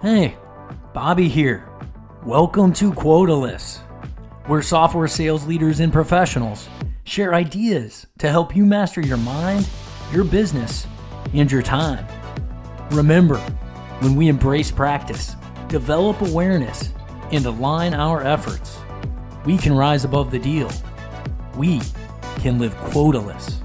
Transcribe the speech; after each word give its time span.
Hey, 0.00 0.38
Bobby 0.94 1.26
here. 1.28 1.68
Welcome 2.24 2.72
to 2.74 2.92
Quotaless, 2.92 3.78
where 4.46 4.62
software 4.62 5.08
sales 5.08 5.44
leaders 5.44 5.80
and 5.80 5.92
professionals 5.92 6.68
share 7.02 7.34
ideas 7.34 8.06
to 8.20 8.30
help 8.30 8.54
you 8.54 8.64
master 8.64 9.00
your 9.00 9.16
mind, 9.16 9.68
your 10.12 10.22
business, 10.22 10.86
and 11.34 11.50
your 11.50 11.62
time. 11.62 12.06
Remember, 12.92 13.38
when 13.98 14.14
we 14.14 14.28
embrace 14.28 14.70
practice, 14.70 15.34
develop 15.66 16.20
awareness, 16.20 16.90
and 17.32 17.44
align 17.44 17.92
our 17.92 18.22
efforts, 18.22 18.78
we 19.44 19.58
can 19.58 19.74
rise 19.74 20.04
above 20.04 20.30
the 20.30 20.38
deal. 20.38 20.70
We 21.56 21.80
can 22.36 22.60
live 22.60 22.76
quotaless. 22.76 23.60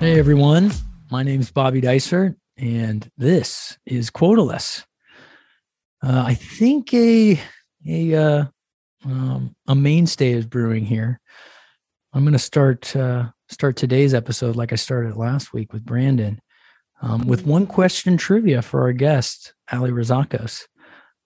Hey 0.00 0.18
everyone, 0.18 0.72
my 1.12 1.22
name 1.22 1.40
is 1.40 1.52
Bobby 1.52 1.80
Dicer, 1.80 2.34
and 2.56 3.08
this 3.16 3.78
is 3.86 4.10
Quotaless. 4.10 4.84
Uh, 6.04 6.22
I 6.26 6.34
think 6.34 6.92
a 6.92 7.40
a 7.86 8.14
uh, 8.14 8.44
um, 9.06 9.56
a 9.66 9.74
mainstay 9.74 10.32
is 10.32 10.44
brewing 10.44 10.84
here. 10.84 11.18
I'm 12.12 12.24
going 12.24 12.34
to 12.34 12.38
start 12.38 12.94
uh, 12.94 13.30
start 13.48 13.76
today's 13.76 14.12
episode 14.12 14.54
like 14.54 14.72
I 14.72 14.76
started 14.76 15.16
last 15.16 15.54
week 15.54 15.72
with 15.72 15.82
Brandon, 15.82 16.42
um, 17.00 17.26
with 17.26 17.46
one 17.46 17.66
question 17.66 18.18
trivia 18.18 18.60
for 18.60 18.82
our 18.82 18.92
guest 18.92 19.54
Ali 19.72 19.92
Razakos. 19.92 20.64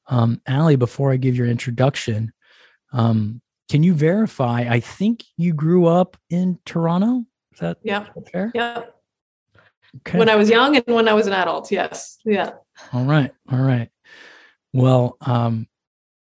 Um, 0.07 0.41
Ali, 0.49 0.77
before 0.77 1.11
I 1.11 1.17
give 1.17 1.35
your 1.35 1.49
introduction, 1.49 2.33
um, 2.93 3.43
can 3.69 3.83
you 3.83 3.95
verify? 3.95 4.61
I 4.61 4.79
think 4.79 5.25
you 5.37 5.55
grew 5.55 5.87
up 5.87 6.17
in 6.31 6.61
Toronto. 6.65 7.25
Is 7.53 7.59
that 7.59 7.79
yeah 7.83 8.07
fair? 8.31 8.53
Yeah. 8.55 8.85
Okay. 9.97 10.19
When 10.19 10.29
I 10.29 10.37
was 10.37 10.49
young 10.49 10.77
and 10.77 10.85
when 10.87 11.09
I 11.09 11.15
was 11.15 11.27
an 11.27 11.33
adult, 11.33 11.73
yes. 11.73 12.19
Yeah. 12.25 12.53
All 12.93 13.05
right. 13.05 13.33
All 13.51 13.59
right. 13.59 13.91
Well, 14.73 15.17
um, 15.21 15.67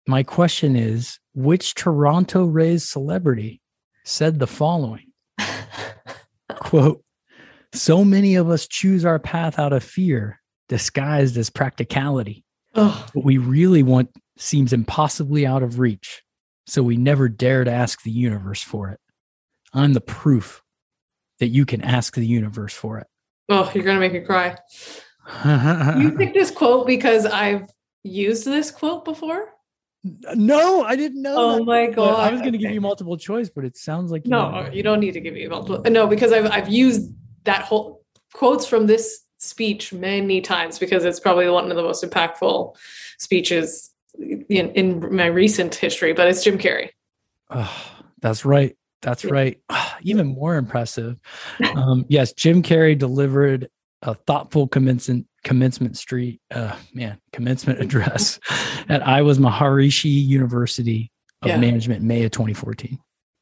my 0.08 0.24
question 0.24 0.76
is 0.76 1.20
which 1.34 1.76
Toronto 1.76 2.46
raised 2.46 2.88
celebrity 2.88 3.62
said 4.06 4.40
the 4.40 4.48
following 4.48 5.12
quote, 6.56 7.02
so 7.74 8.04
many 8.06 8.36
of 8.36 8.50
us 8.50 8.68
choose 8.68 9.06
our 9.06 9.20
path 9.20 9.58
out 9.58 9.74
of 9.74 9.84
fear, 9.84 10.40
disguised 10.70 11.38
as 11.38 11.50
practicality. 11.50 12.44
Oh, 12.76 13.06
What 13.14 13.26
we 13.26 13.38
really 13.38 13.84
want 13.84 14.10
seems 14.38 14.74
impossibly 14.74 15.46
out 15.46 15.64
of 15.64 15.80
reach. 15.80 16.22
So 16.68 16.82
we 16.84 16.98
never 16.98 17.30
dare 17.30 17.64
to 17.64 17.72
ask 17.72 18.04
the 18.04 18.12
universe 18.12 18.62
for 18.62 18.90
it. 18.90 19.00
I'm 19.74 19.94
the 19.94 20.02
proof 20.02 20.62
that 21.40 21.48
you 21.48 21.66
can 21.66 21.82
ask 21.82 22.16
the 22.16 22.26
universe 22.26 22.74
for 22.74 23.00
it. 23.00 23.08
oh, 23.50 23.72
you're 23.74 23.84
gonna 23.84 24.00
make 24.00 24.14
me 24.14 24.22
cry. 24.22 24.56
You 26.00 26.12
picked 26.18 26.34
this 26.34 26.52
quote 26.52 26.86
because 26.86 27.26
I've 27.26 27.70
used 28.04 28.46
this 28.46 28.72
quote 28.72 29.06
before. 29.06 29.50
no, 30.36 30.84
I 30.84 30.96
didn't 30.96 31.22
know. 31.22 31.36
Oh 31.38 31.56
that. 31.58 31.64
my 31.66 31.88
god! 31.88 32.20
I 32.20 32.32
was 32.32 32.42
going 32.42 32.52
to 32.54 32.58
give 32.58 32.72
you 32.72 32.82
multiple 32.82 33.18
choice, 33.18 33.50
but 33.50 33.64
it 33.64 33.78
sounds 33.78 34.12
like 34.12 34.26
you 34.26 34.32
No, 34.32 34.52
know. 34.52 34.70
you 34.72 34.84
don't 34.84 35.00
need 35.00 35.14
to 35.14 35.22
give 35.22 35.34
me 35.34 35.48
multiple. 35.48 35.82
No, 35.92 36.08
because 36.08 36.32
I've 36.32 36.46
I've 36.52 36.70
used 36.70 37.12
that 37.46 37.62
whole 37.64 38.04
quotes 38.34 38.66
from 38.66 38.88
this 38.88 39.22
speech 39.38 39.94
many 39.94 40.42
times 40.42 40.80
because 40.80 41.04
it's 41.06 41.20
probably 41.20 41.50
one 41.50 41.70
of 41.70 41.76
the 41.78 41.84
most 41.84 42.04
impactful 42.04 42.76
speeches 43.18 43.92
in, 44.20 44.72
in 44.72 45.16
my 45.16 45.26
recent 45.26 45.76
history. 45.76 46.14
But 46.14 46.28
it's 46.28 46.44
Jim 46.44 46.58
Carrey. 46.58 46.90
Oh, 47.50 47.92
that's 48.22 48.44
right. 48.46 48.76
That's 49.02 49.26
right. 49.26 49.60
Ah, 49.70 49.98
Even 50.02 50.28
more 50.28 50.56
impressive. 50.56 51.18
Um, 51.76 52.06
yes, 52.08 52.32
Jim 52.34 52.62
Carrey 52.64 52.98
delivered 52.98 53.68
a 54.02 54.16
thoughtful 54.16 54.68
commencement 54.68 55.28
commencement 55.44 55.98
street, 55.98 56.42
uh, 56.52 56.76
man, 56.94 57.20
commencement 57.32 57.80
address 57.86 58.40
at 58.90 59.06
Iowa's 59.08 59.40
Maharishi 59.40 60.12
University 60.26 61.12
of 61.42 61.50
Yeah. 61.50 61.58
Management, 61.58 62.02
May 62.04 62.24
of 62.24 62.32
2014. 62.32 62.98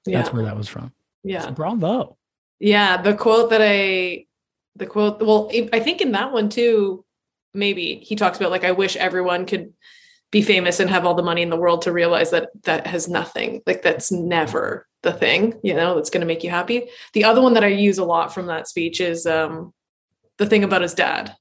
Yeah, 0.06 0.18
That's 0.22 0.34
where 0.34 0.46
that 0.46 0.58
was 0.58 0.68
from. 0.68 0.92
yeah. 1.24 1.42
So 1.42 1.52
bravo. 1.52 2.18
Yeah, 2.59 3.02
the 3.02 3.14
quote 3.16 3.50
that 3.52 3.62
I, 3.64 4.26
the 4.76 4.86
quote, 4.86 5.22
well, 5.22 5.50
I 5.74 5.80
think 5.80 6.02
in 6.02 6.12
that 6.14 6.31
one 6.31 6.50
too, 6.50 7.03
maybe 7.53 7.96
he 8.03 8.16
talks 8.16 8.38
about 8.38 8.52
like, 8.52 8.64
I 8.64 8.72
wish 8.72 8.96
everyone 8.96 9.46
could 9.46 9.74
be 10.31 10.42
famous 10.42 10.80
and 10.80 10.90
have 10.90 11.06
all 11.06 11.14
the 11.14 11.24
money 11.24 11.42
in 11.42 11.50
the 11.50 11.58
world 11.58 11.81
to 11.84 11.92
realize 11.92 12.31
that 12.31 12.50
that 12.64 12.88
has 12.88 13.08
nothing, 13.09 13.62
like, 13.68 13.81
that's 13.81 14.12
never 14.12 14.88
the 15.03 15.12
thing, 15.12 15.59
you 15.64 15.74
know, 15.74 15.96
that's 15.96 16.09
going 16.09 16.22
to 16.22 16.28
make 16.28 16.44
you 16.44 16.50
happy. 16.50 16.88
The 17.14 17.26
other 17.26 17.42
one 17.42 17.53
that 17.56 17.64
I 17.64 17.68
use 17.68 17.97
a 17.97 18.06
lot 18.06 18.34
from 18.34 18.46
that 18.46 18.68
speech 18.68 19.02
is 19.02 19.26
um, 19.26 19.74
the 20.38 20.46
thing 20.46 20.64
about 20.64 20.84
his 20.84 20.94
dad, 20.94 21.36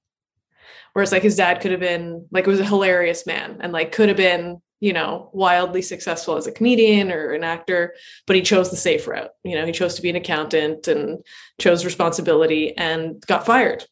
where 0.92 1.02
it's 1.02 1.12
like 1.12 1.22
his 1.22 1.36
dad 1.36 1.60
could 1.60 1.70
have 1.70 1.80
been, 1.80 2.26
like, 2.30 2.46
it 2.46 2.50
was 2.50 2.60
a 2.60 2.64
hilarious 2.64 3.26
man 3.26 3.58
and 3.60 3.72
like 3.72 3.92
could 3.92 4.08
have 4.08 4.16
been, 4.16 4.60
you 4.80 4.92
know, 4.92 5.30
wildly 5.32 5.82
successful 5.82 6.36
as 6.36 6.46
a 6.46 6.52
comedian 6.52 7.12
or 7.12 7.32
an 7.32 7.44
actor, 7.44 7.94
but 8.26 8.36
he 8.36 8.42
chose 8.42 8.70
the 8.70 8.76
safe 8.76 9.06
route. 9.06 9.30
You 9.44 9.56
know, 9.56 9.66
he 9.66 9.72
chose 9.72 9.94
to 9.96 10.02
be 10.02 10.10
an 10.10 10.16
accountant 10.16 10.88
and 10.88 11.24
chose 11.60 11.84
responsibility 11.84 12.76
and 12.76 13.20
got 13.26 13.46
fired. 13.46 13.84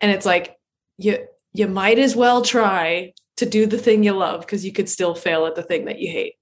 And 0.00 0.10
it's 0.10 0.26
like 0.26 0.56
you 0.98 1.26
you 1.52 1.68
might 1.68 1.98
as 1.98 2.16
well 2.16 2.42
try 2.42 3.12
to 3.36 3.46
do 3.46 3.66
the 3.66 3.78
thing 3.78 4.02
you 4.02 4.12
love 4.12 4.40
because 4.40 4.64
you 4.64 4.72
could 4.72 4.88
still 4.88 5.14
fail 5.14 5.46
at 5.46 5.54
the 5.54 5.62
thing 5.62 5.84
that 5.86 5.98
you 5.98 6.10
hate. 6.10 6.34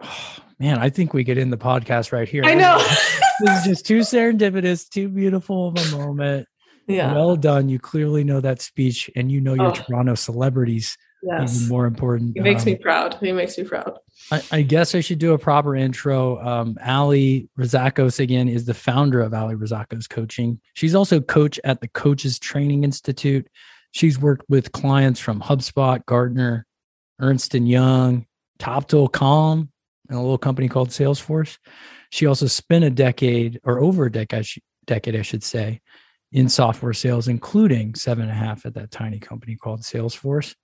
Man, 0.58 0.78
I 0.78 0.90
think 0.90 1.14
we 1.14 1.24
could 1.24 1.38
end 1.38 1.50
the 1.50 1.56
podcast 1.56 2.12
right 2.12 2.28
here. 2.28 2.44
I 2.44 2.52
know. 2.52 2.76
this 3.40 3.60
is 3.60 3.64
just 3.64 3.86
too 3.86 4.00
serendipitous, 4.00 4.86
too 4.90 5.08
beautiful 5.08 5.68
of 5.68 5.78
a 5.78 5.96
moment. 5.96 6.46
Yeah. 6.94 7.12
Well 7.14 7.36
done. 7.36 7.68
You 7.68 7.78
clearly 7.78 8.24
know 8.24 8.40
that 8.40 8.60
speech 8.62 9.10
and 9.16 9.30
you 9.30 9.40
know 9.40 9.54
your 9.54 9.68
Oh. 9.68 9.72
Toronto 9.72 10.14
celebrities. 10.14 10.96
yes. 11.22 11.56
Even 11.56 11.68
more 11.68 11.86
important. 11.86 12.32
He 12.34 12.40
makes 12.40 12.62
Um, 12.62 12.72
me 12.72 12.76
proud. 12.76 13.14
He 13.20 13.30
makes 13.32 13.58
me 13.58 13.64
proud. 13.64 13.98
I, 14.32 14.42
I 14.52 14.62
guess 14.62 14.94
I 14.94 15.00
should 15.00 15.18
do 15.18 15.32
a 15.34 15.38
proper 15.38 15.76
intro. 15.76 16.38
Um, 16.40 16.78
Ali 16.84 17.48
Razakos 17.58 18.18
again 18.20 18.48
is 18.48 18.64
the 18.64 18.72
founder 18.74 19.20
of 19.20 19.34
Ali 19.34 19.54
Razakos 19.54 20.08
Coaching. 20.08 20.60
She's 20.74 20.94
also 20.94 21.20
coach 21.20 21.60
at 21.62 21.80
the 21.82 21.88
Coaches 21.88 22.38
Training 22.38 22.84
Institute. 22.84 23.46
She's 23.92 24.18
worked 24.18 24.44
with 24.48 24.72
clients 24.72 25.20
from 25.20 25.40
HubSpot, 25.42 26.04
Gartner, 26.06 26.64
Ernst 27.18 27.54
and 27.54 27.68
Young, 27.68 28.24
Toptal, 28.58 29.12
Calm, 29.12 29.70
and 30.08 30.16
a 30.18 30.20
little 30.22 30.38
company 30.38 30.68
called 30.68 30.88
Salesforce. 30.88 31.58
She 32.10 32.24
also 32.26 32.46
spent 32.46 32.84
a 32.84 32.90
decade 32.90 33.60
or 33.64 33.78
over 33.80 34.06
a 34.06 34.12
decade, 34.12 34.46
decade 34.86 35.16
I 35.16 35.22
should 35.22 35.42
say, 35.44 35.80
in 36.32 36.48
software 36.48 36.92
sales, 36.92 37.28
including 37.28 37.94
seven 37.94 38.22
and 38.22 38.30
a 38.30 38.34
half 38.34 38.64
at 38.66 38.74
that 38.74 38.90
tiny 38.90 39.18
company 39.18 39.56
called 39.56 39.80
Salesforce. 39.82 40.54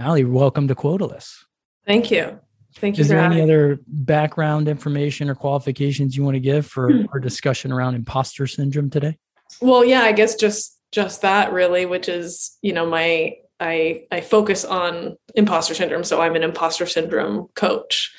Ali, 0.00 0.24
welcome 0.24 0.66
to 0.68 0.74
Quotaless. 0.74 1.44
Thank 1.86 2.10
you. 2.10 2.40
Thank 2.76 2.96
you 2.96 3.02
Is 3.02 3.08
there 3.08 3.18
any 3.20 3.40
other 3.40 3.78
background 3.86 4.66
information 4.66 5.28
or 5.28 5.34
qualifications 5.34 6.16
you 6.16 6.24
want 6.24 6.34
to 6.34 6.40
give 6.40 6.66
for 6.66 6.90
Hmm. 6.90 7.04
our 7.12 7.20
discussion 7.20 7.70
around 7.70 7.94
imposter 7.94 8.46
syndrome 8.46 8.90
today? 8.90 9.16
Well, 9.60 9.84
yeah, 9.84 10.02
I 10.02 10.12
guess 10.12 10.34
just 10.34 10.78
just 10.90 11.22
that 11.22 11.52
really, 11.52 11.86
which 11.86 12.08
is, 12.08 12.56
you 12.62 12.72
know, 12.72 12.86
my 12.86 13.34
I 13.60 14.04
I 14.10 14.20
focus 14.22 14.64
on 14.64 15.16
imposter 15.34 15.74
syndrome. 15.74 16.04
So 16.04 16.20
I'm 16.20 16.34
an 16.34 16.42
imposter 16.42 16.86
syndrome 16.86 17.48
coach. 17.54 18.12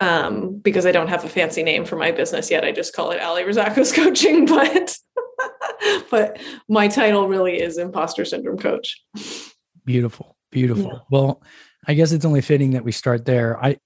Um, 0.00 0.58
because 0.58 0.84
I 0.84 0.90
don't 0.90 1.06
have 1.08 1.24
a 1.24 1.28
fancy 1.28 1.62
name 1.62 1.84
for 1.84 1.94
my 1.94 2.10
business 2.10 2.50
yet. 2.50 2.64
I 2.64 2.72
just 2.72 2.92
call 2.92 3.12
it 3.12 3.22
Ali 3.22 3.44
Razakos 3.44 3.94
coaching, 4.02 4.46
but 4.46 4.96
but 6.10 6.40
my 6.68 6.88
title 6.88 7.28
really 7.28 7.60
is 7.60 7.78
imposter 7.78 8.24
syndrome 8.24 8.58
coach. 8.58 9.02
Beautiful, 9.84 10.36
beautiful. 10.50 10.90
Yeah. 10.92 10.98
Well, 11.10 11.42
I 11.86 11.94
guess 11.94 12.12
it's 12.12 12.24
only 12.24 12.40
fitting 12.40 12.72
that 12.72 12.84
we 12.84 12.92
start 12.92 13.24
there. 13.24 13.62
I, 13.62 13.78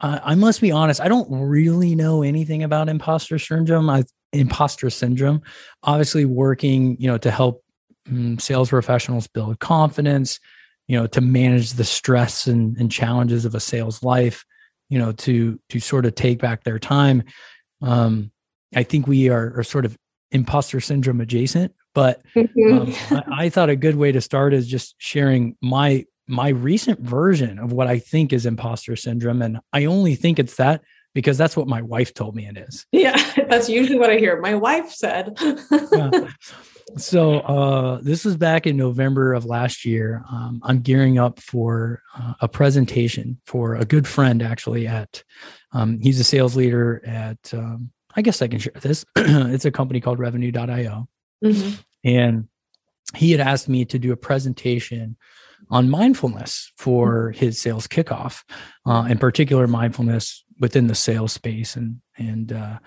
I, 0.00 0.20
I 0.24 0.34
must 0.34 0.60
be 0.60 0.70
honest. 0.70 1.00
I 1.00 1.08
don't 1.08 1.28
really 1.30 1.94
know 1.94 2.22
anything 2.22 2.62
about 2.62 2.88
imposter 2.88 3.38
syndrome. 3.38 3.88
I 3.88 4.04
imposter 4.32 4.90
syndrome. 4.90 5.42
Obviously, 5.82 6.24
working, 6.24 6.96
you 7.00 7.06
know, 7.06 7.18
to 7.18 7.30
help 7.30 7.62
mm, 8.08 8.40
sales 8.40 8.68
professionals 8.68 9.26
build 9.26 9.58
confidence, 9.60 10.40
you 10.88 10.98
know, 10.98 11.06
to 11.06 11.20
manage 11.20 11.72
the 11.72 11.84
stress 11.84 12.46
and, 12.46 12.76
and 12.76 12.90
challenges 12.90 13.44
of 13.44 13.54
a 13.54 13.60
sales 13.60 14.02
life, 14.02 14.44
you 14.90 14.98
know, 14.98 15.12
to 15.12 15.58
to 15.70 15.80
sort 15.80 16.04
of 16.04 16.14
take 16.14 16.40
back 16.40 16.64
their 16.64 16.78
time. 16.78 17.22
Um, 17.80 18.30
I 18.74 18.82
think 18.82 19.06
we 19.06 19.28
are, 19.28 19.58
are 19.58 19.62
sort 19.62 19.84
of 19.84 19.96
imposter 20.34 20.80
syndrome 20.80 21.20
adjacent, 21.20 21.72
but 21.94 22.20
um, 22.36 22.92
I, 23.10 23.22
I 23.30 23.48
thought 23.48 23.70
a 23.70 23.76
good 23.76 23.96
way 23.96 24.12
to 24.12 24.20
start 24.20 24.52
is 24.52 24.66
just 24.66 24.94
sharing 24.98 25.56
my 25.62 26.04
my 26.26 26.48
recent 26.48 27.00
version 27.00 27.58
of 27.58 27.72
what 27.72 27.86
I 27.86 27.98
think 27.98 28.32
is 28.32 28.44
imposter 28.44 28.96
syndrome, 28.96 29.40
and 29.40 29.60
I 29.72 29.86
only 29.86 30.14
think 30.14 30.38
it's 30.38 30.56
that 30.56 30.82
because 31.14 31.38
that's 31.38 31.56
what 31.56 31.68
my 31.68 31.80
wife 31.80 32.12
told 32.12 32.34
me 32.34 32.46
it 32.46 32.58
is. 32.58 32.84
yeah, 32.92 33.16
that's 33.48 33.68
usually 33.68 33.98
what 33.98 34.10
I 34.10 34.16
hear. 34.16 34.40
My 34.40 34.54
wife 34.54 34.90
said. 34.90 35.38
Yeah. 35.92 36.28
So 36.98 37.40
uh, 37.40 37.98
this 38.02 38.24
was 38.24 38.36
back 38.36 38.66
in 38.66 38.76
November 38.76 39.32
of 39.32 39.46
last 39.46 39.84
year. 39.84 40.22
Um, 40.30 40.60
I'm 40.62 40.80
gearing 40.80 41.18
up 41.18 41.40
for 41.40 42.02
uh, 42.16 42.34
a 42.40 42.48
presentation 42.48 43.40
for 43.46 43.74
a 43.74 43.84
good 43.84 44.06
friend, 44.06 44.42
actually. 44.42 44.86
At 44.86 45.24
um, 45.72 45.98
he's 45.98 46.20
a 46.20 46.24
sales 46.24 46.56
leader 46.56 47.02
at 47.04 47.38
um, 47.52 47.90
I 48.16 48.22
guess 48.22 48.42
I 48.42 48.48
can 48.48 48.58
share 48.58 48.72
this. 48.80 49.04
it's 49.16 49.64
a 49.64 49.70
company 49.70 50.00
called 50.00 50.18
Revenue.io, 50.18 51.08
Mhm. 51.42 51.84
and 52.04 52.48
he 53.16 53.32
had 53.32 53.40
asked 53.40 53.68
me 53.68 53.84
to 53.86 53.98
do 53.98 54.12
a 54.12 54.16
presentation 54.16 55.16
on 55.70 55.88
mindfulness 55.90 56.72
for 56.76 57.30
his 57.32 57.60
sales 57.60 57.86
kickoff, 57.86 58.42
uh, 58.86 59.06
in 59.08 59.18
particular 59.18 59.66
mindfulness 59.66 60.44
within 60.60 60.86
the 60.86 60.94
sales 60.94 61.32
space. 61.32 61.76
And 61.76 62.00
and 62.18 62.52
uh, 62.52 62.78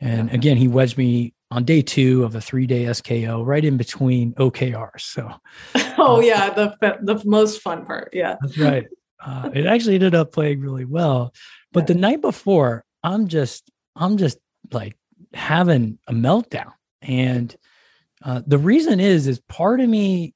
and 0.00 0.30
again, 0.32 0.56
he 0.56 0.68
wedged 0.68 0.96
me 0.96 1.34
on 1.50 1.64
day 1.64 1.82
two 1.82 2.24
of 2.24 2.34
a 2.34 2.40
three 2.40 2.66
day 2.66 2.84
SKO, 2.84 3.44
right 3.44 3.64
in 3.64 3.76
between 3.76 4.32
OKRs. 4.34 5.00
So, 5.00 5.30
oh 5.98 6.16
uh, 6.16 6.20
yeah, 6.20 6.50
the 6.50 6.76
the 7.02 7.20
most 7.24 7.60
fun 7.60 7.84
part. 7.84 8.10
Yeah, 8.12 8.36
that's 8.40 8.58
right. 8.58 8.86
Uh, 9.24 9.50
it 9.52 9.66
actually 9.66 9.96
ended 9.96 10.14
up 10.14 10.32
playing 10.32 10.60
really 10.60 10.86
well, 10.86 11.34
but 11.72 11.86
the 11.86 11.94
night 11.94 12.20
before, 12.22 12.84
I'm 13.02 13.28
just 13.28 13.70
I'm 13.96 14.16
just 14.16 14.38
like 14.72 14.96
having 15.34 15.98
a 16.06 16.12
meltdown, 16.12 16.72
and 17.02 17.54
uh, 18.24 18.42
the 18.46 18.58
reason 18.58 19.00
is 19.00 19.26
is 19.26 19.40
part 19.48 19.80
of 19.80 19.88
me 19.88 20.34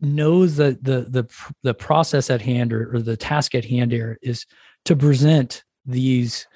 knows 0.00 0.56
that 0.56 0.82
the 0.82 1.06
the 1.08 1.28
the 1.62 1.74
process 1.74 2.30
at 2.30 2.42
hand 2.42 2.72
or, 2.72 2.94
or 2.94 3.00
the 3.00 3.16
task 3.16 3.54
at 3.54 3.64
hand 3.64 3.92
here 3.92 4.18
is 4.22 4.46
to 4.84 4.94
present 4.94 5.64
these 5.84 6.46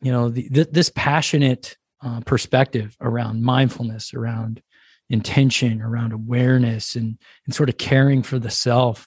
you 0.00 0.10
know 0.10 0.28
the, 0.28 0.66
this 0.70 0.90
passionate 0.94 1.76
uh, 2.02 2.20
perspective 2.20 2.96
around 3.00 3.42
mindfulness 3.42 4.14
around 4.14 4.62
intention 5.10 5.80
around 5.80 6.12
awareness 6.12 6.94
and 6.94 7.18
and 7.46 7.54
sort 7.54 7.68
of 7.68 7.78
caring 7.78 8.22
for 8.22 8.38
the 8.38 8.50
self. 8.50 9.06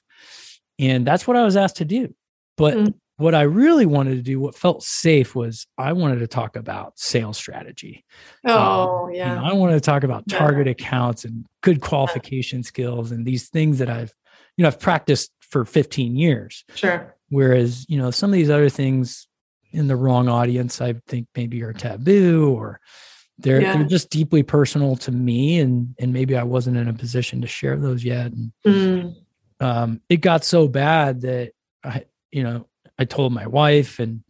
And 0.78 1.06
that's 1.06 1.26
what 1.26 1.36
i 1.36 1.44
was 1.44 1.56
asked 1.56 1.76
to 1.76 1.84
do. 1.84 2.14
But 2.56 2.74
mm 2.74 2.94
what 3.16 3.34
I 3.34 3.42
really 3.42 3.86
wanted 3.86 4.16
to 4.16 4.22
do, 4.22 4.40
what 4.40 4.54
felt 4.54 4.82
safe, 4.82 5.34
was 5.34 5.66
I 5.78 5.92
wanted 5.92 6.20
to 6.20 6.26
talk 6.26 6.56
about 6.56 6.98
sales 6.98 7.36
strategy. 7.36 8.04
Oh, 8.46 9.06
um, 9.06 9.14
yeah. 9.14 9.34
You 9.34 9.40
know, 9.40 9.44
I 9.46 9.52
wanted 9.52 9.74
to 9.74 9.80
talk 9.80 10.02
about 10.02 10.28
target 10.28 10.66
yeah. 10.66 10.72
accounts 10.72 11.24
and 11.24 11.46
good 11.60 11.80
qualification 11.80 12.60
yeah. 12.60 12.66
skills 12.66 13.12
and 13.12 13.26
these 13.26 13.48
things 13.48 13.78
that 13.78 13.90
I've, 13.90 14.12
you 14.56 14.62
know, 14.62 14.68
I've 14.68 14.80
practiced 14.80 15.30
for 15.40 15.64
15 15.64 16.16
years. 16.16 16.64
Sure. 16.74 17.14
Whereas, 17.28 17.88
you 17.88 17.98
know, 17.98 18.10
some 18.10 18.30
of 18.30 18.34
these 18.34 18.50
other 18.50 18.68
things 18.68 19.28
in 19.70 19.86
the 19.86 19.96
wrong 19.96 20.28
audience, 20.28 20.80
I 20.80 20.94
think 21.06 21.28
maybe 21.34 21.62
are 21.62 21.72
taboo 21.72 22.54
or 22.54 22.80
they're 23.38 23.60
yeah. 23.60 23.76
they're 23.76 23.86
just 23.86 24.10
deeply 24.10 24.42
personal 24.42 24.96
to 24.96 25.10
me, 25.10 25.58
and 25.58 25.94
and 25.98 26.12
maybe 26.12 26.36
I 26.36 26.42
wasn't 26.42 26.76
in 26.76 26.88
a 26.88 26.92
position 26.92 27.40
to 27.40 27.46
share 27.46 27.76
those 27.76 28.04
yet. 28.04 28.32
And 28.32 28.52
mm. 28.64 29.14
um, 29.60 30.00
it 30.08 30.18
got 30.18 30.44
so 30.44 30.68
bad 30.68 31.22
that 31.22 31.52
I, 31.82 32.04
you 32.30 32.42
know, 32.44 32.66
I 32.98 33.04
told 33.04 33.32
my 33.32 33.46
wife 33.46 33.98
and 33.98 34.22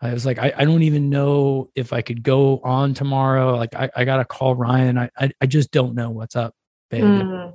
I 0.00 0.12
was 0.12 0.26
like, 0.26 0.38
I, 0.38 0.52
I 0.56 0.64
don't 0.64 0.82
even 0.82 1.08
know 1.08 1.70
if 1.74 1.92
I 1.92 2.02
could 2.02 2.22
go 2.22 2.60
on 2.62 2.94
tomorrow. 2.94 3.56
Like 3.56 3.74
I, 3.74 3.90
I 3.96 4.04
gotta 4.04 4.24
call 4.24 4.54
Ryan. 4.54 4.98
I, 4.98 5.10
I, 5.18 5.30
I 5.40 5.46
just 5.46 5.70
don't 5.70 5.94
know 5.94 6.10
what's 6.10 6.36
up, 6.36 6.54
babe. 6.90 7.04
Mm. 7.04 7.54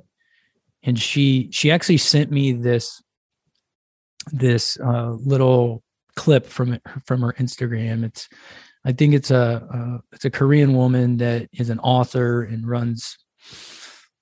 And 0.82 0.98
she 0.98 1.48
she 1.52 1.70
actually 1.70 1.98
sent 1.98 2.30
me 2.30 2.52
this 2.52 3.02
this 4.32 4.78
uh, 4.80 5.10
little 5.10 5.82
clip 6.16 6.46
from 6.46 6.72
it 6.74 6.82
from 7.04 7.20
her 7.22 7.34
Instagram. 7.34 8.04
It's 8.04 8.28
I 8.84 8.92
think 8.92 9.14
it's 9.14 9.30
a 9.30 9.66
uh, 9.72 9.98
it's 10.12 10.24
a 10.24 10.30
Korean 10.30 10.74
woman 10.74 11.18
that 11.18 11.48
is 11.52 11.70
an 11.70 11.78
author 11.80 12.42
and 12.42 12.66
runs 12.66 13.16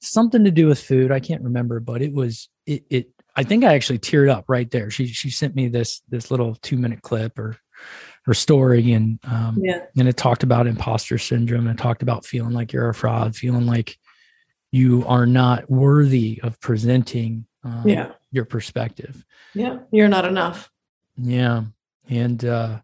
something 0.01 0.45
to 0.45 0.51
do 0.51 0.67
with 0.67 0.83
food. 0.83 1.11
I 1.11 1.21
can't 1.21 1.43
remember, 1.43 1.81
but 1.81 2.03
it 2.03 2.13
was 2.13 2.49
it 2.67 2.85
it 2.91 3.09
I 3.39 3.45
think 3.45 3.63
I 3.63 3.75
actually 3.75 4.01
teared 4.01 4.29
up 4.29 4.47
right 4.49 4.69
there. 4.69 4.91
She 4.91 5.07
she 5.07 5.31
sent 5.31 5.55
me 5.55 5.69
this 5.69 6.03
this 6.09 6.33
little 6.33 6.57
two 6.57 6.77
minute 6.77 7.03
clip 7.03 7.39
or 7.39 7.57
her 8.25 8.35
story 8.35 8.93
and 8.93 9.21
um 9.23 9.61
yeah. 9.63 9.85
and 9.97 10.09
it 10.09 10.17
talked 10.17 10.43
about 10.43 10.67
imposter 10.67 11.19
syndrome 11.19 11.69
and 11.69 11.79
talked 11.79 12.03
about 12.03 12.27
feeling 12.27 12.53
like 12.53 12.73
you're 12.73 12.89
a 12.89 12.95
fraud, 12.95 13.37
feeling 13.37 13.65
like 13.65 13.97
you 14.73 15.05
are 15.07 15.25
not 15.25 15.71
worthy 15.71 16.41
of 16.43 16.61
presenting 16.61 17.47
um, 17.63 17.85
yeah. 17.87 18.11
your 18.33 18.45
perspective. 18.45 19.25
Yeah, 19.55 19.79
you're 19.93 20.09
not 20.09 20.25
enough. 20.25 20.69
Yeah, 21.17 21.63
and 22.09 22.45
uh, 22.45 22.81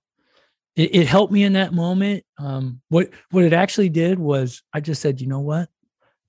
it, 0.77 0.95
it 0.95 1.07
helped 1.09 1.33
me 1.33 1.43
in 1.43 1.55
that 1.55 1.75
moment. 1.75 2.25
Um, 2.39 2.81
what 2.91 3.11
what 3.33 3.43
it 3.43 3.53
actually 3.53 3.89
did 3.89 4.21
was 4.21 4.63
I 4.73 4.79
just 4.79 5.03
said, 5.03 5.21
you 5.21 5.27
know 5.27 5.41
what, 5.41 5.69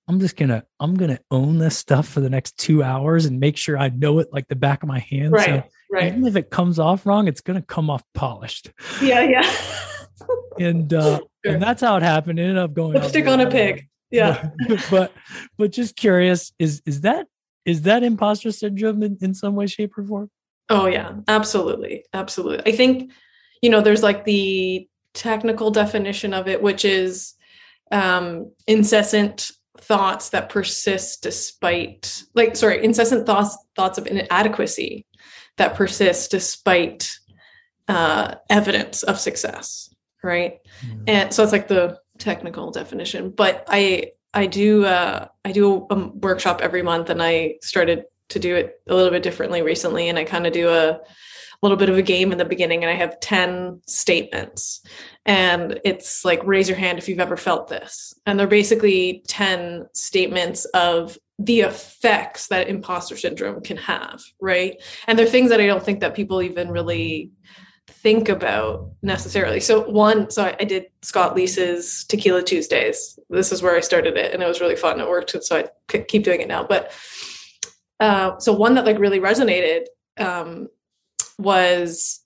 I'm 0.07 0.19
just 0.19 0.35
gonna 0.35 0.63
I'm 0.79 0.95
gonna 0.95 1.19
own 1.31 1.57
this 1.57 1.77
stuff 1.77 2.07
for 2.07 2.19
the 2.19 2.29
next 2.29 2.57
two 2.57 2.83
hours 2.83 3.25
and 3.25 3.39
make 3.39 3.57
sure 3.57 3.77
I 3.77 3.89
know 3.89 4.19
it 4.19 4.27
like 4.31 4.47
the 4.47 4.55
back 4.55 4.83
of 4.83 4.89
my 4.89 4.99
hand. 4.99 5.31
Right. 5.31 5.45
So 5.45 5.63
right. 5.91 6.07
Even 6.07 6.27
if 6.27 6.35
it 6.35 6.49
comes 6.49 6.77
off 6.77 7.05
wrong, 7.05 7.27
it's 7.27 7.41
gonna 7.41 7.61
come 7.61 7.89
off 7.89 8.03
polished. 8.13 8.71
Yeah, 9.01 9.21
yeah. 9.21 9.51
and 10.59 10.93
uh 10.93 11.19
sure. 11.43 11.53
and 11.53 11.61
that's 11.61 11.81
how 11.81 11.97
it 11.97 12.03
happened. 12.03 12.39
It 12.39 12.43
ended 12.43 12.57
up 12.57 12.73
going 12.73 12.93
lipstick 12.93 13.27
on 13.27 13.41
a 13.41 13.49
pig. 13.49 13.87
Yeah. 14.11 14.49
But, 14.89 15.11
but, 15.57 15.71
just 15.71 15.95
curious, 15.95 16.53
is 16.59 16.81
is 16.85 17.01
that 17.01 17.27
is 17.65 17.81
that 17.83 18.03
imposter 18.03 18.51
syndrome 18.51 19.01
in, 19.01 19.17
in 19.21 19.33
some 19.33 19.55
way, 19.55 19.67
shape, 19.67 19.97
or 19.97 20.03
form? 20.03 20.29
Oh 20.69 20.85
yeah, 20.85 21.13
absolutely. 21.27 22.05
Absolutely. 22.13 22.71
I 22.71 22.75
think, 22.75 23.11
you 23.61 23.69
know, 23.69 23.81
there's 23.81 24.03
like 24.03 24.23
the 24.23 24.87
technical 25.13 25.71
definition 25.71 26.33
of 26.33 26.47
it, 26.47 26.61
which 26.61 26.85
is 26.85 27.33
um 27.91 28.51
incessant 28.67 29.51
thoughts 29.79 30.29
that 30.29 30.49
persist 30.49 31.23
despite 31.23 32.23
like 32.33 32.55
sorry 32.55 32.83
incessant 32.83 33.25
thoughts 33.25 33.57
thoughts 33.75 33.97
of 33.97 34.07
inadequacy 34.07 35.05
that 35.57 35.75
persist 35.75 36.31
despite 36.31 37.17
uh, 37.87 38.35
evidence 38.49 39.03
of 39.03 39.19
success 39.19 39.93
right 40.23 40.59
mm-hmm. 40.85 41.03
and 41.07 41.33
so 41.33 41.43
it's 41.43 41.51
like 41.51 41.67
the 41.67 41.97
technical 42.17 42.71
definition 42.71 43.29
but 43.29 43.63
i 43.67 44.11
i 44.33 44.45
do 44.45 44.85
uh 44.85 45.27
i 45.43 45.51
do 45.51 45.85
a 45.89 45.95
workshop 45.95 46.61
every 46.61 46.81
month 46.81 47.09
and 47.09 47.21
i 47.21 47.55
started 47.61 48.05
to 48.29 48.39
do 48.39 48.55
it 48.55 48.81
a 48.87 48.95
little 48.95 49.11
bit 49.11 49.21
differently 49.21 49.61
recently 49.61 50.09
and 50.09 50.17
i 50.17 50.23
kind 50.23 50.47
of 50.47 50.53
do 50.53 50.69
a 50.69 50.99
little 51.65 51.77
bit 51.77 51.89
of 51.89 51.97
a 51.97 52.01
game 52.01 52.31
in 52.31 52.37
the 52.37 52.45
beginning 52.45 52.83
and 52.83 52.91
I 52.91 52.95
have 52.95 53.19
10 53.19 53.81
statements. 53.87 54.81
And 55.25 55.79
it's 55.83 56.23
like, 56.23 56.41
raise 56.45 56.69
your 56.69 56.77
hand 56.77 56.97
if 56.97 57.09
you've 57.09 57.19
ever 57.19 57.37
felt 57.37 57.67
this. 57.67 58.13
And 58.25 58.39
they're 58.39 58.47
basically 58.47 59.23
10 59.27 59.87
statements 59.93 60.65
of 60.65 61.17
the 61.39 61.61
effects 61.61 62.47
that 62.47 62.69
imposter 62.69 63.17
syndrome 63.17 63.61
can 63.61 63.77
have, 63.77 64.23
right? 64.39 64.81
And 65.07 65.17
they're 65.17 65.25
things 65.25 65.49
that 65.49 65.59
I 65.59 65.65
don't 65.65 65.83
think 65.83 65.99
that 65.99 66.15
people 66.15 66.41
even 66.41 66.69
really 66.69 67.31
think 67.89 68.29
about 68.29 68.91
necessarily. 69.01 69.59
So 69.59 69.89
one, 69.89 70.29
so 70.29 70.55
I, 70.59 70.63
did 70.63 70.85
Scott 71.01 71.35
Leese's 71.35 72.05
Tequila 72.05 72.43
Tuesdays. 72.43 73.17
This 73.29 73.51
is 73.51 73.61
where 73.61 73.75
I 73.75 73.81
started 73.81 74.15
it, 74.15 74.33
and 74.33 74.41
it 74.41 74.47
was 74.47 74.61
really 74.61 74.75
fun. 74.75 74.99
It 74.99 75.09
worked, 75.09 75.35
so 75.43 75.63
I 75.89 75.97
keep 76.07 76.23
doing 76.23 76.41
it 76.41 76.47
now. 76.47 76.63
But 76.63 76.91
uh, 77.99 78.37
so 78.39 78.53
one 78.53 78.75
that 78.75 78.85
like 78.85 78.99
really 78.99 79.19
resonated 79.19 79.85
um, 80.17 80.67
was 81.37 82.21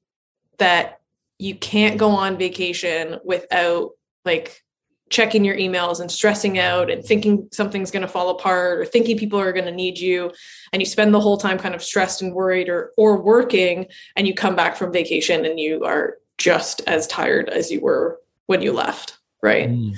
that 0.58 1.00
you 1.38 1.56
can't 1.56 1.98
go 1.98 2.10
on 2.10 2.38
vacation 2.38 3.20
without 3.24 3.92
like 4.26 4.62
checking 5.10 5.44
your 5.44 5.58
emails 5.58 6.00
and 6.00 6.12
stressing 6.12 6.60
out 6.60 6.92
and 6.92 7.04
thinking 7.04 7.48
something's 7.52 7.90
going 7.90 8.02
to 8.02 8.08
fall 8.08 8.30
apart 8.30 8.80
or 8.80 8.86
thinking 8.86 9.18
people 9.18 9.40
are 9.40 9.54
going 9.54 9.66
to 9.66 9.72
need 9.72 9.98
you. 9.98 10.32
And 10.72 10.82
you 10.82 10.86
spend 10.86 11.14
the 11.14 11.20
whole 11.20 11.38
time 11.38 11.58
kind 11.58 11.74
of 11.74 11.82
stressed 11.82 12.22
and 12.22 12.34
worried 12.34 12.70
or 12.70 12.92
or 12.98 13.20
working 13.20 13.88
and 14.16 14.28
you 14.28 14.34
come 14.36 14.56
back 14.56 14.76
from 14.76 14.94
vacation 14.94 15.46
and 15.46 15.60
you 15.60 15.84
are 15.84 16.18
just 16.38 16.82
as 16.88 17.08
tired 17.08 17.50
as 17.50 17.72
you 17.72 17.82
were 17.82 18.20
when 18.46 18.62
you 18.62 18.72
left 18.72 19.20
right? 19.42 19.70
Mm. 19.70 19.98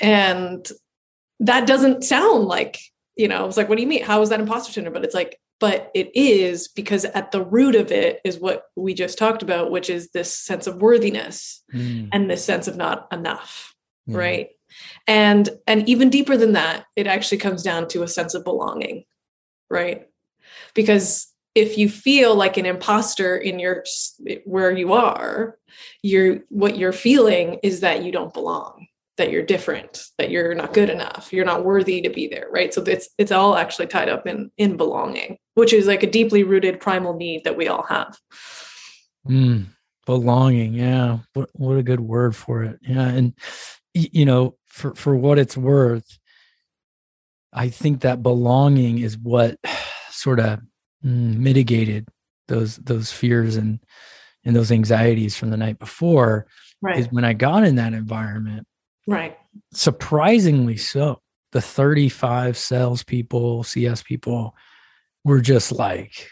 and 0.00 0.68
that 1.40 1.66
doesn't 1.66 2.04
sound 2.04 2.44
like 2.44 2.78
you 3.16 3.28
know 3.28 3.46
it's 3.46 3.56
like 3.56 3.68
what 3.68 3.76
do 3.76 3.82
you 3.82 3.88
mean? 3.88 4.02
How 4.04 4.22
is 4.22 4.28
that 4.30 4.40
imposter 4.40 4.72
syndrome? 4.72 4.94
But 4.94 5.04
it's 5.04 5.14
like 5.14 5.40
but 5.62 5.92
it 5.94 6.10
is 6.12 6.66
because 6.66 7.04
at 7.04 7.30
the 7.30 7.40
root 7.40 7.76
of 7.76 7.92
it 7.92 8.20
is 8.24 8.40
what 8.40 8.64
we 8.74 8.92
just 8.92 9.16
talked 9.16 9.44
about 9.44 9.70
which 9.70 9.88
is 9.88 10.10
this 10.10 10.34
sense 10.34 10.66
of 10.66 10.82
worthiness 10.82 11.62
mm. 11.72 12.08
and 12.12 12.28
this 12.28 12.44
sense 12.44 12.66
of 12.66 12.76
not 12.76 13.06
enough 13.12 13.72
mm. 14.10 14.16
right 14.16 14.48
and 15.06 15.50
and 15.68 15.88
even 15.88 16.10
deeper 16.10 16.36
than 16.36 16.54
that 16.54 16.84
it 16.96 17.06
actually 17.06 17.38
comes 17.38 17.62
down 17.62 17.86
to 17.86 18.02
a 18.02 18.08
sense 18.08 18.34
of 18.34 18.42
belonging 18.42 19.04
right 19.70 20.08
because 20.74 21.28
if 21.54 21.78
you 21.78 21.88
feel 21.88 22.34
like 22.34 22.56
an 22.56 22.66
imposter 22.66 23.36
in 23.36 23.60
your 23.60 23.84
where 24.44 24.72
you 24.72 24.92
are 24.92 25.58
you're 26.02 26.40
what 26.48 26.76
you're 26.76 26.92
feeling 26.92 27.60
is 27.62 27.80
that 27.80 28.02
you 28.02 28.10
don't 28.10 28.34
belong 28.34 28.88
that 29.16 29.30
you're 29.30 29.44
different 29.44 30.02
that 30.18 30.30
you're 30.30 30.56
not 30.56 30.74
good 30.74 30.90
enough 30.90 31.32
you're 31.32 31.44
not 31.44 31.64
worthy 31.64 32.00
to 32.00 32.10
be 32.10 32.26
there 32.26 32.48
right 32.50 32.74
so 32.74 32.82
it's 32.82 33.08
it's 33.16 33.30
all 33.30 33.56
actually 33.56 33.86
tied 33.86 34.08
up 34.08 34.26
in 34.26 34.50
in 34.56 34.76
belonging 34.76 35.38
which 35.54 35.72
is 35.72 35.86
like 35.86 36.02
a 36.02 36.10
deeply 36.10 36.42
rooted 36.42 36.80
primal 36.80 37.14
need 37.14 37.44
that 37.44 37.56
we 37.56 37.68
all 37.68 37.82
have 37.84 38.18
mm, 39.28 39.64
belonging 40.06 40.74
yeah 40.74 41.18
what, 41.34 41.48
what 41.54 41.76
a 41.76 41.82
good 41.82 42.00
word 42.00 42.34
for 42.34 42.62
it 42.62 42.78
yeah 42.82 43.08
and 43.08 43.34
you 43.94 44.24
know 44.24 44.56
for 44.66 44.94
for 44.94 45.14
what 45.14 45.38
it's 45.38 45.56
worth 45.56 46.18
i 47.52 47.68
think 47.68 48.00
that 48.00 48.22
belonging 48.22 48.98
is 48.98 49.16
what 49.18 49.56
sort 50.10 50.40
of 50.40 50.60
mm, 51.04 51.36
mitigated 51.36 52.08
those 52.48 52.76
those 52.76 53.10
fears 53.10 53.56
and 53.56 53.80
and 54.44 54.56
those 54.56 54.72
anxieties 54.72 55.36
from 55.36 55.50
the 55.50 55.56
night 55.56 55.78
before 55.78 56.46
right. 56.80 56.98
is 56.98 57.10
when 57.12 57.24
i 57.24 57.32
got 57.32 57.64
in 57.64 57.76
that 57.76 57.92
environment 57.92 58.66
Right. 59.06 59.36
Surprisingly 59.72 60.76
so. 60.76 61.20
the 61.52 61.60
35 61.60 62.56
salespeople, 62.56 63.62
CS 63.64 64.02
people 64.02 64.54
were 65.24 65.40
just 65.40 65.72
like, 65.72 66.28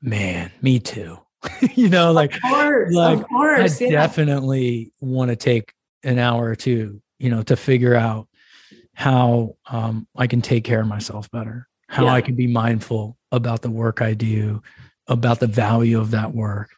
man, 0.00 0.50
me 0.62 0.78
too. 0.78 1.18
you 1.74 1.88
know, 1.88 2.12
like, 2.12 2.32
course, 2.40 2.92
like 2.94 3.26
course, 3.28 3.80
I 3.80 3.84
yeah. 3.84 3.90
definitely 3.90 4.92
want 5.00 5.30
to 5.30 5.36
take 5.36 5.72
an 6.02 6.18
hour 6.18 6.44
or 6.44 6.54
two, 6.54 7.02
you 7.18 7.30
know, 7.30 7.42
to 7.42 7.56
figure 7.56 7.94
out 7.94 8.28
how 8.94 9.56
um, 9.66 10.06
I 10.16 10.26
can 10.26 10.40
take 10.40 10.64
care 10.64 10.80
of 10.80 10.86
myself 10.86 11.30
better, 11.30 11.68
how 11.88 12.04
Yeah. 12.04 12.14
I 12.14 12.20
can 12.20 12.34
be 12.34 12.46
mindful 12.46 13.18
about 13.32 13.62
the 13.62 13.70
work 13.70 14.00
I 14.00 14.14
do, 14.14 14.62
about 15.08 15.40
the 15.40 15.46
value 15.46 16.00
of 16.00 16.12
that 16.12 16.34
work, 16.34 16.70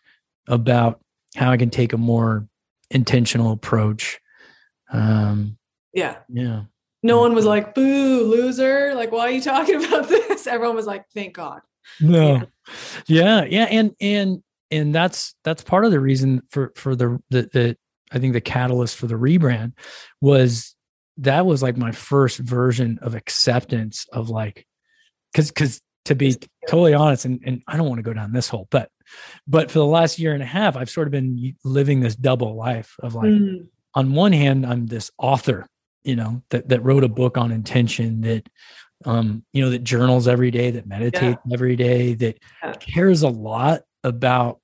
about 0.48 1.00
how 1.36 1.50
I 1.50 1.56
can 1.56 1.70
take 1.70 1.92
a 1.92 1.98
more 1.98 2.48
intentional 2.90 3.52
approach. 3.52 4.18
Um, 4.92 5.58
yeah. 5.92 6.16
yeah. 6.28 6.62
No 7.06 7.20
one 7.20 7.34
was 7.34 7.44
like, 7.44 7.74
boo, 7.74 8.24
loser. 8.24 8.94
Like, 8.94 9.12
why 9.12 9.28
are 9.28 9.30
you 9.30 9.40
talking 9.40 9.76
about 9.84 10.08
this? 10.08 10.46
Everyone 10.46 10.76
was 10.76 10.86
like, 10.86 11.04
thank 11.14 11.34
God. 11.34 11.60
No. 12.00 12.42
Yeah. 13.06 13.44
Yeah. 13.44 13.66
And, 13.70 13.94
and, 14.00 14.42
and 14.70 14.94
that's, 14.94 15.34
that's 15.44 15.62
part 15.62 15.84
of 15.84 15.92
the 15.92 16.00
reason 16.00 16.42
for, 16.50 16.72
for 16.74 16.96
the, 16.96 17.18
the, 17.30 17.42
the, 17.52 17.76
I 18.10 18.18
think 18.18 18.32
the 18.32 18.40
catalyst 18.40 18.96
for 18.96 19.06
the 19.06 19.14
rebrand 19.14 19.72
was 20.20 20.74
that 21.18 21.46
was 21.46 21.62
like 21.62 21.76
my 21.76 21.92
first 21.92 22.38
version 22.38 22.98
of 23.02 23.14
acceptance 23.14 24.06
of 24.12 24.28
like, 24.28 24.66
cause, 25.34 25.50
cause 25.50 25.80
to 26.06 26.14
be 26.14 26.36
totally 26.68 26.94
honest, 26.94 27.24
and, 27.24 27.40
and 27.44 27.62
I 27.66 27.76
don't 27.76 27.88
want 27.88 27.98
to 27.98 28.04
go 28.04 28.12
down 28.12 28.32
this 28.32 28.48
hole, 28.48 28.68
but, 28.70 28.90
but 29.46 29.70
for 29.70 29.78
the 29.78 29.86
last 29.86 30.18
year 30.18 30.34
and 30.34 30.42
a 30.42 30.46
half, 30.46 30.76
I've 30.76 30.90
sort 30.90 31.06
of 31.06 31.12
been 31.12 31.56
living 31.64 32.00
this 32.00 32.16
double 32.16 32.56
life 32.56 32.94
of 33.00 33.14
like, 33.14 33.26
Mm, 33.26 33.68
on 33.94 34.12
one 34.12 34.32
hand, 34.32 34.66
I'm 34.66 34.86
this 34.86 35.10
author, 35.18 35.66
you 36.06 36.16
know, 36.16 36.42
that 36.50 36.68
that 36.68 36.82
wrote 36.84 37.04
a 37.04 37.08
book 37.08 37.36
on 37.36 37.50
intention, 37.52 38.20
that 38.22 38.48
um, 39.04 39.44
you 39.52 39.62
know, 39.62 39.70
that 39.70 39.84
journals 39.84 40.26
every 40.26 40.50
day, 40.50 40.70
that 40.70 40.86
meditates 40.86 41.40
every 41.52 41.76
day, 41.76 42.14
that 42.14 42.38
Yeah. 42.62 42.72
cares 42.80 43.22
a 43.22 43.28
lot 43.28 43.82
about 44.04 44.60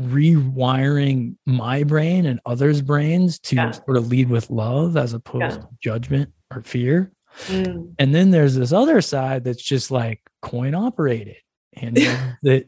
rewiring 0.00 1.36
my 1.46 1.82
brain 1.82 2.26
and 2.26 2.40
others' 2.46 2.80
brains 2.82 3.38
to 3.40 3.56
Yeah. 3.56 3.70
sort 3.72 3.96
of 3.96 4.08
lead 4.08 4.28
with 4.30 4.50
love 4.50 4.96
as 4.96 5.12
opposed 5.12 5.60
Yeah. 5.60 5.66
to 5.66 5.68
judgment 5.82 6.32
or 6.54 6.62
fear. 6.62 7.12
mm, 7.46 7.94
And 7.98 8.14
then 8.14 8.30
there's 8.30 8.54
this 8.54 8.72
other 8.72 9.00
side 9.00 9.44
that's 9.44 9.62
just 9.62 9.90
like 9.90 10.20
coin 10.42 10.74
operated 10.74 11.36
and 11.74 11.96
that, 12.42 12.66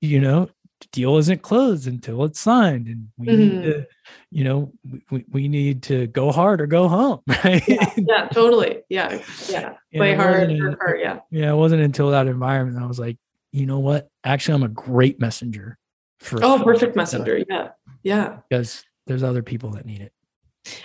you 0.00 0.20
know, 0.20 0.48
deal 0.92 1.16
isn't 1.16 1.42
closed 1.42 1.86
until 1.86 2.24
it's 2.24 2.40
signed. 2.40 2.86
And 2.88 3.08
we 3.16 3.26
need 3.36 3.52
Mhm. 3.52 3.62
to, 3.62 3.86
you 4.30 4.44
know, 4.44 4.72
we, 5.10 5.24
we 5.30 5.48
need 5.48 5.82
to 5.84 6.06
go 6.08 6.30
hard 6.30 6.60
or 6.60 6.66
go 6.66 6.88
home. 6.88 7.20
Right. 7.44 7.62
yeah, 7.66 7.92
yeah, 7.96 8.28
totally. 8.28 8.82
Yeah. 8.88 9.20
Yeah. 9.48 9.74
Play 9.94 10.14
hard, 10.14 10.50
hard. 10.80 11.00
Yeah. 11.00 11.20
Yeah. 11.30 11.52
It 11.52 11.56
wasn't 11.56 11.82
until 11.82 12.10
that 12.10 12.26
environment 12.26 12.76
that 12.76 12.84
I 12.84 12.86
was 12.86 12.98
like, 12.98 13.16
you 13.52 13.66
know 13.66 13.78
what? 13.78 14.08
Actually, 14.24 14.56
I'm 14.56 14.62
a 14.64 14.68
great 14.68 15.20
messenger 15.20 15.78
for 16.20 16.38
Oh, 16.42 16.62
perfect 16.62 16.96
messenger. 16.96 17.42
Yeah. 17.48 17.68
Yeah. 18.02 18.38
because 18.48 18.84
there's 19.06 19.22
other 19.22 19.42
people 19.42 19.70
that 19.72 19.86
need 19.86 20.00
it. 20.00 20.12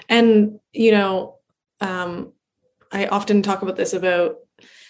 And, 0.07 0.59
you 0.73 0.91
know, 0.91 1.35
um, 1.81 2.33
I 2.91 3.07
often 3.07 3.41
talk 3.41 3.61
about 3.61 3.75
this 3.75 3.93
about 3.93 4.35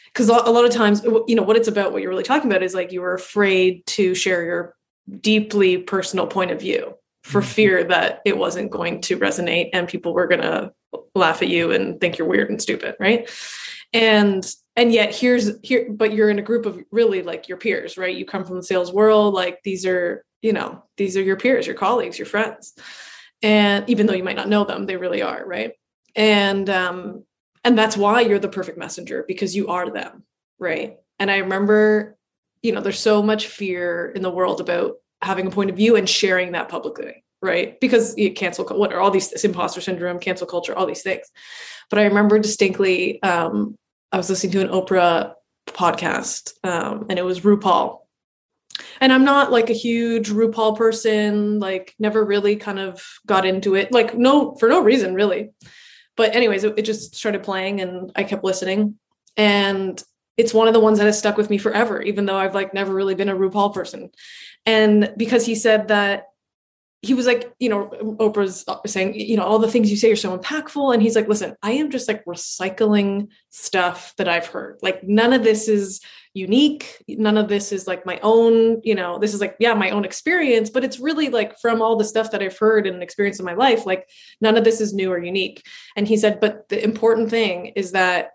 because 0.07 0.29
a 0.29 0.33
lot 0.33 0.65
of 0.65 0.71
times, 0.71 1.03
you 1.27 1.35
know, 1.35 1.43
what 1.43 1.55
it's 1.57 1.67
about, 1.67 1.91
what 1.93 2.01
you're 2.01 2.09
really 2.09 2.23
talking 2.23 2.49
about 2.49 2.63
is 2.63 2.73
like 2.73 2.91
you 2.91 3.01
were 3.01 3.13
afraid 3.13 3.85
to 3.87 4.15
share 4.15 4.43
your 4.43 4.75
deeply 5.21 5.77
personal 5.77 6.27
point 6.27 6.51
of 6.51 6.59
view 6.59 6.95
for 7.23 7.41
Mhm. 7.41 7.45
fear 7.45 7.83
that 7.85 8.21
it 8.25 8.37
wasn't 8.37 8.71
going 8.71 9.01
to 9.01 9.17
resonate 9.17 9.69
and 9.73 9.87
people 9.87 10.13
were 10.13 10.27
going 10.27 10.41
to 10.41 10.71
laugh 11.15 11.41
at 11.41 11.47
you 11.49 11.71
and 11.71 11.99
think 11.99 12.17
you're 12.17 12.27
weird 12.27 12.49
and 12.49 12.61
stupid. 12.61 12.95
Right. 12.99 13.29
And, 13.93 14.45
and 14.75 14.91
yet 14.93 15.13
here's 15.15 15.51
here, 15.61 15.87
but 15.89 16.13
you're 16.13 16.29
in 16.29 16.39
a 16.39 16.43
group 16.43 16.65
of 16.65 16.79
really 16.91 17.21
like 17.21 17.47
your 17.49 17.57
peers, 17.57 17.97
right? 17.97 18.15
You 18.15 18.25
come 18.25 18.45
from 18.45 18.57
the 18.57 18.63
sales 18.63 18.93
world. 18.93 19.33
Like 19.33 19.59
these 19.63 19.85
are, 19.85 20.23
you 20.41 20.53
know, 20.53 20.83
these 20.97 21.17
are 21.17 21.21
your 21.21 21.37
peers, 21.37 21.67
your 21.67 21.75
colleagues, 21.75 22.17
your 22.17 22.25
friends. 22.25 22.73
And 23.41 23.89
even 23.89 24.05
though 24.05 24.13
you 24.13 24.23
might 24.23 24.35
not 24.35 24.49
know 24.49 24.63
them, 24.63 24.85
they 24.85 24.97
really 24.97 25.21
are. 25.21 25.43
Right. 25.45 25.73
And, 26.15 26.69
um, 26.69 27.23
and 27.63 27.77
that's 27.77 27.97
why 27.97 28.21
you're 28.21 28.39
the 28.39 28.47
perfect 28.49 28.77
messenger 28.77 29.25
because 29.27 29.55
you 29.55 29.67
are 29.67 29.89
them 29.89 30.23
right 30.59 30.97
and 31.19 31.29
i 31.29 31.37
remember 31.37 32.17
you 32.61 32.71
know 32.71 32.81
there's 32.81 32.99
so 32.99 33.21
much 33.21 33.47
fear 33.47 34.11
in 34.15 34.21
the 34.21 34.31
world 34.31 34.61
about 34.61 34.95
having 35.21 35.47
a 35.47 35.51
point 35.51 35.69
of 35.69 35.75
view 35.75 35.95
and 35.95 36.09
sharing 36.09 36.53
that 36.53 36.69
publicly 36.69 37.23
right? 37.41 37.79
Because 37.79 38.17
you 38.17 38.33
cancel 38.33 38.65
what 38.65 38.93
are 38.93 38.99
all 38.99 39.11
these 39.11 39.29
this 39.29 39.45
imposter 39.45 39.81
syndrome 39.81 40.19
cancel 40.19 40.47
culture 40.47 40.75
all 40.75 40.85
these 40.85 41.03
things. 41.03 41.25
But 41.89 41.99
i 41.99 42.03
remember 42.03 42.39
distinctly 42.39 43.21
um 43.23 43.75
i 44.11 44.17
was 44.17 44.29
listening 44.29 44.51
to 44.53 44.61
an 44.61 44.69
oprah 44.69 45.33
podcast 45.67 46.53
um 46.63 47.05
and 47.09 47.17
it 47.17 47.25
was 47.25 47.41
rupaul. 47.41 47.99
And 49.01 49.13
i'm 49.13 49.25
not 49.25 49.51
like 49.51 49.69
a 49.69 49.73
huge 49.73 50.29
rupaul 50.29 50.77
person 50.77 51.59
like 51.59 51.95
never 51.99 52.23
really 52.23 52.55
kind 52.55 52.79
of 52.79 53.05
got 53.25 53.45
into 53.45 53.75
it 53.75 53.91
like 53.91 54.17
no 54.17 54.55
for 54.55 54.69
no 54.69 54.81
reason 54.81 55.13
really. 55.13 55.51
But 56.17 56.35
anyways 56.35 56.63
it, 56.65 56.73
it 56.77 56.83
just 56.83 57.15
started 57.15 57.43
playing 57.43 57.81
and 57.81 58.11
i 58.15 58.23
kept 58.23 58.43
listening. 58.43 58.99
And 59.37 60.03
it's 60.39 60.53
one 60.53 60.69
of 60.69 60.73
the 60.73 60.79
ones 60.79 60.97
that 60.97 61.05
has 61.05 61.19
stuck 61.19 61.35
with 61.35 61.49
me 61.49 61.57
forever 61.57 62.01
even 62.01 62.25
though 62.25 62.37
i've 62.37 62.55
like 62.55 62.73
never 62.73 62.93
really 62.93 63.15
been 63.15 63.29
a 63.29 63.35
rupaul 63.35 63.73
person. 63.73 64.09
And 64.65 65.13
because 65.17 65.45
he 65.45 65.55
said 65.55 65.89
that 65.89 66.25
he 67.01 67.13
was 67.13 67.25
like 67.25 67.53
you 67.59 67.69
know 67.69 67.89
oprah's 68.19 68.65
uh, 68.67 68.77
saying 68.85 69.17
you 69.17 69.37
know 69.37 69.43
all 69.43 69.59
the 69.59 69.71
things 69.71 69.89
you 69.89 69.97
say 69.97 70.11
are 70.11 70.17
so 70.17 70.37
impactful. 70.37 70.93
And 70.93 71.01
he's 71.01 71.15
like 71.15 71.27
listen 71.27 71.55
i 71.63 71.71
am 71.71 71.91
just 71.91 72.07
like 72.07 72.25
recycling 72.25 73.29
stuff 73.49 74.13
that 74.17 74.27
i've 74.27 74.47
heard. 74.47 74.79
Like 74.81 75.03
none 75.03 75.33
of 75.33 75.43
this 75.43 75.67
is 75.67 76.01
unique. 76.33 77.03
None 77.07 77.37
of 77.37 77.47
this 77.47 77.71
is 77.71 77.87
like 77.87 78.05
my 78.05 78.19
own 78.21 78.81
you 78.83 78.95
know 78.95 79.17
this 79.17 79.33
is 79.33 79.41
like 79.41 79.55
yeah 79.59 79.73
my 79.73 79.91
own 79.91 80.05
experience 80.05 80.69
but 80.69 80.83
it's 80.83 80.99
really 80.99 81.29
like 81.29 81.57
from 81.59 81.81
all 81.81 81.95
the 81.95 82.11
stuff 82.13 82.31
that 82.31 82.43
i've 82.43 82.57
heard 82.57 82.85
and 82.85 83.01
experienced 83.01 83.39
in 83.39 83.45
my 83.45 83.55
life 83.55 83.85
like 83.85 84.09
none 84.39 84.57
of 84.57 84.63
this 84.63 84.81
is 84.81 84.93
new 84.93 85.11
or 85.11 85.23
unique. 85.23 85.65
And 85.95 86.07
he 86.07 86.17
said 86.17 86.39
but 86.39 86.69
the 86.69 86.83
important 86.83 87.29
thing 87.29 87.67
is 87.75 87.91
that 87.93 88.31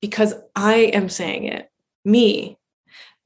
because 0.00 0.34
i 0.54 0.74
am 0.74 1.08
saying 1.08 1.44
it 1.44 1.70
me 2.04 2.58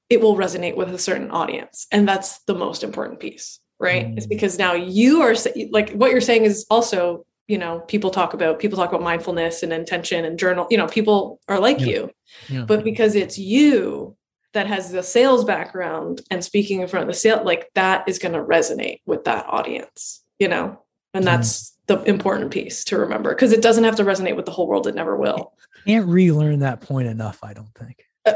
it 0.08 0.20
will 0.20 0.36
resonate 0.36 0.76
with 0.76 0.92
a 0.92 0.98
certain 0.98 1.30
audience 1.30 1.86
and 1.92 2.08
that's 2.08 2.40
the 2.44 2.54
most 2.54 2.82
important 2.84 3.20
piece 3.20 3.60
right 3.78 4.06
Mm. 4.06 4.16
it's 4.16 4.26
because 4.26 4.58
now 4.58 4.74
you 4.74 5.22
are 5.22 5.34
like 5.70 5.90
what 5.92 6.10
you're 6.10 6.20
saying 6.20 6.44
is 6.44 6.66
also 6.70 7.24
you 7.48 7.58
know 7.58 7.80
people 7.80 8.10
talk 8.10 8.34
about 8.34 8.58
people 8.58 8.76
talk 8.78 8.90
about 8.90 9.02
mindfulness 9.02 9.62
and 9.62 9.72
intention 9.72 10.24
and 10.24 10.38
journal 10.38 10.66
you 10.70 10.76
know 10.78 10.86
people 10.86 11.40
are 11.48 11.58
like 11.60 11.80
Yeah. 11.80 11.86
you 11.86 12.10
Yeah. 12.48 12.64
but 12.64 12.84
because 12.84 13.14
it's 13.14 13.38
you 13.38 14.16
that 14.52 14.66
has 14.66 14.90
the 14.90 15.02
sales 15.02 15.44
background 15.44 16.22
and 16.30 16.44
speaking 16.44 16.80
in 16.80 16.88
front 16.88 17.02
of 17.04 17.08
the 17.08 17.18
sale 17.18 17.42
like 17.44 17.68
that 17.74 18.08
is 18.08 18.18
going 18.18 18.34
to 18.34 18.42
resonate 18.42 19.00
with 19.06 19.24
that 19.24 19.46
audience 19.48 20.22
you 20.38 20.48
know 20.48 20.82
and 21.14 21.24
that's 21.24 21.76
the 21.86 22.00
important 22.04 22.50
piece 22.52 22.84
to 22.84 22.96
remember 22.98 23.30
because 23.30 23.52
it 23.52 23.62
doesn't 23.62 23.84
have 23.84 23.96
to 23.96 24.04
resonate 24.04 24.36
with 24.36 24.44
the 24.46 24.52
whole 24.52 24.68
world 24.68 24.86
it 24.86 24.94
never 24.94 25.16
will 25.16 25.52
Can't 25.86 26.06
relearn 26.06 26.60
that 26.60 26.80
point 26.80 27.08
enough, 27.08 27.38
I 27.42 27.52
don't 27.54 27.72
think. 27.74 28.04
Uh, 28.26 28.32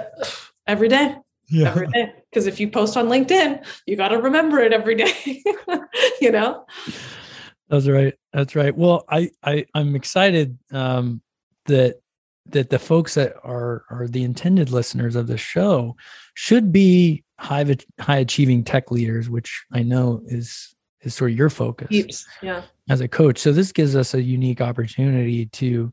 every 0.66 0.88
day 0.88 1.14
Yeah. 1.48 1.68
every 1.70 1.88
day 1.88 2.12
because 2.30 2.46
if 2.46 2.58
you 2.58 2.70
post 2.70 2.96
on 2.96 3.06
linkedin 3.08 3.62
you 3.86 3.96
got 3.96 4.08
to 4.08 4.18
remember 4.18 4.60
it 4.60 4.72
every 4.72 4.94
day 4.94 5.42
you 6.22 6.30
know 6.32 6.64
That's 7.68 7.86
right. 7.88 8.14
That's 8.32 8.54
right. 8.54 8.76
Well, 8.76 9.04
I, 9.08 9.30
I 9.42 9.64
I'm 9.74 9.94
excited 9.96 10.58
um, 10.72 11.22
that 11.66 11.96
that 12.50 12.68
the 12.70 12.78
folks 12.78 13.14
that 13.14 13.34
are 13.42 13.84
are 13.90 14.06
the 14.06 14.22
intended 14.22 14.70
listeners 14.70 15.16
of 15.16 15.26
the 15.26 15.38
show 15.38 15.96
should 16.34 16.72
be 16.72 17.24
high 17.38 17.64
high 18.00 18.18
achieving 18.18 18.64
tech 18.64 18.90
leaders, 18.90 19.28
which 19.30 19.64
I 19.72 19.82
know 19.82 20.22
is 20.26 20.74
is 21.00 21.14
sort 21.14 21.30
of 21.32 21.36
your 21.38 21.50
focus 21.50 21.88
Heaps. 21.90 22.26
yeah 22.42 22.62
as 22.90 23.00
a 23.00 23.08
coach. 23.08 23.38
So 23.38 23.50
this 23.52 23.72
gives 23.72 23.96
us 23.96 24.12
a 24.14 24.22
unique 24.22 24.60
opportunity 24.60 25.46
to 25.46 25.92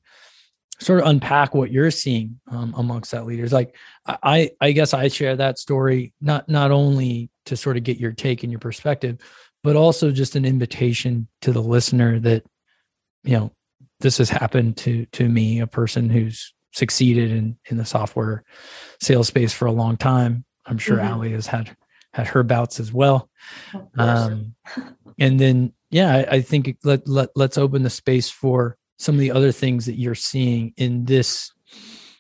sort 0.82 1.00
of 1.00 1.08
unpack 1.08 1.54
what 1.54 1.72
you're 1.72 1.92
seeing 1.92 2.40
um, 2.50 2.74
amongst 2.76 3.12
that 3.12 3.26
leaders. 3.26 3.54
Like 3.54 3.76
I, 4.06 4.52
I 4.60 4.72
guess 4.72 4.94
I 4.94 5.08
share 5.08 5.36
that 5.36 5.60
story 5.60 6.14
not 6.20 6.50
not 6.50 6.72
only 6.72 7.30
to 7.46 7.56
sort 7.56 7.78
of 7.78 7.84
get 7.84 7.98
your 7.98 8.12
take 8.12 8.44
and 8.44 8.52
your 8.52 8.60
perspective, 8.60 9.20
but 9.64 9.76
also 9.76 10.12
just 10.12 10.36
an 10.36 10.44
invitation 10.44 11.28
to 11.42 11.52
the 11.52 11.62
listener 11.62 12.20
that 12.20 12.44
you 13.24 13.38
know 13.38 13.52
this 14.00 14.18
has 14.18 14.30
happened 14.30 14.78
to 14.78 15.06
to 15.14 15.30
me, 15.30 15.60
a 15.60 15.68
person 15.68 16.10
who's 16.10 16.54
succeeded 16.74 17.32
in 17.32 17.58
in 17.70 17.78
the 17.78 17.86
software 17.86 18.44
sales 19.00 19.28
space 19.28 19.54
for 19.54 19.68
a 19.68 19.72
long 19.72 19.98
time. 19.98 20.44
I'm 20.66 20.78
sure 20.80 20.98
Mhm. 20.98 21.12
Ali 21.12 21.32
has 21.32 21.48
had 21.48 21.76
had 22.14 22.28
her 22.28 22.44
bouts 22.44 22.80
as 22.80 22.92
well. 22.92 23.30
Um, 23.98 24.56
and 25.20 25.40
then, 25.40 25.74
yeah, 25.92 26.14
I, 26.14 26.36
I 26.36 26.42
think 26.42 26.78
let, 26.84 27.08
let, 27.08 27.30
let's 27.36 27.58
open 27.58 27.84
the 27.84 27.90
space 27.90 28.30
for 28.30 28.78
some 29.02 29.16
of 29.16 29.20
the 29.20 29.32
other 29.32 29.52
things 29.52 29.86
that 29.86 29.96
you're 29.96 30.16
seeing 30.16 30.74
in 30.78 31.06
this, 31.06 31.52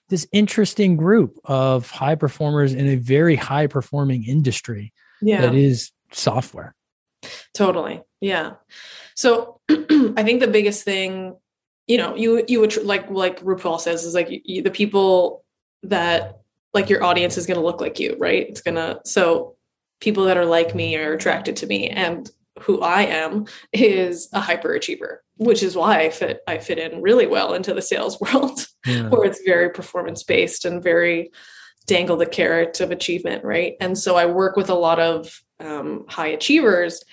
this 0.10 0.28
interesting 0.32 0.98
group 0.98 1.38
of 1.46 1.90
high 1.90 2.16
performers 2.16 2.74
in 2.74 2.88
a 2.88 2.96
very 2.96 3.36
high 3.36 3.68
performing 3.68 4.26
industry 4.26 4.94
yeah 5.22 5.42
that 5.42 5.56
is 5.56 5.92
software. 6.12 6.76
Totally. 7.54 8.02
Yeah. 8.20 8.54
So 9.16 9.60
I 9.70 10.24
think 10.24 10.40
the 10.40 10.48
biggest 10.48 10.84
thing 10.84 11.36
you 11.88 11.98
know, 11.98 12.16
you 12.16 12.46
you 12.48 12.60
would 12.62 12.76
like 12.84 13.10
like 13.10 13.42
RuPaul 13.42 13.80
says 13.80 14.06
is 14.06 14.14
like 14.14 14.28
you, 14.30 14.62
the 14.62 14.72
people 14.72 15.44
that 15.84 16.40
like 16.74 16.90
your 16.90 17.04
audience 17.04 17.38
is 17.38 17.46
going 17.46 17.60
to 17.60 17.66
look 17.66 17.82
like 17.82 18.00
you, 18.00 18.16
right? 18.18 18.48
It's 18.48 18.62
gonna 18.62 19.02
so 19.04 19.56
people 20.00 20.26
that 20.26 20.38
are 20.38 20.46
like 20.46 20.74
me 20.74 20.96
are 20.96 21.14
attracted 21.14 21.58
to 21.58 21.68
me, 21.68 21.90
and 21.90 22.30
who 22.60 22.81
I 22.81 23.03
am 23.03 23.46
is 23.74 24.29
a 24.34 24.41
hyperachiever, 24.41 25.17
which 25.38 25.63
is 25.63 25.75
why 25.75 26.01
I 26.01 26.10
fit 26.10 26.41
I 26.48 26.58
fit 26.58 26.77
in 26.77 27.01
really 27.01 27.27
well 27.27 27.53
into 27.53 27.74
the 27.74 27.81
sales 27.81 28.20
world, 28.22 28.65
yeah. 28.86 29.10
where 29.10 29.25
it's 29.25 29.41
very 29.46 29.70
performance 29.70 30.24
based 30.24 30.65
and 30.65 30.84
very 30.84 31.31
dangle 31.88 32.17
the 32.17 32.25
carrot 32.25 32.79
of 32.79 32.91
achievement, 32.91 33.43
right? 33.43 33.75
And 33.81 33.98
so 33.98 34.15
I 34.15 34.25
work 34.25 34.55
with 34.55 34.70
a 34.70 34.75
lot 34.75 35.00
of 35.00 35.41
um, 35.60 36.05
high 36.08 36.27
achievers 36.27 37.03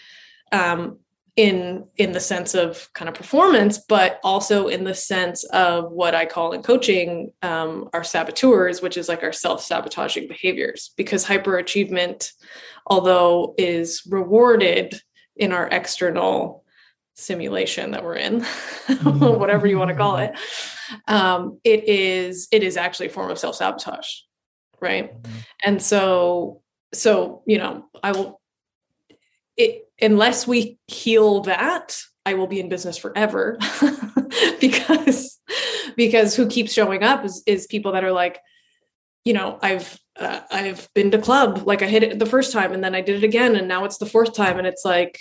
um, 0.53 0.99
in 1.37 1.87
in 1.97 2.13
the 2.13 2.21
sense 2.21 2.55
of 2.55 2.89
kind 2.95 3.09
of 3.09 3.15
performance, 3.15 3.79
but 3.79 4.19
also 4.25 4.67
in 4.67 4.85
the 4.85 4.95
sense 4.95 5.45
of 5.45 5.91
what 5.93 6.15
I 6.15 6.27
call 6.27 6.53
in 6.53 6.63
coaching 6.63 7.33
um, 7.43 7.89
our 7.93 8.03
saboteurs, 8.03 8.83
which 8.83 8.97
is 8.97 9.09
like 9.09 9.23
our 9.23 9.33
self 9.33 9.63
sabotaging 9.63 10.27
behaviors. 10.27 10.93
Because 10.97 11.25
hyperachievement, 11.25 12.33
although 12.87 13.55
is 13.57 14.03
rewarded 14.11 15.01
in 15.39 15.53
our 15.53 15.69
external 15.69 16.65
simulation 17.15 17.93
that 17.93 18.05
we're 18.05 18.17
in, 18.17 18.41
mm-hmm. 18.87 19.39
whatever 19.39 19.67
you 19.67 19.79
want 19.79 19.91
to 19.91 19.97
call 19.97 20.19
it, 20.19 20.33
um, 21.07 21.59
it 21.65 21.89
is 21.89 22.49
it 22.53 22.63
is 22.63 22.77
actually 22.77 23.07
a 23.07 23.11
form 23.11 23.31
of 23.31 23.39
self 23.39 23.57
sabotage, 23.57 24.09
right? 24.81 25.13
Mm-hmm. 25.13 25.39
And 25.65 25.83
so 25.83 26.63
so 26.93 27.43
you 27.47 27.59
know 27.59 27.85
I 28.03 28.13
will 28.13 28.41
it 29.59 29.89
unless 30.01 30.47
we 30.47 30.79
heal 30.87 31.43
that 31.43 32.01
i 32.25 32.35
will 32.35 32.47
be 32.47 32.61
in 32.61 32.69
business 32.69 32.97
forever 32.97 33.59
because 34.61 35.39
because 35.97 36.35
who 36.35 36.47
keeps 36.47 36.73
showing 36.73 37.03
up 37.03 37.25
is, 37.25 37.43
is 37.47 37.67
people 37.67 37.93
that 37.93 38.05
are 38.05 38.13
like 38.13 38.39
you 39.25 39.33
know 39.33 39.59
i've 39.61 39.99
uh, 40.19 40.41
i've 40.51 40.89
been 40.95 41.11
to 41.11 41.19
club. 41.19 41.63
Like 41.67 41.83
i 41.83 41.87
hit 41.87 42.03
it 42.03 42.19
the 42.19 42.27
first 42.27 42.53
time 42.53 42.73
and 42.73 42.83
then 42.83 42.95
i 42.95 43.01
did 43.01 43.23
it 43.23 43.27
again 43.27 43.57
and 43.57 43.69
now 43.69 43.85
it's 43.85 43.99
the 43.99 44.07
fourth 44.07 44.35
time 44.35 44.59
and 44.59 44.67
it's 44.67 44.85
like 44.85 45.19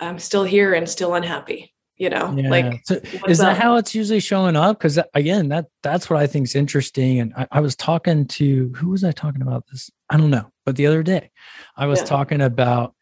i'm 0.00 0.18
still 0.18 0.44
here 0.44 0.74
and 0.74 0.88
still 0.88 1.14
unhappy 1.14 1.72
you 1.98 2.10
know? 2.10 2.34
Yeah. 2.36 2.50
like 2.50 2.82
so 2.84 3.00
is 3.26 3.38
that 3.38 3.56
how 3.56 3.76
it's 3.76 3.94
usually 3.94 4.20
showing 4.20 4.54
up? 4.54 4.78
Because 4.78 4.98
again 5.14 5.48
that 5.48 5.66
that's 5.82 6.10
what 6.10 6.20
i 6.20 6.26
think 6.26 6.46
is 6.46 6.54
interesting 6.54 7.20
and 7.20 7.32
I, 7.34 7.46
I, 7.52 7.60
was 7.60 7.74
talking 7.74 8.26
to 8.26 8.70
who 8.76 8.90
was 8.90 9.02
i 9.02 9.12
talking 9.12 9.40
about 9.40 9.64
this? 9.72 9.90
I 10.10 10.18
don't 10.18 10.30
know 10.30 10.50
but 10.66 10.76
the 10.76 10.86
other 10.86 11.02
day 11.02 11.30
i 11.74 11.86
was 11.86 12.00
yeah. 12.00 12.04
talking 12.04 12.42
about 12.42 12.94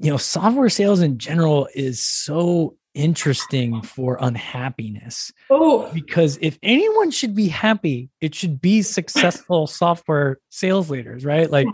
you 0.00 0.10
know, 0.10 0.16
software 0.16 0.70
sales 0.70 1.02
in 1.02 1.18
general 1.18 1.68
is 1.74 2.02
so 2.02 2.74
interesting 2.94 3.82
for 3.82 4.18
unhappiness. 4.20 5.32
Oh, 5.48 5.90
because 5.92 6.38
if 6.40 6.58
anyone 6.62 7.10
should 7.10 7.34
be 7.34 7.48
happy, 7.48 8.10
it 8.20 8.34
should 8.34 8.60
be 8.60 8.82
successful 8.82 9.66
software 9.66 10.38
sales 10.50 10.90
leaders, 10.90 11.24
right? 11.24 11.50
Like 11.50 11.66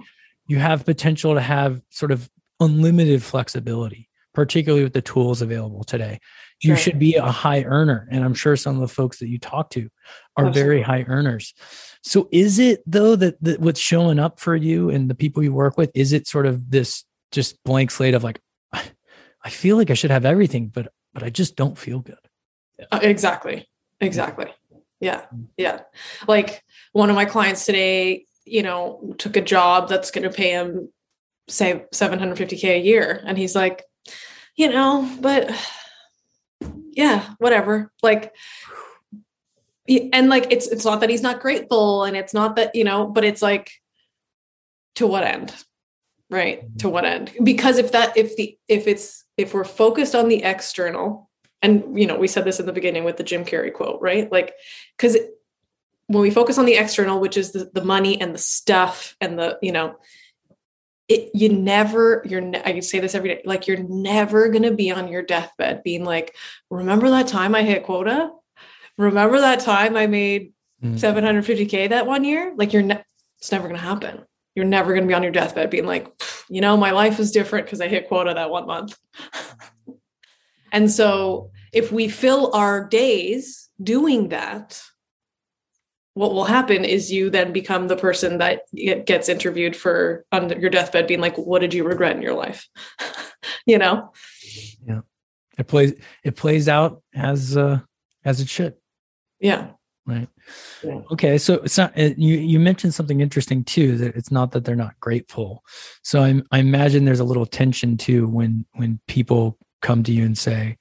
you 0.48 0.58
have 0.58 0.84
potential 0.84 1.34
to 1.34 1.40
have 1.40 1.80
sort 1.90 2.12
of 2.12 2.28
unlimited 2.60 3.22
flexibility, 3.22 4.08
particularly 4.34 4.84
with 4.84 4.92
the 4.92 5.02
tools 5.02 5.42
available 5.42 5.84
today. 5.84 6.20
Sure. 6.58 6.70
You 6.70 6.76
should 6.76 6.98
be 6.98 7.16
a 7.16 7.30
high 7.30 7.64
earner. 7.64 8.08
And 8.10 8.24
I'm 8.24 8.34
sure 8.34 8.56
some 8.56 8.76
of 8.76 8.80
the 8.80 8.94
folks 8.94 9.18
that 9.18 9.28
you 9.28 9.38
talk 9.38 9.70
to 9.70 9.88
are 10.36 10.46
Absolutely. 10.46 10.62
very 10.62 10.82
high 10.82 11.04
earners. 11.06 11.52
So 12.02 12.28
is 12.32 12.58
it 12.58 12.82
though 12.86 13.16
that, 13.16 13.42
that 13.42 13.60
what's 13.60 13.80
showing 13.80 14.18
up 14.18 14.38
for 14.38 14.56
you 14.56 14.88
and 14.90 15.10
the 15.10 15.14
people 15.14 15.42
you 15.42 15.52
work 15.52 15.76
with, 15.76 15.90
is 15.94 16.12
it 16.12 16.26
sort 16.26 16.46
of 16.46 16.70
this 16.70 17.04
just 17.32 17.62
blank 17.64 17.90
slate 17.90 18.14
of 18.14 18.24
like 18.24 18.40
i 18.72 19.50
feel 19.50 19.76
like 19.76 19.90
i 19.90 19.94
should 19.94 20.10
have 20.10 20.24
everything 20.24 20.68
but 20.68 20.92
but 21.16 21.22
i 21.22 21.30
just 21.30 21.56
don't 21.56 21.78
feel 21.78 22.00
good. 22.00 22.18
Uh, 22.92 23.00
exactly. 23.00 23.66
Exactly. 24.02 24.52
Yeah. 25.00 25.24
Yeah. 25.56 25.80
Like 26.28 26.62
one 26.92 27.08
of 27.08 27.16
my 27.16 27.24
clients 27.24 27.64
today 27.64 28.26
you 28.44 28.62
know 28.62 29.14
took 29.16 29.34
a 29.38 29.40
job 29.40 29.88
that's 29.88 30.10
going 30.10 30.24
to 30.24 30.36
pay 30.36 30.50
him 30.50 30.90
say 31.48 31.86
750k 31.94 32.64
a 32.64 32.78
year 32.78 33.22
and 33.24 33.38
he's 33.38 33.54
like 33.54 33.82
you 34.56 34.68
know 34.68 35.10
but 35.22 35.50
yeah 36.92 37.34
whatever. 37.38 37.90
Like 38.02 38.34
and 39.88 40.28
like 40.28 40.48
it's 40.50 40.66
it's 40.66 40.84
not 40.84 41.00
that 41.00 41.08
he's 41.08 41.22
not 41.22 41.40
grateful 41.40 42.04
and 42.04 42.14
it's 42.14 42.34
not 42.34 42.56
that 42.56 42.74
you 42.74 42.84
know 42.84 43.06
but 43.06 43.24
it's 43.24 43.40
like 43.40 43.70
to 44.96 45.06
what 45.06 45.24
end? 45.24 45.54
Right? 46.28 46.78
To 46.80 46.90
what 46.90 47.06
end? 47.06 47.32
Because 47.42 47.78
if 47.78 47.92
that 47.92 48.18
if 48.18 48.36
the 48.36 48.58
if 48.68 48.86
it's 48.86 49.25
if 49.36 49.54
we're 49.54 49.64
focused 49.64 50.14
on 50.14 50.28
the 50.28 50.42
external 50.42 51.28
and 51.62 51.98
you 51.98 52.06
know 52.06 52.16
we 52.16 52.28
said 52.28 52.44
this 52.44 52.60
in 52.60 52.66
the 52.66 52.72
beginning 52.72 53.04
with 53.04 53.16
the 53.16 53.24
jim 53.24 53.44
carrey 53.44 53.72
quote 53.72 54.00
right? 54.00 54.30
Like 54.30 54.54
because 54.96 55.16
when 56.08 56.22
we 56.22 56.30
focus 56.30 56.58
on 56.58 56.66
the 56.66 56.76
external 56.76 57.20
which 57.20 57.36
is 57.36 57.52
the, 57.52 57.70
the 57.72 57.84
money 57.84 58.20
and 58.20 58.34
the 58.34 58.38
stuff 58.38 59.16
and 59.20 59.38
the 59.38 59.58
you 59.62 59.72
know 59.72 59.96
it, 61.08 61.30
you 61.34 61.48
never 61.48 62.22
you're 62.26 62.40
ne- 62.40 62.62
i 62.64 62.80
say 62.80 62.98
this 62.98 63.14
every 63.14 63.28
day 63.28 63.42
like 63.44 63.66
you're 63.66 63.82
never 63.82 64.48
going 64.48 64.64
to 64.64 64.72
be 64.72 64.90
on 64.90 65.08
your 65.08 65.22
deathbed 65.22 65.82
being 65.82 66.04
like 66.04 66.34
remember 66.70 67.10
that 67.10 67.28
time 67.28 67.54
i 67.54 67.62
hit 67.62 67.84
quota? 67.84 68.30
Remember 68.98 69.40
that 69.40 69.60
time 69.60 69.96
i 69.96 70.06
made 70.06 70.52
mm-hmm. 70.82 70.96
750k 70.96 71.90
that 71.90 72.06
one 72.06 72.24
year? 72.24 72.54
Like 72.56 72.72
you're 72.72 72.82
ne- 72.82 73.04
it's 73.38 73.52
never 73.52 73.68
going 73.68 73.78
to 73.78 73.86
happen 73.86 74.24
you're 74.56 74.64
never 74.64 74.92
going 74.92 75.02
to 75.02 75.08
be 75.08 75.14
on 75.14 75.22
your 75.22 75.30
deathbed 75.30 75.70
being 75.70 75.86
like, 75.86 76.10
you 76.48 76.60
know, 76.60 76.76
my 76.76 76.90
life 76.90 77.20
is 77.20 77.30
different 77.30 77.66
because 77.66 77.80
I 77.80 77.88
hit 77.88 78.08
quota 78.08 78.34
that 78.34 78.50
one 78.50 78.66
month. 78.66 78.98
and 80.72 80.90
so 80.90 81.50
if 81.72 81.92
we 81.92 82.08
fill 82.08 82.52
our 82.54 82.88
days 82.88 83.68
doing 83.80 84.30
that, 84.30 84.82
what 86.14 86.32
will 86.32 86.46
happen 86.46 86.86
is 86.86 87.12
you 87.12 87.28
then 87.28 87.52
become 87.52 87.88
the 87.88 87.96
person 87.96 88.38
that 88.38 88.62
gets 89.04 89.28
interviewed 89.28 89.76
for 89.76 90.24
on 90.32 90.48
your 90.58 90.70
deathbed 90.70 91.06
being 91.06 91.20
like, 91.20 91.36
what 91.36 91.60
did 91.60 91.74
you 91.74 91.84
regret 91.84 92.16
in 92.16 92.22
your 92.22 92.34
life? 92.34 92.66
you 93.66 93.76
know? 93.76 94.12
Yeah. 94.86 95.00
It 95.58 95.66
plays, 95.66 95.94
it 96.24 96.34
plays 96.36 96.68
out 96.68 97.02
as, 97.14 97.56
uh, 97.56 97.80
as 98.24 98.40
it 98.40 98.48
should. 98.48 98.74
Yeah 99.38 99.68
right 100.06 100.28
yeah. 100.82 101.00
okay 101.10 101.38
so 101.38 101.54
it's 101.54 101.78
not 101.78 101.96
you 101.96 102.36
you 102.36 102.58
mentioned 102.58 102.94
something 102.94 103.20
interesting 103.20 103.64
too 103.64 103.96
that 103.96 104.16
it's 104.16 104.30
not 104.30 104.52
that 104.52 104.64
they're 104.64 104.76
not 104.76 104.98
grateful. 105.00 105.64
So 106.02 106.22
i 106.22 106.40
i 106.52 106.58
imagine 106.58 107.04
there's 107.04 107.20
a 107.20 107.24
little 107.24 107.46
tension 107.46 107.96
too 107.96 108.28
when 108.28 108.66
when 108.74 109.00
people 109.06 109.58
come 109.82 110.02
to 110.02 110.12
you 110.12 110.24
and 110.24 110.36
say 110.36 110.76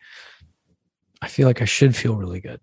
i 1.21 1.27
feel 1.27 1.47
like 1.47 1.61
i 1.61 1.65
should 1.65 1.95
feel 1.95 2.15
really 2.15 2.39
good 2.39 2.59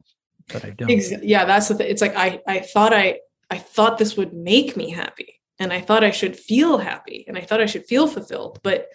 but 0.53 0.65
i 0.65 0.71
don't. 0.71 0.88
Yeah 1.23 1.45
that's 1.45 1.69
the 1.69 1.75
thing 1.75 1.91
it's 1.91 2.03
like 2.03 2.17
i 2.17 2.41
i 2.47 2.61
thought 2.61 2.93
i 2.93 3.19
i 3.51 3.59
thought 3.59 3.99
this 3.99 4.17
would 4.17 4.33
make 4.33 4.77
me 4.77 4.91
happy 4.91 5.41
and 5.59 5.73
i 5.73 5.81
thought 5.81 6.03
i 6.03 6.11
should 6.11 6.37
feel 6.37 6.79
happy 6.79 7.25
and 7.29 7.37
i 7.37 7.43
thought 7.43 7.61
i 7.61 7.67
should 7.67 7.87
feel 7.87 8.07
fulfilled 8.07 8.59
but 8.62 8.88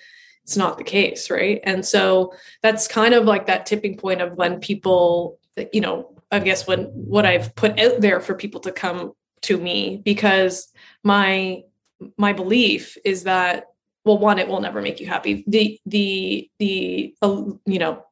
it's 0.47 0.55
not 0.55 0.77
the 0.77 0.83
case 0.83 1.29
right? 1.29 1.59
And 1.63 1.85
so 1.85 2.33
that's 2.61 2.87
kind 2.87 3.13
of 3.13 3.25
like 3.25 3.47
that 3.47 3.65
tipping 3.65 3.97
point 3.97 4.21
of 4.21 4.37
when 4.37 4.61
people 4.61 5.39
you 5.73 5.81
know 5.81 6.16
I 6.31 6.39
guess 6.39 6.67
when 6.67 6.85
what 6.85 7.25
I've 7.25 7.55
put 7.55 7.79
out 7.79 8.01
there 8.01 8.19
for 8.19 8.35
people 8.35 8.61
to 8.61 8.71
come 8.71 9.13
to 9.43 9.57
me 9.57 10.01
because 10.03 10.67
my 11.03 11.61
my 12.17 12.33
belief 12.33 12.97
is 13.05 13.23
that 13.23 13.65
well 14.05 14.17
one 14.17 14.39
it 14.39 14.47
will 14.47 14.61
never 14.61 14.81
make 14.81 14.99
you 14.99 15.07
happy. 15.07 15.43
The 15.47 15.79
the 15.85 16.49
the 16.59 17.15
uh, 17.21 17.43
you 17.65 17.79
know 17.79 18.03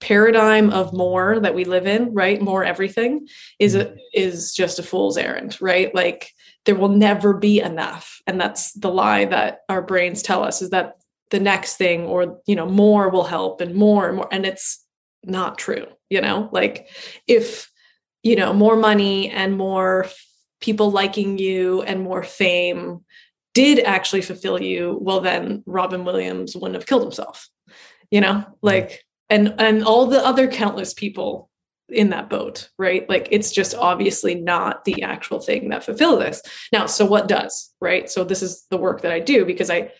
paradigm 0.00 0.70
of 0.70 0.92
more 0.92 1.40
that 1.40 1.54
we 1.54 1.64
live 1.64 1.86
in 1.86 2.12
right 2.12 2.40
more 2.40 2.62
everything 2.62 3.26
is 3.58 3.74
a, 3.74 3.96
is 4.12 4.52
just 4.52 4.78
a 4.78 4.82
fool's 4.82 5.16
errand 5.16 5.56
right? 5.60 5.94
Like 5.94 6.30
there 6.66 6.74
will 6.74 6.90
never 6.90 7.32
be 7.32 7.60
enough. 7.60 8.20
And 8.26 8.40
that's 8.40 8.72
the 8.72 8.90
lie 8.90 9.24
that 9.26 9.60
our 9.68 9.80
brains 9.80 10.22
tell 10.22 10.44
us 10.44 10.60
is 10.60 10.70
that 10.70 10.96
the 11.30 11.40
next 11.40 11.76
thing 11.76 12.06
or 12.06 12.40
you 12.46 12.54
know 12.54 12.66
more 12.66 13.08
will 13.08 13.24
help 13.24 13.60
and 13.60 13.74
more 13.74 14.08
and 14.08 14.16
more. 14.16 14.28
And 14.30 14.46
it's 14.46 14.85
not 15.26 15.58
true 15.58 15.86
you 16.08 16.20
know? 16.20 16.48
Like 16.52 16.88
if 17.26 17.70
you 18.22 18.36
know 18.36 18.52
more 18.52 18.76
money 18.76 19.30
and 19.30 19.56
more 19.56 20.06
people 20.60 20.90
liking 20.90 21.38
you 21.38 21.82
and 21.82 22.02
more 22.02 22.22
fame 22.22 23.04
did 23.54 23.78
actually 23.80 24.22
fulfill 24.22 24.60
you 24.60 24.98
well 25.00 25.20
then 25.20 25.62
robin 25.66 26.04
williams 26.04 26.54
wouldn't 26.54 26.74
have 26.74 26.86
killed 26.86 27.02
himself 27.02 27.48
you 28.10 28.20
know? 28.20 28.44
Like 28.62 29.04
and 29.28 29.54
and 29.58 29.84
all 29.84 30.06
the 30.06 30.24
other 30.24 30.48
countless 30.48 30.94
people 30.94 31.50
in 31.88 32.10
that 32.10 32.28
boat 32.28 32.68
right? 32.78 33.08
Like 33.08 33.28
it's 33.30 33.52
just 33.52 33.74
obviously 33.74 34.34
not 34.34 34.84
the 34.84 35.02
actual 35.02 35.38
thing 35.40 35.68
that 35.68 35.84
fulfills 35.84 36.20
this. 36.20 36.42
Now 36.72 36.86
so 36.86 37.04
what 37.04 37.28
does 37.28 37.72
right? 37.80 38.10
So 38.10 38.24
this 38.24 38.42
is 38.42 38.66
the 38.70 38.76
work 38.76 39.02
that 39.02 39.12
i 39.12 39.20
do 39.20 39.44
because 39.44 39.70
i 39.70 39.92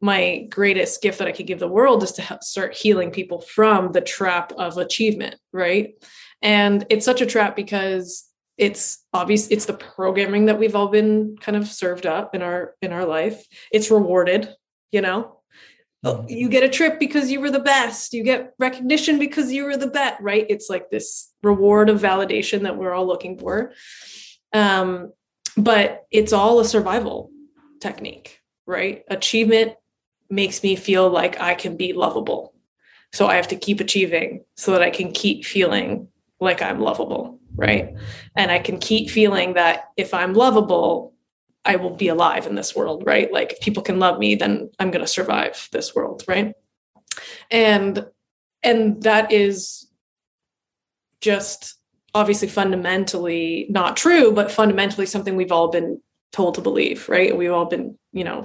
my 0.00 0.46
greatest 0.50 1.02
gift 1.02 1.18
that 1.18 1.28
I 1.28 1.32
could 1.32 1.46
give 1.46 1.60
the 1.60 1.68
world 1.68 2.02
is 2.02 2.12
to 2.12 2.22
help 2.22 2.42
start 2.42 2.74
healing 2.74 3.10
people 3.10 3.40
from 3.40 3.92
the 3.92 4.00
trap 4.00 4.52
of 4.58 4.76
achievement, 4.76 5.36
right? 5.52 5.94
And 6.42 6.84
it's 6.90 7.04
such 7.04 7.20
a 7.20 7.26
trap 7.26 7.56
because 7.56 8.28
it's 8.58 9.04
obvious 9.12 9.48
it's 9.48 9.64
the 9.64 9.74
programming 9.74 10.46
that 10.46 10.58
we've 10.58 10.76
all 10.76 10.88
been 10.88 11.36
kind 11.40 11.56
of 11.56 11.66
served 11.66 12.06
up 12.06 12.34
in 12.34 12.42
our 12.42 12.74
in 12.82 12.92
our 12.92 13.04
life. 13.04 13.44
It's 13.72 13.90
rewarded, 13.90 14.48
you 14.92 15.00
know. 15.00 15.40
oh, 16.04 16.24
you 16.28 16.48
get 16.48 16.62
a 16.62 16.68
trip 16.68 17.00
because 17.00 17.30
you 17.30 17.40
were 17.40 17.50
the 17.50 17.58
best 17.58 18.12
you 18.12 18.22
get 18.22 18.52
recognition 18.58 19.18
because 19.18 19.50
you 19.50 19.64
were 19.64 19.76
the 19.76 19.86
best 19.86 20.20
right 20.20 20.46
it's 20.50 20.68
like 20.68 20.90
this 20.90 21.32
reward 21.42 21.88
of 21.88 22.00
validation 22.00 22.62
that 22.62 22.76
we're 22.76 22.92
all 22.92 23.06
looking 23.06 23.38
for 23.38 23.72
um, 24.52 25.12
but 25.56 26.04
it's 26.10 26.32
all 26.32 26.60
a 26.60 26.64
survival 26.64 27.30
technique 27.80 28.40
right 28.66 29.02
achievement 29.08 29.72
makes 30.30 30.62
me 30.62 30.76
feel 30.76 31.08
like 31.08 31.40
i 31.40 31.54
can 31.54 31.76
be 31.76 31.92
lovable 31.92 32.54
so 33.12 33.26
i 33.26 33.36
have 33.36 33.48
to 33.48 33.56
keep 33.56 33.80
achieving 33.80 34.44
so 34.56 34.72
that 34.72 34.82
i 34.82 34.90
can 34.90 35.12
keep 35.12 35.44
feeling 35.44 36.08
like 36.40 36.62
i'm 36.62 36.80
lovable 36.80 37.38
right 37.56 37.94
and 38.36 38.50
i 38.50 38.58
can 38.58 38.78
keep 38.78 39.10
feeling 39.10 39.54
that 39.54 39.90
if 39.96 40.12
i'm 40.14 40.34
lovable 40.34 41.14
I 41.64 41.76
will 41.76 41.90
be 41.90 42.08
alive 42.08 42.46
in 42.46 42.54
this 42.54 42.76
world, 42.76 43.04
right? 43.06 43.32
Like 43.32 43.52
if 43.52 43.60
people 43.60 43.82
can 43.82 43.98
love 43.98 44.18
me, 44.18 44.34
then 44.34 44.70
I'm 44.78 44.90
going 44.90 45.04
to 45.04 45.10
survive 45.10 45.68
this 45.72 45.94
world, 45.94 46.22
right? 46.28 46.54
And 47.50 48.06
and 48.62 49.02
that 49.02 49.30
is 49.30 49.86
just 51.20 51.76
obviously 52.14 52.48
fundamentally 52.48 53.66
not 53.70 53.96
true, 53.96 54.32
but 54.32 54.50
fundamentally 54.50 55.06
something 55.06 55.36
we've 55.36 55.52
all 55.52 55.68
been 55.68 56.00
told 56.34 56.56
to 56.56 56.60
believe, 56.60 57.08
right? 57.08 57.36
We've 57.36 57.52
all 57.52 57.64
been, 57.64 57.96
you 58.12 58.24
know. 58.24 58.40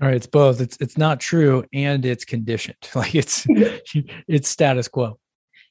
All 0.00 0.08
right, 0.08 0.14
it's 0.14 0.26
both. 0.26 0.60
It's 0.60 0.76
it's 0.78 0.96
not 0.96 1.18
true 1.20 1.64
and 1.74 2.04
it's 2.06 2.24
conditioned. 2.24 2.76
Like 2.94 3.14
it's 3.14 3.44
it's 4.28 4.48
status 4.48 4.88
quo. 4.88 5.18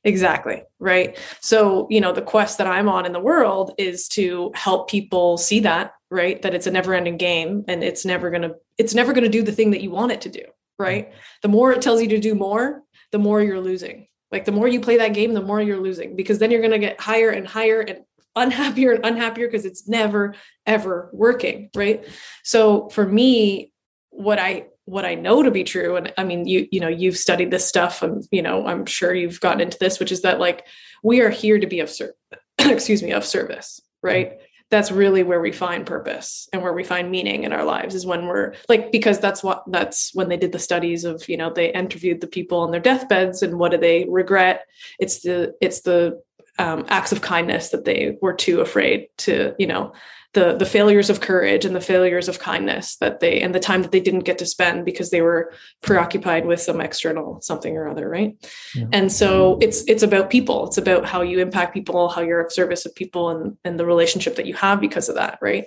Exactly. 0.04 0.64
Right. 0.80 1.18
So, 1.42 1.88
you 1.92 2.02
know, 2.02 2.12
the 2.12 2.24
quest 2.24 2.58
that 2.58 2.66
I'm 2.66 2.90
on 2.90 3.06
in 3.06 3.14
the 3.14 3.20
world 3.20 3.74
is 3.78 4.08
to 4.10 4.52
help 4.56 4.90
people 4.90 5.38
see 5.38 5.60
that, 5.60 5.94
right? 6.10 6.42
That 6.42 6.56
it's 6.56 6.66
a 6.66 6.72
never 6.72 6.96
ending 6.96 7.18
game 7.18 7.64
and 7.68 7.84
it's 7.84 8.04
never 8.04 8.32
going 8.32 8.42
to, 8.42 8.56
it's 8.80 8.96
never 8.96 9.14
going 9.14 9.26
to 9.26 9.30
do 9.30 9.44
the 9.44 9.52
thing 9.52 9.70
that 9.72 9.82
you 9.82 9.92
want 9.92 10.12
it 10.12 10.22
to 10.22 10.30
do. 10.30 10.44
Hmm. 10.80 10.84
Right. 10.84 11.14
The 11.44 11.50
more 11.50 11.72
it 11.72 11.84
tells 11.84 12.02
you 12.02 12.08
to 12.10 12.20
do 12.20 12.34
more, 12.34 12.82
the 13.12 13.20
more 13.20 13.42
you're 13.42 13.62
losing. 13.62 14.08
Like 14.32 14.46
the 14.46 14.52
more 14.52 14.68
you 14.68 14.82
play 14.82 14.98
that 14.98 15.14
game, 15.14 15.34
the 15.34 15.42
more 15.42 15.62
you're 15.62 15.80
losing 15.80 16.16
because 16.16 16.40
then 16.40 16.50
you're 16.50 16.62
going 16.62 16.72
to 16.72 16.80
get 16.80 17.00
higher 17.00 17.30
and 17.30 17.48
higher 17.48 17.82
and 17.82 18.00
unhappier 18.36 18.94
and 18.94 19.06
unhappier 19.06 19.48
because 19.48 19.65
it's 19.65 19.88
never, 19.88 20.36
ever 20.65 21.10
working. 21.13 21.70
Right. 21.76 22.06
So 22.44 22.89
for 22.89 23.06
me, 23.06 23.74
what 24.10 24.39
I 24.39 24.67
what 24.86 25.06
I 25.06 25.15
know 25.15 25.41
to 25.44 25.52
be 25.52 25.63
true, 25.63 25.96
and 25.96 26.13
I 26.17 26.24
mean, 26.24 26.48
you 26.48 26.67
you 26.72 26.80
know, 26.80 26.88
you've 26.88 27.17
studied 27.17 27.52
this 27.52 27.65
stuff, 27.65 28.02
and 28.02 28.28
you 28.32 28.41
know, 28.41 28.65
I'm 28.67 28.86
sure 28.86 29.13
you've 29.13 29.39
gotten 29.39 29.62
into 29.62 29.78
this, 29.80 30.00
which 30.00 30.12
is 30.12 30.22
that 30.22 30.39
like 30.39 30.65
we 31.04 31.22
are 31.22 31.30
here 31.30 31.60
to 31.60 31.67
be 31.67 31.80
of 31.80 31.89
service. 31.89 32.15
excuse 32.70 33.02
me, 33.02 33.12
of 33.12 33.26
service, 33.26 33.82
right? 34.02 34.39
That's 34.70 34.91
really 34.91 35.24
where 35.24 35.41
we 35.41 35.52
find 35.52 35.86
purpose 35.86 36.48
and 36.54 36.62
where 36.62 36.72
we 36.72 36.86
find 36.86 37.12
meaning 37.12 37.44
in 37.44 37.52
our 37.52 37.65
lives 37.65 37.94
is 37.94 38.06
when 38.06 38.26
we're 38.26 38.54
like 38.70 38.91
because 38.91 39.20
that's 39.20 39.44
what 39.44 39.63
that's 39.67 40.12
when 40.13 40.30
they 40.30 40.38
did 40.38 40.54
the 40.54 40.60
studies 40.60 41.04
of 41.04 41.28
you 41.28 41.36
know 41.36 41.52
they 41.52 41.74
interviewed 41.74 42.22
the 42.22 42.28
people 42.28 42.60
on 42.60 42.72
their 42.72 42.80
deathbeds 42.80 43.41
and 43.41 43.60
what 43.60 43.72
do 43.72 43.78
they 43.78 44.06
regret? 44.08 44.65
It's 44.98 45.22
the 45.22 45.56
it's 45.60 45.82
the 45.82 46.22
um, 46.60 46.86
acts 46.90 47.12
of 47.12 47.22
kindness 47.22 47.70
that 47.70 47.86
they 47.86 48.18
were 48.22 48.34
too 48.34 48.62
afraid 48.62 49.08
to 49.18 49.56
you 49.58 49.68
know 49.68 49.94
the 50.34 50.56
the 50.56 50.66
failures 50.66 51.10
of 51.10 51.20
courage 51.20 51.66
and 51.66 51.76
the 51.76 51.82
failures 51.82 52.30
of 52.30 52.40
kindness 52.40 52.96
that 52.98 53.20
they 53.20 53.42
and 53.42 53.54
the 53.54 53.60
time 53.60 53.82
that 53.82 53.92
they 53.92 54.00
didn't 54.00 54.22
get 54.22 54.38
to 54.38 54.46
spend 54.46 54.86
because 54.86 55.10
they 55.10 55.22
were 55.22 55.54
preoccupied 55.82 56.46
with 56.46 56.62
some 56.62 56.80
external 56.80 57.42
something 57.42 57.76
or 57.76 57.90
other 57.90 58.08
right? 58.08 58.36
Yeah. 58.74 58.86
and 58.94 59.12
so 59.12 59.58
it's 59.62 59.84
it's 59.90 60.04
about 60.04 60.30
people. 60.30 60.68
It's 60.68 60.78
about 60.78 61.06
how 61.06 61.22
you 61.22 61.40
impact 61.40 61.74
people 61.74 62.10
how 62.10 62.22
you're 62.22 62.42
of 62.42 62.54
service 62.54 62.86
of 62.86 62.96
people 62.96 63.30
and 63.30 63.58
and 63.66 63.80
the 63.80 63.86
relationship 63.86 64.36
that 64.38 64.46
you 64.46 64.54
have 64.54 64.80
because 64.80 65.10
of 65.10 65.16
that 65.16 65.38
right 65.42 65.66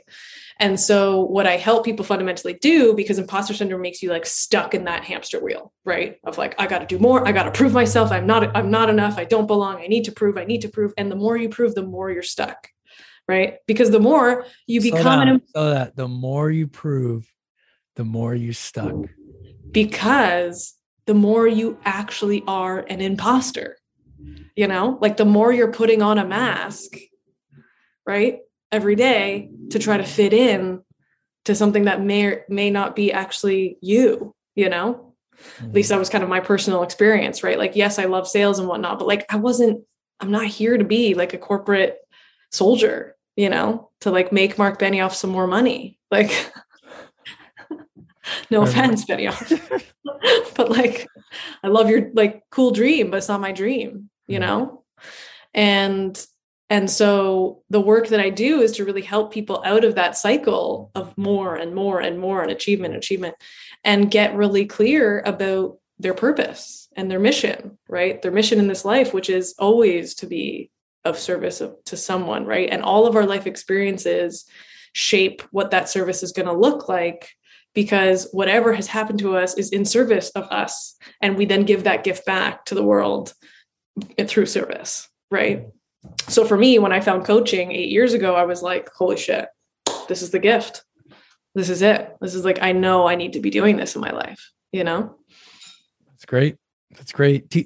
and 0.61 0.79
so 0.79 1.23
what 1.25 1.47
I 1.47 1.57
help 1.57 1.85
people 1.85 2.05
fundamentally 2.05 2.55
do 2.55 2.95
because 2.95 3.19
imposter 3.19 3.55
syndrome 3.55 3.83
makes 3.83 4.03
you 4.03 4.11
like 4.11 4.25
stuck 4.25 4.75
in 4.75 4.85
that 4.85 5.05
hamster 5.05 5.43
wheel, 5.43 5.73
right? 5.85 6.19
Of 6.25 6.39
like 6.39 6.55
I 6.59 6.67
got 6.67 6.79
to 6.79 6.87
do 6.87 6.99
more, 6.99 7.27
I 7.27 7.33
got 7.33 7.45
to 7.45 7.51
prove 7.51 7.73
myself, 7.73 8.13
I'm 8.13 8.27
not 8.27 8.57
I'm 8.57 8.71
not 8.71 8.89
enough, 8.89 9.19
I 9.19 9.25
don't 9.25 9.47
belong, 9.47 9.77
I 9.77 9.87
need 9.87 10.05
to 10.05 10.13
prove, 10.13 10.37
I 10.37 10.45
need 10.45 10.63
to 10.63 10.69
prove 10.69 10.93
and 10.97 11.11
the 11.11 11.17
more 11.17 11.37
you 11.37 11.49
prove 11.49 11.75
the 11.75 11.83
more 11.83 12.11
you're 12.11 12.23
stuck 12.23 12.69
right? 13.29 13.59
Because 13.67 13.91
the 13.91 14.01
more 14.01 14.47
you 14.67 14.81
Slow 14.81 14.91
become 14.91 15.21
down, 15.21 15.29
an 15.29 15.43
so 15.55 15.71
that 15.71 15.97
the 15.97 16.09
more 16.09 16.51
you 16.51 16.67
prove, 16.67 17.27
the 17.97 18.05
more 18.05 18.35
you 18.35 18.53
stuck. 18.53 18.95
Because 19.71 20.75
the 21.07 21.15
more 21.15 21.47
you 21.47 21.79
actually 21.85 22.43
are 22.47 22.81
an 22.81 23.01
imposter. 23.01 23.77
You 24.57 24.69
know, 24.69 24.99
like 25.01 25.17
the 25.17 25.25
more 25.25 25.53
you're 25.53 25.73
putting 25.73 26.01
on 26.01 26.19
a 26.19 26.25
mask, 26.25 26.97
right? 28.07 28.39
Every 28.73 28.97
day 28.97 29.51
to 29.71 29.79
try 29.79 29.97
to 29.97 30.05
fit 30.05 30.33
in 30.33 30.83
to 31.45 31.55
something 31.55 31.85
that 31.85 32.03
may 32.03 32.25
or 32.25 32.45
may 32.49 32.71
not 32.71 32.97
be 32.97 33.13
actually 33.13 33.79
you, 33.81 34.35
you 34.55 34.69
know? 34.69 35.15
Mm-hmm. 35.37 35.67
At 35.67 35.73
least 35.73 35.89
that 35.91 35.99
was 35.99 36.09
kind 36.09 36.25
of 36.25 36.31
my 36.31 36.41
personal 36.41 36.83
experience, 36.83 37.43
right? 37.43 37.59
Like, 37.59 37.77
yes, 37.77 37.99
I 37.99 38.05
love 38.05 38.29
sales 38.29 38.59
and 38.59 38.69
whatnot, 38.69 38.99
but 38.99 39.09
like 39.09 39.27
I 39.31 39.37
wasn't, 39.37 39.85
I'm 40.21 40.31
not 40.31 40.47
here 40.47 40.77
to 40.77 40.85
be 40.85 41.15
like 41.15 41.35
a 41.35 41.39
corporate 41.39 41.99
soldier, 42.51 43.17
you 43.37 43.51
know, 43.51 43.91
to 44.01 44.11
like 44.11 44.33
make 44.33 44.59
Mark 44.59 44.79
Benioff 44.79 45.13
some 45.13 45.31
more 45.31 45.47
money. 45.47 45.99
Like, 46.11 46.53
no 48.51 48.63
offense, 48.63 49.05
Benioff, 49.05 49.83
but 50.57 50.71
like, 50.71 51.07
I 51.63 51.69
love 51.69 51.91
your 51.91 52.11
like 52.15 52.43
cool 52.51 52.71
dream, 52.71 53.11
but 53.11 53.19
it's 53.19 53.29
not 53.29 53.41
my 53.41 53.53
dream, 53.53 54.09
you 54.27 54.39
know? 54.39 54.85
And 55.53 56.25
and 56.71 56.91
so 56.91 57.63
the 57.69 57.81
work 57.81 58.09
that 58.09 58.21
I 58.21 58.31
do 58.31 58.61
is 58.61 58.73
to 58.73 58.85
really 58.85 59.03
help 59.03 59.33
people 59.33 59.63
out 59.65 59.85
of 59.85 59.97
that 59.97 60.17
cycle 60.17 60.91
of 60.95 61.17
more 61.19 61.57
and 61.57 61.75
more 61.75 62.01
and 62.01 62.19
more 62.19 62.43
and 62.43 62.51
achievement, 62.51 62.97
achievement, 62.97 63.35
and 63.85 64.11
get 64.11 64.35
really 64.35 64.65
clear 64.65 65.23
about 65.27 65.79
their 65.99 66.15
purpose 66.15 66.89
and 66.97 67.11
their 67.11 67.21
mission, 67.21 67.79
right? 67.89 68.21
Their 68.21 68.33
mission 68.33 68.59
in 68.59 68.67
this 68.67 68.85
life, 68.85 69.13
which 69.13 69.29
is 69.29 69.55
always 69.59 70.15
to 70.17 70.27
be 70.27 70.71
of 71.05 71.19
service 71.19 71.61
to 71.85 71.97
someone, 71.97 72.47
right? 72.47 72.69
And 72.71 72.83
all 72.83 73.07
of 73.07 73.15
our 73.15 73.27
life 73.27 73.47
experiences 73.47 74.47
shape 74.95 75.43
what 75.51 75.71
that 75.73 75.89
service 75.89 76.23
is 76.23 76.33
going 76.33 76.47
to 76.47 76.53
look 76.53 76.89
like 76.89 77.31
because 77.75 78.29
whatever 78.33 78.73
has 78.73 78.87
happened 78.87 79.19
to 79.19 79.37
us 79.37 79.55
is 79.59 79.71
in 79.71 79.85
service 79.85 80.31
of 80.31 80.45
us. 80.45 80.97
And 81.21 81.37
we 81.37 81.45
then 81.45 81.65
give 81.65 81.85
that 81.85 82.05
gift 82.05 82.25
back 82.25 82.65
to 82.67 82.75
the 82.75 82.83
world 82.83 83.35
through 84.27 84.47
service, 84.47 85.09
right? 85.31 85.67
So 86.29 86.45
for 86.45 86.57
me, 86.57 86.79
when 86.79 86.93
I 86.93 87.01
found 87.01 87.25
coaching 87.25 87.73
eight 87.73 87.91
years 87.91 88.13
ago, 88.13 88.35
I 88.35 88.45
was 88.45 88.63
like, 88.63 88.91
holy 88.91 89.17
shit, 89.17 89.49
this 90.09 90.23
is 90.23 90.31
the 90.31 90.39
gift. 90.39 90.85
This 91.55 91.69
is 91.69 91.83
it. 91.83 92.17
This 92.21 92.35
is 92.35 92.45
like, 92.45 92.59
I 92.63 92.73
know 92.73 93.07
I 93.07 93.15
need 93.15 93.35
to 93.35 93.41
be 93.41 93.51
doing 93.51 93.77
this 93.77 93.95
in 93.95 94.01
my 94.01 94.11
life, 94.11 94.51
you 94.73 94.85
know? 94.85 95.17
That's 96.09 96.25
great. 96.25 96.57
That's 96.97 97.13
great. 97.13 97.49
Do, 97.49 97.65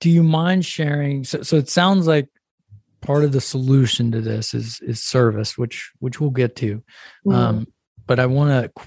do 0.00 0.10
you 0.10 0.22
mind 0.22 0.64
sharing? 0.64 1.24
So, 1.24 1.42
so 1.42 1.56
it 1.56 1.68
sounds 1.68 2.06
like 2.06 2.28
part 3.00 3.24
of 3.24 3.32
the 3.32 3.40
solution 3.40 4.12
to 4.12 4.20
this 4.20 4.54
is 4.54 4.80
is 4.80 5.02
service 5.02 5.56
which 5.56 5.90
which 6.00 6.20
we'll 6.20 6.30
get 6.30 6.54
to 6.56 6.82
mm. 7.26 7.34
um, 7.34 7.66
but 8.06 8.18
i 8.20 8.26
want 8.26 8.74
to 8.74 8.82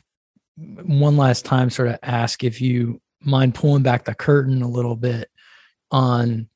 one 0.86 1.18
last 1.18 1.46
time 1.46 1.70
sort 1.70 1.88
of 1.88 1.98
ask 2.04 2.44
if 2.44 2.62
you 2.62 3.02
mind 3.22 3.56
pulling 3.56 3.84
back 3.84 4.06
the 4.06 4.14
curtain 4.14 4.62
a 4.62 4.68
little 4.68 4.96
bit 4.96 5.30
on 5.90 6.48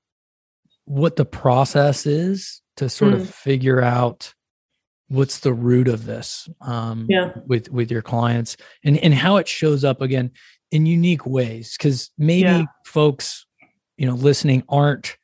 what 0.88 1.17
the 1.17 1.26
process 1.26 2.06
is 2.06 2.62
to 2.78 2.88
sort 2.88 3.13
mm. 3.13 3.17
of 3.17 3.30
figure 3.30 3.82
out 3.82 4.34
what's 5.10 5.39
the 5.39 5.54
root 5.54 5.89
of 5.89 6.06
this 6.06 6.47
um, 6.62 7.06
yeah. 7.10 7.32
with 7.45 7.69
with 7.69 7.91
your 7.91 8.02
clients 8.02 8.56
and 8.84 8.97
and 8.97 9.13
how 9.13 9.36
it 9.36 9.47
shows 9.47 9.84
up 9.84 10.02
again 10.02 10.32
in 10.71 10.86
unique 10.86 11.26
ways 11.26 11.76
because 11.78 12.10
maybe 12.17 12.43
yeah. 12.43 12.63
folks 12.86 13.45
you 13.97 14.06
know 14.06 14.15
listening 14.15 14.63
aren't 14.69 15.17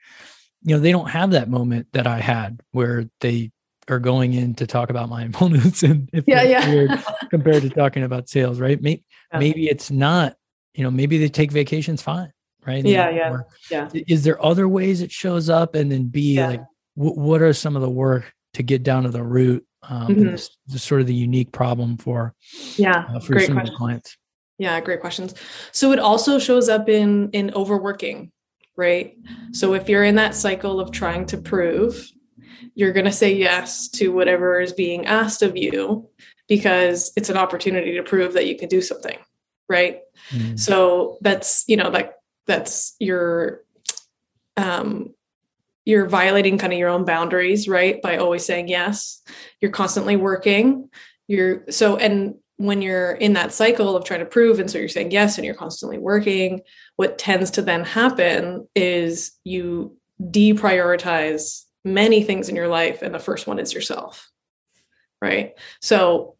you 0.63 0.75
know 0.75 0.81
they 0.81 0.91
don't 0.91 1.09
have 1.09 1.31
that 1.31 1.49
moment 1.49 1.87
that 1.93 2.07
i 2.07 2.19
had 2.19 2.59
where 2.71 3.05
they 3.21 3.49
are 3.89 3.99
going 3.99 4.33
in 4.33 4.53
to 4.55 4.67
talk 4.67 4.89
about 4.89 5.09
my 5.09 5.19
mindfulness 5.23 5.81
and 5.83 6.09
if 6.11 6.25
yeah 6.27 6.43
yeah 6.43 7.01
compared 7.29 7.61
to 7.61 7.69
talking 7.69 8.03
about 8.03 8.29
sales 8.29 8.59
right 8.59 8.81
maybe, 8.81 9.03
yeah. 9.31 9.39
maybe 9.39 9.67
it's 9.67 9.91
not 9.91 10.35
you 10.73 10.83
know 10.83 10.91
maybe 10.91 11.17
they 11.17 11.29
take 11.29 11.51
vacations 11.51 12.01
fine 12.01 12.31
right 12.65 12.85
yeah 12.85 13.09
yeah 13.09 13.37
yeah 13.69 13.89
is 14.07 14.23
there 14.23 14.43
other 14.43 14.67
ways 14.67 15.01
it 15.01 15.11
shows 15.11 15.49
up 15.49 15.75
and 15.75 15.91
then 15.91 16.05
b 16.05 16.35
yeah. 16.35 16.47
like 16.47 16.63
w- 16.97 17.19
what 17.19 17.41
are 17.41 17.53
some 17.53 17.75
of 17.75 17.81
the 17.81 17.89
work 17.89 18.33
to 18.53 18.63
get 18.63 18.83
down 18.83 19.03
to 19.03 19.09
the 19.09 19.23
root 19.23 19.65
um 19.83 20.07
mm-hmm. 20.07 20.31
this, 20.31 20.57
this 20.67 20.83
sort 20.83 21.01
of 21.01 21.07
the 21.07 21.13
unique 21.13 21.51
problem 21.51 21.97
for 21.97 22.33
yeah 22.75 23.05
uh, 23.13 23.19
for 23.19 23.33
great 23.33 23.47
some 23.47 23.55
question. 23.55 23.75
clients 23.75 24.17
yeah 24.57 24.79
great 24.79 25.01
questions 25.01 25.33
so 25.71 25.91
it 25.91 25.99
also 25.99 26.39
shows 26.39 26.69
up 26.69 26.87
in 26.87 27.29
in 27.31 27.51
overworking 27.53 28.31
right? 28.75 29.17
So 29.51 29.73
if 29.73 29.89
you're 29.89 30.03
in 30.03 30.15
that 30.15 30.35
cycle 30.35 30.79
of 30.79 30.91
trying 30.91 31.25
to 31.27 31.37
prove, 31.37 32.09
you're 32.75 32.93
going 32.93 33.05
to 33.05 33.11
say 33.11 33.33
yes 33.33 33.87
to 33.89 34.09
whatever 34.09 34.59
is 34.59 34.73
being 34.73 35.05
asked 35.05 35.41
of 35.41 35.55
you 35.55 36.09
because 36.47 37.11
it's 37.15 37.29
an 37.29 37.37
opportunity 37.37 37.95
to 37.95 38.03
prove 38.03 38.33
that 38.33 38.47
you 38.47 38.57
can 38.57 38.69
do 38.69 38.81
something, 38.81 39.17
right? 39.69 39.99
Mm. 40.31 40.59
So 40.59 41.17
that's, 41.21 41.63
you 41.67 41.77
know, 41.77 41.89
like 41.89 42.13
that's 42.45 42.95
your 42.99 43.63
um 44.57 45.13
you're 45.85 46.07
violating 46.07 46.57
kind 46.57 46.71
of 46.71 46.79
your 46.79 46.89
own 46.89 47.03
boundaries, 47.03 47.67
right? 47.67 48.01
By 48.01 48.17
always 48.17 48.45
saying 48.45 48.69
yes. 48.69 49.21
You're 49.59 49.71
constantly 49.71 50.15
working. 50.15 50.89
You're 51.27 51.69
so 51.69 51.97
and 51.97 52.35
when 52.57 52.81
you're 52.81 53.11
in 53.11 53.33
that 53.33 53.51
cycle 53.51 53.95
of 53.95 54.05
trying 54.05 54.19
to 54.19 54.25
prove 54.25 54.59
and 54.59 54.69
so 54.69 54.77
you're 54.77 54.87
saying 54.87 55.11
yes 55.11 55.37
and 55.37 55.45
you're 55.45 55.55
constantly 55.55 55.97
working 55.97 56.61
what 56.97 57.17
tends 57.17 57.51
to 57.51 57.61
then 57.61 57.83
happen 57.83 58.67
is 58.75 59.31
you 59.43 59.97
deprioritize 60.21 61.63
many 61.83 62.23
things 62.23 62.49
in 62.49 62.55
your 62.55 62.67
life 62.67 63.01
and 63.01 63.13
the 63.13 63.19
first 63.19 63.47
one 63.47 63.57
is 63.59 63.73
yourself 63.73 64.29
right 65.19 65.53
so 65.81 66.35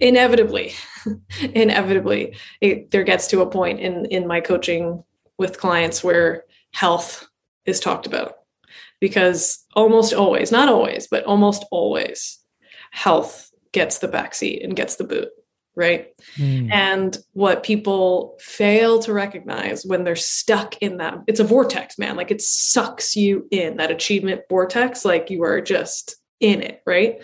inevitably 0.00 0.72
inevitably 1.54 2.36
it, 2.60 2.90
there 2.90 3.04
gets 3.04 3.26
to 3.28 3.40
a 3.40 3.50
point 3.50 3.80
in 3.80 4.06
in 4.06 4.26
my 4.26 4.40
coaching 4.40 5.02
with 5.38 5.58
clients 5.58 6.02
where 6.02 6.44
health 6.72 7.26
is 7.64 7.80
talked 7.80 8.06
about. 8.06 8.34
Because 8.98 9.64
almost 9.74 10.14
always 10.14 10.50
not 10.50 10.68
always 10.68 11.06
but 11.06 11.24
almost 11.24 11.64
always 11.70 12.38
health 12.92 13.50
gets 13.72 13.98
the 13.98 14.08
backseat 14.08 14.64
and 14.64 14.74
gets 14.76 14.96
the 14.96 15.04
boot 15.04 15.28
right? 15.74 16.08
Mm. 16.38 16.72
and 16.72 17.18
what 17.34 17.62
people 17.62 18.38
fail 18.40 18.98
to 19.00 19.12
recognize 19.12 19.84
when 19.84 20.04
they're 20.04 20.16
stuck 20.16 20.78
in 20.78 20.96
that 20.96 21.18
it's 21.26 21.40
a 21.40 21.44
vortex 21.44 21.98
man. 21.98 22.16
Like 22.16 22.30
it 22.30 22.40
sucks 22.40 23.14
you 23.14 23.46
in. 23.50 23.76
That 23.76 23.90
achievement 23.90 24.40
vortex 24.48 25.04
like 25.04 25.28
you 25.28 25.42
are 25.42 25.60
just 25.60 26.16
in 26.40 26.62
it 26.62 26.82
right 26.86 27.22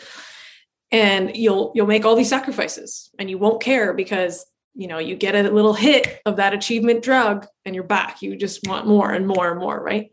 and 0.93 1.37
you'll 1.37 1.73
you'll 1.75 1.87
make 1.87 2.05
all 2.05 2.15
these 2.15 2.29
sacrifices 2.29 3.11
and 3.19 3.29
you 3.29 3.39
won't 3.39 3.63
care 3.63 3.93
because 3.93 4.47
you 4.75 4.87
know 4.87 4.99
you 4.99 5.17
get 5.17 5.35
a 5.35 5.51
little 5.51 5.75
hit 5.75 6.21
of 6.27 6.37
that 6.37 6.55
achievement 6.55 7.03
drug 7.03 7.47
and 7.65 7.75
you're 7.75 7.85
back. 7.85 8.23
You 8.23 8.37
just 8.37 8.67
want 8.69 8.87
more 8.87 9.11
and 9.11 9.27
more 9.27 9.51
and 9.51 9.59
more 9.59 9.83
right? 9.83 10.11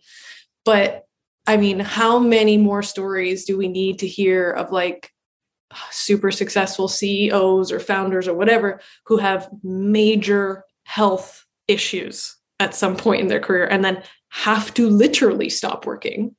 But 0.65 1.05
i 1.47 1.57
mean 1.57 1.79
how 1.79 2.19
many 2.19 2.57
more 2.57 2.83
stories 2.83 3.45
do 3.45 3.57
we 3.57 3.67
need 3.67 3.99
to 3.99 4.07
hear 4.07 4.51
of 4.51 4.71
like 4.71 5.11
super 5.91 6.31
successful 6.31 6.87
CEOs 6.87 7.71
or 7.71 7.79
founders 7.79 8.27
or 8.27 8.33
whatever 8.33 8.79
who 9.05 9.17
have 9.17 9.49
major 9.63 10.63
health 10.83 11.45
issues 11.67 12.35
at 12.59 12.75
some 12.75 12.95
point 12.95 13.21
in 13.21 13.27
their 13.27 13.39
career 13.39 13.65
and 13.65 13.85
then 13.85 14.03
have 14.29 14.73
to 14.73 14.89
literally 14.89 15.49
stop 15.49 15.85
working 15.85 16.35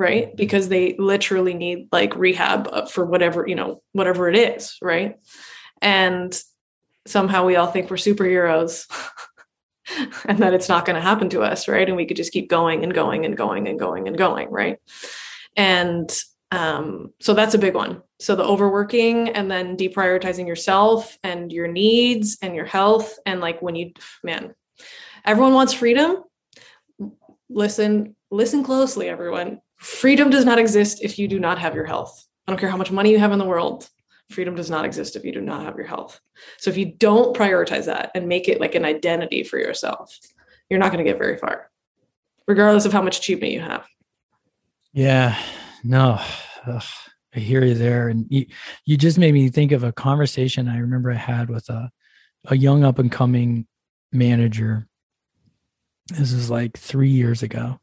right? 0.00 0.34
Because 0.34 0.70
they 0.70 0.96
literally 0.98 1.52
need 1.52 1.88
like 1.92 2.16
rehab 2.16 2.88
for 2.88 3.04
whatever 3.04 3.46
you 3.46 3.54
know 3.54 3.82
whatever 3.92 4.28
it 4.28 4.36
is 4.36 4.76
right? 4.82 5.16
And 5.82 6.36
somehow 7.06 7.44
we 7.44 7.56
all 7.56 7.66
think 7.66 7.90
we're 7.90 7.96
superheroes 7.96 8.86
and 10.24 10.38
that 10.38 10.54
it's 10.54 10.68
not 10.68 10.86
going 10.86 10.96
to 10.96 11.02
happen 11.02 11.28
to 11.30 11.42
us 11.42 11.68
right? 11.68 11.86
And 11.86 11.96
we 11.96 12.06
could 12.06 12.16
just 12.16 12.32
keep 12.32 12.48
going 12.48 12.82
and 12.82 12.94
going 12.94 13.26
and 13.26 13.36
going 13.36 13.68
and 13.68 13.78
going 13.78 14.08
and 14.08 14.16
going 14.16 14.50
right? 14.50 14.78
And 15.54 16.10
um, 16.50 17.12
so 17.20 17.34
that's 17.34 17.54
a 17.54 17.58
big 17.58 17.74
one. 17.74 18.02
So 18.20 18.34
the 18.34 18.44
overworking 18.44 19.28
and 19.28 19.50
then 19.50 19.76
deprioritizing 19.76 20.46
yourself 20.46 21.16
and 21.22 21.52
your 21.52 21.68
needs 21.68 22.38
and 22.42 22.54
your 22.54 22.64
health 22.64 23.18
and 23.26 23.40
like 23.40 23.60
when 23.60 23.76
you 23.76 23.92
man 24.24 24.54
everyone 25.26 25.52
wants 25.52 25.74
freedom. 25.74 26.24
Listen 27.50 28.16
listen 28.30 28.64
closely 28.64 29.08
everyone 29.08 29.60
freedom 29.80 30.30
does 30.30 30.44
not 30.44 30.58
exist 30.58 31.00
if 31.02 31.18
you 31.18 31.28
do 31.28 31.38
not 31.40 31.58
have 31.58 31.74
your 31.74 31.86
health 31.86 32.26
i 32.46 32.52
don't 32.52 32.58
care 32.58 32.70
how 32.70 32.76
much 32.76 32.90
money 32.90 33.10
you 33.10 33.18
have 33.18 33.32
in 33.32 33.38
the 33.38 33.44
world 33.44 33.88
freedom 34.30 34.54
does 34.54 34.70
not 34.70 34.84
exist 34.84 35.16
if 35.16 35.24
you 35.24 35.32
do 35.32 35.40
not 35.40 35.64
have 35.64 35.76
your 35.76 35.86
health 35.86 36.20
so 36.58 36.70
if 36.70 36.76
you 36.76 36.86
don't 36.86 37.36
prioritize 37.36 37.86
that 37.86 38.10
and 38.14 38.28
make 38.28 38.48
it 38.48 38.60
like 38.60 38.74
an 38.74 38.84
identity 38.84 39.42
for 39.42 39.58
yourself 39.58 40.16
you're 40.68 40.78
not 40.78 40.92
going 40.92 41.04
to 41.04 41.10
get 41.10 41.18
very 41.18 41.36
far 41.36 41.70
regardless 42.46 42.84
of 42.84 42.92
how 42.92 43.02
much 43.02 43.18
achievement 43.18 43.52
you 43.52 43.60
have 43.60 43.84
yeah 44.92 45.36
no, 45.82 46.20
Ugh, 46.66 46.82
I 47.34 47.38
hear 47.38 47.64
you 47.64 47.74
there, 47.74 48.08
and 48.08 48.26
you, 48.28 48.46
you 48.84 48.96
just 48.96 49.18
made 49.18 49.32
me 49.32 49.48
think 49.48 49.72
of 49.72 49.84
a 49.84 49.92
conversation 49.92 50.68
I 50.68 50.78
remember 50.78 51.10
I 51.10 51.16
had 51.16 51.48
with 51.48 51.68
a 51.68 51.90
a 52.46 52.56
young 52.56 52.84
up 52.84 52.98
and 52.98 53.12
coming 53.12 53.66
manager. 54.12 54.88
This 56.08 56.32
is 56.32 56.50
like 56.50 56.76
three 56.76 57.10
years 57.10 57.42
ago. 57.42 57.80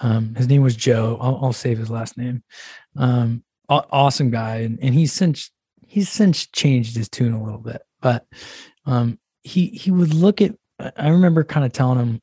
Um, 0.00 0.34
his 0.34 0.48
name 0.48 0.62
was 0.62 0.76
Joe. 0.76 1.18
I'll, 1.20 1.38
I'll 1.42 1.52
save 1.52 1.78
his 1.78 1.90
last 1.90 2.16
name. 2.16 2.42
Um, 2.96 3.44
awesome 3.68 4.30
guy, 4.30 4.56
and, 4.56 4.78
and 4.82 4.94
he's 4.94 5.12
since 5.12 5.50
he's 5.86 6.08
since 6.08 6.46
changed 6.46 6.96
his 6.96 7.08
tune 7.08 7.32
a 7.32 7.42
little 7.42 7.60
bit, 7.60 7.82
but 8.00 8.26
um, 8.86 9.18
he 9.42 9.68
he 9.68 9.90
would 9.90 10.14
look 10.14 10.40
at. 10.40 10.54
I 10.96 11.08
remember 11.08 11.44
kind 11.44 11.64
of 11.64 11.72
telling 11.72 11.98
him, 11.98 12.20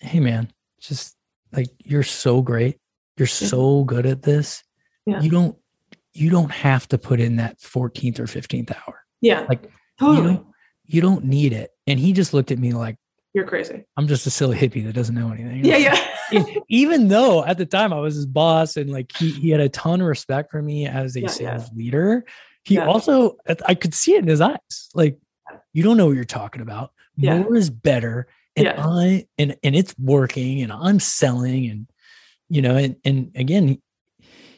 "Hey, 0.00 0.20
man, 0.20 0.50
just 0.80 1.16
like 1.52 1.68
you're 1.78 2.02
so 2.02 2.42
great 2.42 2.78
you're 3.16 3.26
so 3.26 3.84
good 3.84 4.06
at 4.06 4.22
this. 4.22 4.62
Yeah. 5.06 5.20
You 5.20 5.30
don't 5.30 5.56
you 6.12 6.30
don't 6.30 6.50
have 6.50 6.88
to 6.88 6.98
put 6.98 7.20
in 7.20 7.36
that 7.36 7.58
14th 7.58 8.20
or 8.20 8.24
15th 8.24 8.72
hour. 8.72 9.00
Yeah. 9.20 9.46
Like 9.48 9.70
totally. 9.98 10.16
you 10.16 10.22
don't 10.22 10.46
you 10.86 11.00
don't 11.00 11.24
need 11.24 11.52
it. 11.52 11.70
And 11.86 11.98
he 11.98 12.12
just 12.12 12.34
looked 12.34 12.50
at 12.50 12.58
me 12.58 12.72
like 12.72 12.96
you're 13.32 13.46
crazy. 13.46 13.84
I'm 13.96 14.06
just 14.06 14.26
a 14.26 14.30
silly 14.30 14.56
hippie 14.56 14.84
that 14.84 14.92
doesn't 14.92 15.14
know 15.14 15.32
anything. 15.32 15.64
Yeah, 15.64 15.76
yeah. 15.76 16.08
Even 16.68 17.08
though 17.08 17.44
at 17.44 17.58
the 17.58 17.66
time 17.66 17.92
I 17.92 18.00
was 18.00 18.14
his 18.14 18.26
boss 18.26 18.76
and 18.76 18.90
like 18.90 19.16
he 19.16 19.30
he 19.30 19.50
had 19.50 19.60
a 19.60 19.68
ton 19.68 20.00
of 20.00 20.06
respect 20.06 20.50
for 20.50 20.62
me 20.62 20.86
as 20.86 21.16
a 21.16 21.22
yeah, 21.22 21.28
sales 21.28 21.70
yeah. 21.72 21.76
leader, 21.76 22.24
he 22.64 22.76
yeah. 22.76 22.86
also 22.86 23.36
I 23.66 23.74
could 23.74 23.94
see 23.94 24.14
it 24.14 24.22
in 24.22 24.28
his 24.28 24.40
eyes. 24.40 24.88
Like 24.94 25.18
you 25.72 25.82
don't 25.82 25.96
know 25.96 26.06
what 26.06 26.16
you're 26.16 26.24
talking 26.24 26.62
about. 26.62 26.92
More 27.16 27.56
is 27.56 27.70
better. 27.70 28.26
And 28.56 28.68
I 28.68 29.26
and 29.36 29.56
and 29.62 29.74
it's 29.74 29.94
working 29.98 30.62
and 30.62 30.72
I'm 30.72 31.00
selling 31.00 31.66
and 31.66 31.86
you 32.48 32.62
know, 32.62 32.76
and, 32.76 32.96
and 33.04 33.32
again, 33.34 33.80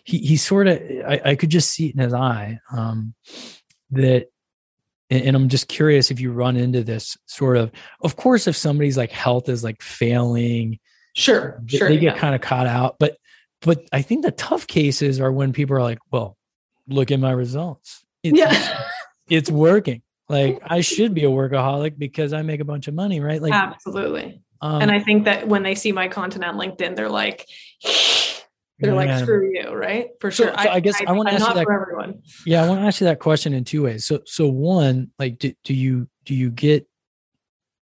he, 0.04 0.18
he 0.18 0.36
sort 0.36 0.68
of, 0.68 0.80
I, 1.06 1.20
I 1.24 1.34
could 1.34 1.50
just 1.50 1.70
see 1.70 1.86
it 1.86 1.94
in 1.94 2.00
his 2.00 2.12
eye 2.12 2.58
um, 2.70 3.14
that, 3.90 4.26
and 5.08 5.36
I'm 5.36 5.48
just 5.48 5.68
curious 5.68 6.10
if 6.10 6.20
you 6.20 6.32
run 6.32 6.56
into 6.56 6.82
this 6.82 7.16
sort 7.26 7.56
of, 7.56 7.70
of 8.02 8.16
course, 8.16 8.48
if 8.48 8.56
somebody's 8.56 8.96
like 8.96 9.12
health 9.12 9.48
is 9.48 9.62
like 9.62 9.80
failing, 9.80 10.80
sure, 11.16 11.60
they, 11.64 11.78
sure, 11.78 11.88
they 11.88 11.98
get 11.98 12.14
yeah. 12.14 12.20
kind 12.20 12.34
of 12.34 12.40
caught 12.40 12.66
out. 12.66 12.96
But, 12.98 13.16
but 13.62 13.84
I 13.92 14.02
think 14.02 14.24
the 14.24 14.32
tough 14.32 14.66
cases 14.66 15.20
are 15.20 15.32
when 15.32 15.52
people 15.52 15.76
are 15.76 15.82
like, 15.82 15.98
well, 16.10 16.36
look 16.88 17.10
at 17.10 17.18
my 17.18 17.32
results. 17.32 18.04
It's, 18.22 18.38
yeah. 18.38 18.82
it's 19.28 19.50
working. 19.50 20.02
Like 20.28 20.60
I 20.66 20.80
should 20.80 21.14
be 21.14 21.24
a 21.24 21.28
workaholic 21.28 21.98
because 21.98 22.32
I 22.32 22.42
make 22.42 22.60
a 22.60 22.64
bunch 22.64 22.88
of 22.88 22.94
money, 22.94 23.20
right? 23.20 23.40
Like 23.40 23.52
absolutely. 23.52 24.42
Um, 24.60 24.82
and 24.82 24.90
I 24.90 25.00
think 25.00 25.24
that 25.24 25.48
when 25.48 25.62
they 25.62 25.74
see 25.74 25.92
my 25.92 26.08
content 26.08 26.44
on 26.44 26.56
LinkedIn, 26.56 26.96
they're 26.96 27.08
like, 27.08 27.46
they're 28.78 28.94
like, 28.94 29.22
screw 29.22 29.50
you, 29.52 29.70
right? 29.72 30.10
For 30.20 30.30
sure. 30.30 30.48
So, 30.48 30.52
so 30.52 30.58
I, 30.58 30.74
I, 30.74 30.80
guess 30.80 31.00
I, 31.00 31.10
I 31.10 31.12
want 31.12 31.28
to 31.28 31.34
ask 31.34 31.48
you 31.48 31.54
that. 31.54 31.66
everyone. 31.70 32.22
Yeah, 32.44 32.62
I 32.64 32.68
want 32.68 32.80
to 32.80 32.86
ask 32.86 33.00
you 33.00 33.06
that 33.06 33.20
question 33.20 33.52
in 33.52 33.64
two 33.64 33.82
ways. 33.82 34.06
So, 34.06 34.20
so 34.26 34.48
one, 34.48 35.10
like, 35.18 35.38
do, 35.38 35.52
do 35.64 35.74
you 35.74 36.08
do 36.24 36.34
you 36.34 36.50
get 36.50 36.86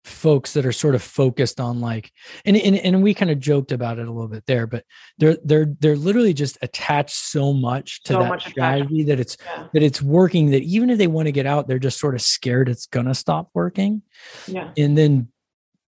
folks 0.04 0.54
that 0.54 0.66
are 0.66 0.72
sort 0.72 0.96
of 0.96 1.02
focused 1.02 1.60
on 1.60 1.80
like, 1.80 2.12
and 2.46 2.58
and 2.58 2.76
and 2.76 3.04
we 3.04 3.14
kind 3.14 3.32
of 3.32 3.40
joked 3.40 3.72
about 3.72 4.00
it 4.00 4.08
a 4.08 4.12
little 4.12 4.28
bit 4.28 4.46
there, 4.46 4.68
but 4.68 4.84
they're 5.18 5.38
they're 5.44 5.68
they're 5.80 5.96
literally 5.96 6.34
just 6.34 6.58
attached 6.62 7.16
so 7.16 7.54
much 7.54 8.04
to 8.04 8.14
so 8.14 8.20
that 8.20 8.30
much 8.30 8.48
strategy 8.48 9.04
that 9.04 9.20
it's 9.20 9.38
yeah. 9.46 9.68
that 9.74 9.84
it's 9.84 10.02
working. 10.02 10.52
That 10.52 10.64
even 10.64 10.90
if 10.90 10.98
they 10.98 11.08
want 11.08 11.28
to 11.28 11.32
get 11.32 11.46
out, 11.46 11.68
they're 11.68 11.80
just 11.80 12.00
sort 12.00 12.16
of 12.16 12.22
scared 12.22 12.70
it's 12.70 12.86
gonna 12.86 13.16
stop 13.16 13.50
working. 13.54 14.02
Yeah. 14.48 14.72
And 14.78 14.98
then 14.98 15.30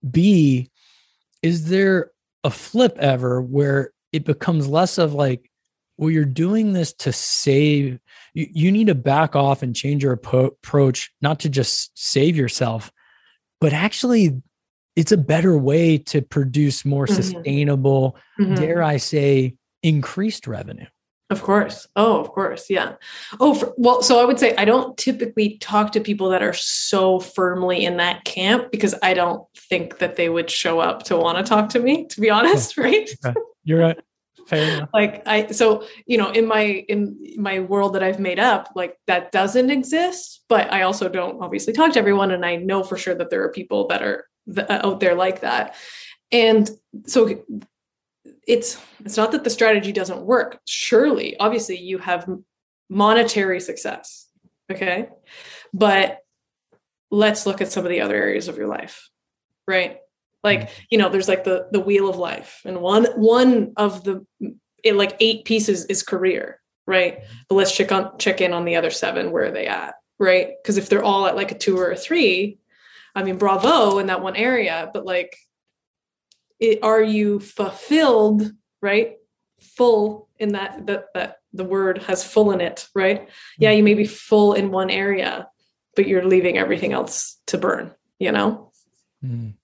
B, 0.08 0.70
is 1.42 1.68
there 1.68 2.10
a 2.44 2.50
flip 2.50 2.96
ever 2.98 3.40
where 3.40 3.92
it 4.12 4.24
becomes 4.24 4.68
less 4.68 4.98
of 4.98 5.14
like, 5.14 5.50
well, 5.96 6.10
you're 6.10 6.24
doing 6.24 6.72
this 6.72 6.92
to 6.92 7.12
save, 7.12 7.98
you, 8.34 8.46
you 8.50 8.72
need 8.72 8.88
to 8.88 8.94
back 8.94 9.36
off 9.36 9.62
and 9.62 9.76
change 9.76 10.02
your 10.02 10.12
approach, 10.12 11.12
not 11.20 11.40
to 11.40 11.48
just 11.48 11.92
save 11.94 12.36
yourself, 12.36 12.90
but 13.62 13.72
actually 13.72 14.42
it's 14.96 15.12
a 15.12 15.16
better 15.16 15.56
way 15.56 15.96
to 15.96 16.20
produce 16.20 16.84
more 16.84 17.06
mm-hmm. 17.06 17.14
sustainable, 17.14 18.16
mm-hmm. 18.38 18.54
dare 18.54 18.82
I 18.82 18.98
say, 18.98 19.56
increased 19.82 20.46
revenue. 20.46 20.86
Of 21.30 21.42
course. 21.42 21.86
Oh, 21.96 22.20
of 22.20 22.28
course. 22.28 22.68
Yeah. 22.68 22.96
Oh, 23.40 23.54
for, 23.54 23.72
well, 23.78 24.02
so 24.02 24.20
I 24.20 24.26
would 24.26 24.38
say 24.38 24.54
I 24.56 24.66
don't 24.66 24.98
typically 24.98 25.56
talk 25.58 25.92
to 25.92 26.00
people 26.00 26.28
that 26.28 26.42
are 26.42 26.52
so 26.52 27.20
firmly 27.20 27.86
in 27.86 27.96
that 27.96 28.24
camp 28.24 28.70
because 28.70 28.94
I 29.02 29.14
don't 29.14 29.42
think 29.56 29.98
that 29.98 30.16
they 30.16 30.28
would 30.28 30.50
show 30.50 30.80
up 30.80 31.04
to 31.04 31.16
want 31.16 31.38
to 31.38 31.44
talk 31.44 31.70
to 31.70 31.80
me, 31.80 32.06
to 32.08 32.20
be 32.20 32.28
honest. 32.28 32.76
Right. 32.82 33.08
Okay. 33.24 33.38
You're 33.64 33.80
right. 33.80 33.98
Like 34.92 35.26
I, 35.26 35.48
so, 35.48 35.86
you 36.06 36.18
know, 36.18 36.30
in 36.30 36.46
my, 36.46 36.62
in 36.62 37.34
my 37.36 37.60
world 37.60 37.94
that 37.94 38.02
I've 38.02 38.20
made 38.20 38.38
up, 38.38 38.70
like 38.74 38.96
that 39.06 39.32
doesn't 39.32 39.70
exist, 39.70 40.44
but 40.48 40.72
I 40.72 40.82
also 40.82 41.08
don't 41.08 41.42
obviously 41.42 41.72
talk 41.72 41.92
to 41.92 41.98
everyone. 41.98 42.30
And 42.30 42.44
I 42.44 42.56
know 42.56 42.82
for 42.82 42.96
sure 42.96 43.14
that 43.14 43.30
there 43.30 43.42
are 43.42 43.50
people 43.52 43.88
that 43.88 44.02
are 44.02 44.26
uh, 44.56 44.64
out 44.68 45.00
there 45.00 45.14
like 45.14 45.40
that. 45.40 45.74
And 46.30 46.70
so 47.06 47.44
it's 48.46 48.80
it's 49.04 49.16
not 49.16 49.32
that 49.32 49.44
the 49.44 49.50
strategy 49.50 49.92
doesn't 49.92 50.22
work 50.22 50.60
surely 50.66 51.36
obviously 51.38 51.78
you 51.78 51.98
have 51.98 52.28
monetary 52.88 53.60
success 53.60 54.28
okay 54.70 55.08
but 55.72 56.18
let's 57.10 57.46
look 57.46 57.60
at 57.60 57.72
some 57.72 57.84
of 57.84 57.90
the 57.90 58.00
other 58.00 58.16
areas 58.16 58.48
of 58.48 58.56
your 58.56 58.66
life 58.66 59.08
right 59.66 59.98
like 60.42 60.60
mm-hmm. 60.60 60.82
you 60.90 60.98
know 60.98 61.08
there's 61.08 61.28
like 61.28 61.44
the 61.44 61.68
the 61.72 61.80
wheel 61.80 62.08
of 62.08 62.16
life 62.16 62.60
and 62.64 62.80
one 62.80 63.04
one 63.16 63.72
of 63.76 64.04
the 64.04 64.24
it, 64.82 64.96
like 64.96 65.16
eight 65.20 65.44
pieces 65.44 65.84
is 65.86 66.02
career 66.02 66.60
right 66.86 67.20
but 67.48 67.54
let's 67.54 67.74
check 67.74 67.92
on 67.92 68.18
check 68.18 68.40
in 68.40 68.52
on 68.52 68.64
the 68.64 68.76
other 68.76 68.90
seven 68.90 69.30
where 69.30 69.44
are 69.44 69.50
they 69.50 69.66
at 69.66 69.94
right? 70.22 70.54
Because 70.62 70.78
if 70.78 70.88
they're 70.88 71.02
all 71.02 71.26
at 71.26 71.34
like 71.34 71.50
a 71.50 71.58
two 71.58 71.78
or 71.78 71.90
a 71.90 71.96
three, 71.96 72.58
I 73.14 73.24
mean, 73.24 73.38
bravo 73.38 73.98
in 73.98 74.06
that 74.06 74.22
one 74.22 74.36
area, 74.36 74.88
but 74.94 75.04
like, 75.04 75.36
it, 76.60 76.78
are 76.84 77.02
you 77.02 77.40
fulfilled, 77.40 78.50
right? 78.80 79.16
Full 79.76 80.28
in 80.38 80.52
that 80.52 80.86
that 80.86 81.06
that 81.14 81.36
the 81.52 81.64
word 81.64 81.98
has 82.04 82.24
full 82.24 82.52
in 82.52 82.60
it, 82.60 82.88
right? 82.94 83.28
Yeah, 83.58 83.72
you 83.72 83.82
may 83.82 83.94
be 83.94 84.06
full 84.06 84.54
in 84.54 84.70
one 84.70 84.90
area, 84.90 85.48
but 85.96 86.06
you're 86.06 86.24
leaving 86.24 86.56
everything 86.56 86.92
else 86.92 87.38
to 87.48 87.58
burn, 87.58 87.92
you 88.18 88.32
know? 88.32 88.72
Mm. 89.24 89.54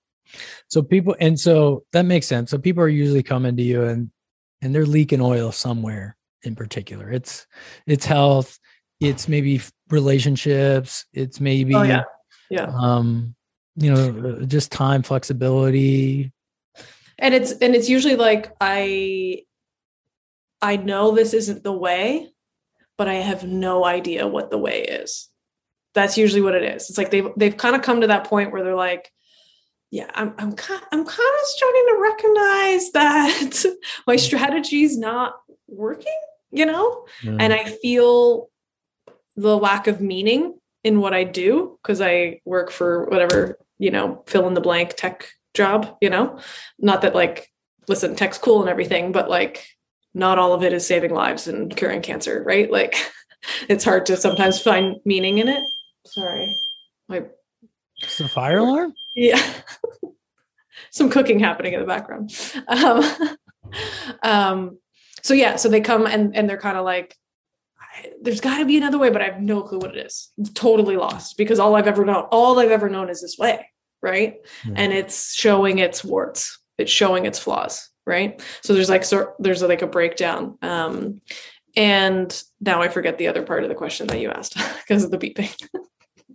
So 0.68 0.82
people, 0.82 1.16
and 1.18 1.38
so 1.38 1.84
that 1.92 2.04
makes 2.04 2.26
sense. 2.26 2.50
So 2.50 2.58
people 2.58 2.82
are 2.82 2.88
usually 2.88 3.22
coming 3.22 3.56
to 3.56 3.62
you 3.62 3.84
and 3.84 4.10
and 4.60 4.74
they're 4.74 4.86
leaking 4.86 5.20
oil 5.20 5.52
somewhere 5.52 6.16
in 6.42 6.54
particular. 6.54 7.10
It's 7.10 7.46
it's 7.86 8.04
health, 8.04 8.58
it's 9.00 9.28
maybe 9.28 9.60
relationships, 9.90 11.06
it's 11.12 11.40
maybe 11.40 11.74
oh, 11.74 11.82
yeah. 11.82 12.02
yeah. 12.50 12.70
um 12.76 13.34
you 13.76 13.92
know 13.92 14.44
just 14.44 14.72
time 14.72 15.02
flexibility. 15.02 16.32
And 17.18 17.34
it's 17.34 17.52
and 17.52 17.74
it's 17.74 17.88
usually 17.88 18.16
like 18.16 18.54
I 18.60 19.42
I 20.60 20.76
know 20.76 21.12
this 21.12 21.34
isn't 21.34 21.62
the 21.62 21.72
way, 21.72 22.28
but 22.96 23.08
I 23.08 23.14
have 23.14 23.44
no 23.44 23.84
idea 23.84 24.26
what 24.26 24.50
the 24.50 24.58
way 24.58 24.82
is. 24.82 25.28
That's 25.94 26.18
usually 26.18 26.42
what 26.42 26.54
it 26.54 26.62
is. 26.62 26.88
It's 26.88 26.98
like 26.98 27.10
they've 27.10 27.28
they've 27.36 27.56
kind 27.56 27.74
of 27.74 27.82
come 27.82 28.02
to 28.02 28.08
that 28.08 28.24
point 28.24 28.52
where 28.52 28.62
they're 28.62 28.74
like, 28.74 29.10
yeah, 29.90 30.10
I'm 30.14 30.34
I'm 30.38 30.52
kind 30.52 30.82
I'm 30.92 31.04
kind 31.04 31.34
of 31.40 31.46
starting 31.46 31.84
to 31.88 31.98
recognize 32.00 32.90
that 32.92 33.64
my 34.06 34.16
strategy 34.16 34.82
is 34.82 34.98
not 34.98 35.36
working, 35.66 36.18
you 36.50 36.66
know, 36.66 37.06
mm. 37.22 37.36
and 37.40 37.52
I 37.52 37.64
feel 37.64 38.50
the 39.36 39.56
lack 39.56 39.86
of 39.86 40.00
meaning 40.00 40.58
in 40.84 41.00
what 41.00 41.14
I 41.14 41.24
do 41.24 41.78
because 41.82 42.00
I 42.00 42.40
work 42.44 42.70
for 42.70 43.06
whatever 43.06 43.58
you 43.78 43.90
know 43.90 44.24
fill 44.26 44.46
in 44.46 44.54
the 44.54 44.60
blank 44.60 44.94
tech 44.96 45.30
job, 45.54 45.96
you 46.00 46.10
know, 46.10 46.38
not 46.78 47.02
that 47.02 47.14
like 47.14 47.50
listen 47.88 48.14
tech's 48.14 48.38
cool 48.38 48.60
and 48.60 48.68
everything, 48.68 49.12
but 49.12 49.30
like 49.30 49.66
not 50.12 50.38
all 50.38 50.52
of 50.52 50.62
it 50.62 50.72
is 50.72 50.86
saving 50.86 51.14
lives 51.14 51.48
and 51.48 51.74
curing 51.74 52.02
cancer, 52.02 52.42
right? 52.46 52.70
Like 52.70 52.94
it's 53.68 53.84
hard 53.84 54.04
to 54.06 54.16
sometimes 54.16 54.60
find 54.60 54.96
meaning 55.06 55.38
in 55.38 55.48
it. 55.48 55.62
Sorry, 56.06 56.56
my 57.08 57.24
it's 58.02 58.20
a 58.20 58.28
fire 58.28 58.58
alarm. 58.58 58.94
Yeah. 59.14 59.42
Some 60.90 61.10
cooking 61.10 61.38
happening 61.38 61.74
in 61.74 61.80
the 61.80 61.86
background. 61.86 62.30
Um, 62.68 63.04
um, 64.22 64.78
so 65.22 65.34
yeah, 65.34 65.56
so 65.56 65.68
they 65.68 65.80
come 65.80 66.06
and 66.06 66.34
and 66.36 66.48
they're 66.48 66.58
kind 66.58 66.78
of 66.78 66.84
like, 66.84 67.16
there's 68.22 68.40
got 68.40 68.58
to 68.58 68.64
be 68.64 68.76
another 68.76 68.98
way, 68.98 69.10
but 69.10 69.22
I 69.22 69.26
have 69.26 69.40
no 69.40 69.62
clue 69.62 69.78
what 69.78 69.96
it 69.96 70.06
is. 70.06 70.30
totally 70.54 70.96
lost 70.96 71.36
because 71.36 71.58
all 71.58 71.76
I've 71.76 71.86
ever 71.86 72.04
known, 72.04 72.24
all 72.30 72.58
I've 72.58 72.70
ever 72.70 72.88
known 72.88 73.10
is 73.10 73.20
this 73.20 73.36
way, 73.38 73.68
right? 74.02 74.36
Mm-hmm. 74.62 74.74
And 74.76 74.92
it's 74.92 75.34
showing 75.34 75.78
its 75.78 76.04
warts, 76.04 76.60
it's 76.78 76.92
showing 76.92 77.26
its 77.26 77.38
flaws, 77.38 77.90
right? 78.06 78.40
So 78.62 78.74
there's 78.74 78.88
like 78.88 79.04
so 79.04 79.34
there's 79.38 79.62
like 79.62 79.82
a 79.82 79.86
breakdown. 79.86 80.56
Um, 80.62 81.20
and 81.76 82.42
now 82.60 82.82
I 82.82 82.88
forget 82.88 83.18
the 83.18 83.28
other 83.28 83.42
part 83.42 83.62
of 83.62 83.68
the 83.68 83.74
question 83.74 84.06
that 84.08 84.20
you 84.20 84.30
asked 84.30 84.56
because 84.82 85.04
of 85.04 85.10
the 85.10 85.18
beeping. 85.18 85.54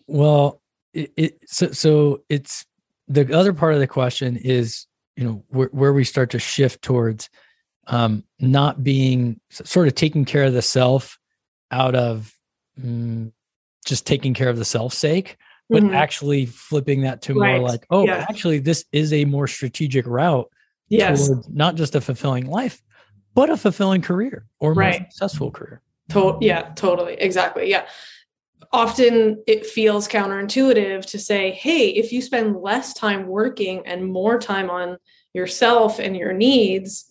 well, 0.08 0.62
it, 0.94 1.12
it 1.18 1.40
so 1.48 1.72
so 1.72 2.24
it's 2.30 2.66
the 3.08 3.36
other 3.36 3.54
part 3.54 3.74
of 3.74 3.80
the 3.80 3.88
question 3.88 4.38
is 4.38 4.88
you 5.16 5.24
know 5.24 5.44
where, 5.50 5.70
where 5.72 5.94
we 5.94 6.04
start 6.04 6.30
to 6.32 6.40
shift 6.40 6.82
towards 6.82 7.30
um 7.88 8.24
not 8.40 8.84
being 8.84 9.40
sort 9.50 9.88
of 9.88 9.96
taking 9.96 10.26
care 10.26 10.44
of 10.44 10.54
the 10.54 10.62
self 10.62 11.18
out 11.72 11.96
of 11.96 12.36
mm, 12.80 13.32
just 13.86 14.06
taking 14.06 14.34
care 14.34 14.50
of 14.50 14.58
the 14.58 14.66
self 14.66 14.94
sake 14.94 15.38
but 15.70 15.84
mm-hmm. 15.84 15.96
actually 15.96 16.46
flipping 16.46 17.02
that 17.02 17.22
to 17.22 17.34
right. 17.34 17.60
more 17.60 17.68
like 17.68 17.86
oh 17.90 18.06
yeah. 18.06 18.26
actually 18.30 18.60
this 18.60 18.86
is 18.92 19.12
a 19.12 19.26
more 19.26 19.48
strategic 19.48 20.06
route 20.06 20.50
yes 20.90 21.30
not 21.50 21.76
just 21.76 21.96
a 21.96 22.02
fulfilling 22.02 22.46
life 22.46 22.82
but 23.34 23.50
a 23.50 23.58
fulfilling 23.58 24.02
career 24.02 24.46
or 24.60 24.74
right. 24.74 25.02
more 25.02 25.10
successful 25.10 25.52
career 25.52 25.82
to- 26.10 26.38
yeah 26.42 26.72
totally 26.76 27.14
exactly 27.16 27.70
yeah 27.70 27.86
often 28.74 29.42
it 29.46 29.66
feels 29.66 30.08
counterintuitive 30.08 31.06
to 31.06 31.20
say, 31.20 31.52
hey, 31.52 31.90
if 31.90 32.12
you 32.12 32.22
spend 32.22 32.58
less 32.58 32.94
time 32.94 33.28
working 33.28 33.86
and 33.86 34.12
more 34.12 34.40
time 34.40 34.72
on 34.72 34.98
yourself 35.34 36.00
and 36.00 36.18
your 36.18 36.34
needs, 36.34 37.06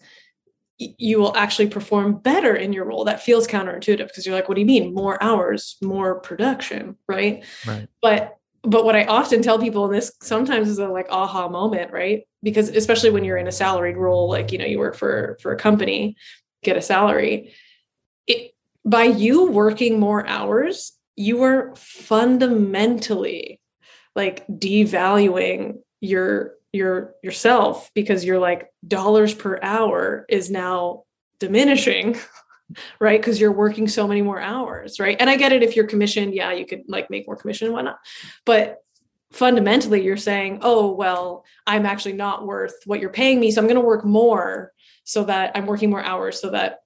you 0.79 1.21
will 1.21 1.37
actually 1.37 1.69
perform 1.69 2.19
better 2.19 2.57
in 2.57 2.73
your 2.73 2.85
role. 2.85 3.05
That 3.05 3.23
feels 3.23 3.47
counterintuitive 3.47 4.09
because 4.09 4.27
you're 4.27 4.35
like, 4.35 4.49
what 4.49 4.57
do 4.57 4.61
you 4.61 4.67
mean? 4.67 4.93
More 4.93 5.23
hours, 5.23 5.77
more 5.81 6.19
production, 6.21 6.97
right? 7.07 7.45
Right. 7.65 7.89
But 8.03 8.37
but 8.65 8.85
what 8.85 8.95
I 8.95 9.05
often 9.05 9.43
tell 9.43 9.59
people, 9.59 9.87
and 9.87 9.95
this 9.95 10.13
sometimes 10.23 10.69
is 10.69 10.79
a 10.79 10.89
like 10.89 11.09
aha 11.11 11.49
moment, 11.49 11.93
right? 11.93 12.23
Because 12.43 12.69
especially 12.69 13.11
when 13.11 13.25
you're 13.25 13.37
in 13.37 13.49
a 13.49 13.53
salaried 13.53 13.97
role, 13.97 14.29
like 14.29 14.51
you 14.51 14.59
know, 14.59 14.65
you 14.65 14.79
work 14.79 14.97
for 14.97 15.39
for 15.41 15.53
a 15.53 15.57
company, 15.57 16.17
get 16.65 16.77
a 16.77 16.83
salary. 16.83 17.55
It 18.27 18.55
by 18.85 19.05
you 19.05 19.47
working 19.47 20.01
more 20.01 20.27
hours, 20.27 20.93
you 21.17 21.43
are 21.43 21.75
fundamentally 21.77 23.61
like 24.15 24.47
devaluing 24.47 25.79
your 26.01 26.55
your 26.73 27.15
yourself 27.23 27.91
because 27.95 28.25
you're 28.25 28.39
like 28.39 28.73
dollars 28.87 29.35
per 29.35 29.59
hour 29.63 30.25
is 30.29 30.51
now 30.51 31.05
diminishing 31.39 32.19
right? 33.01 33.21
Because 33.21 33.39
you're 33.39 33.53
working 33.53 33.87
so 33.87 34.09
many 34.09 34.23
more 34.23 34.41
hours 34.41 34.99
right? 34.99 35.17
And 35.21 35.29
i 35.29 35.37
get 35.37 35.53
it 35.53 35.63
if 35.63 35.77
you're 35.77 35.87
commissioned 35.87 36.35
yeah 36.35 36.53
you 36.53 36.67
could 36.67 36.83
like 36.89 37.11
make 37.11 37.27
more 37.27 37.37
commission 37.37 37.67
and 37.67 37.75
whatnot. 37.75 37.99
But 38.47 38.79
fundamentally 39.33 40.05
you're 40.05 40.15
saying 40.19 40.59
oh 40.61 40.93
well 40.93 41.43
i'm 41.67 41.87
actually 41.87 42.13
not 42.13 42.47
worth 42.47 42.75
what 42.85 43.01
you're 43.01 43.09
paying 43.09 43.41
me 43.41 43.51
so 43.51 43.63
i'm 43.63 43.67
going 43.67 43.81
to 43.81 43.81
work 43.81 44.05
more 44.05 44.71
so 45.05 45.25
that 45.25 45.51
i'm 45.55 45.65
working 45.65 45.89
more 45.89 46.03
hours 46.03 46.39
so 46.39 46.51
that 46.51 46.81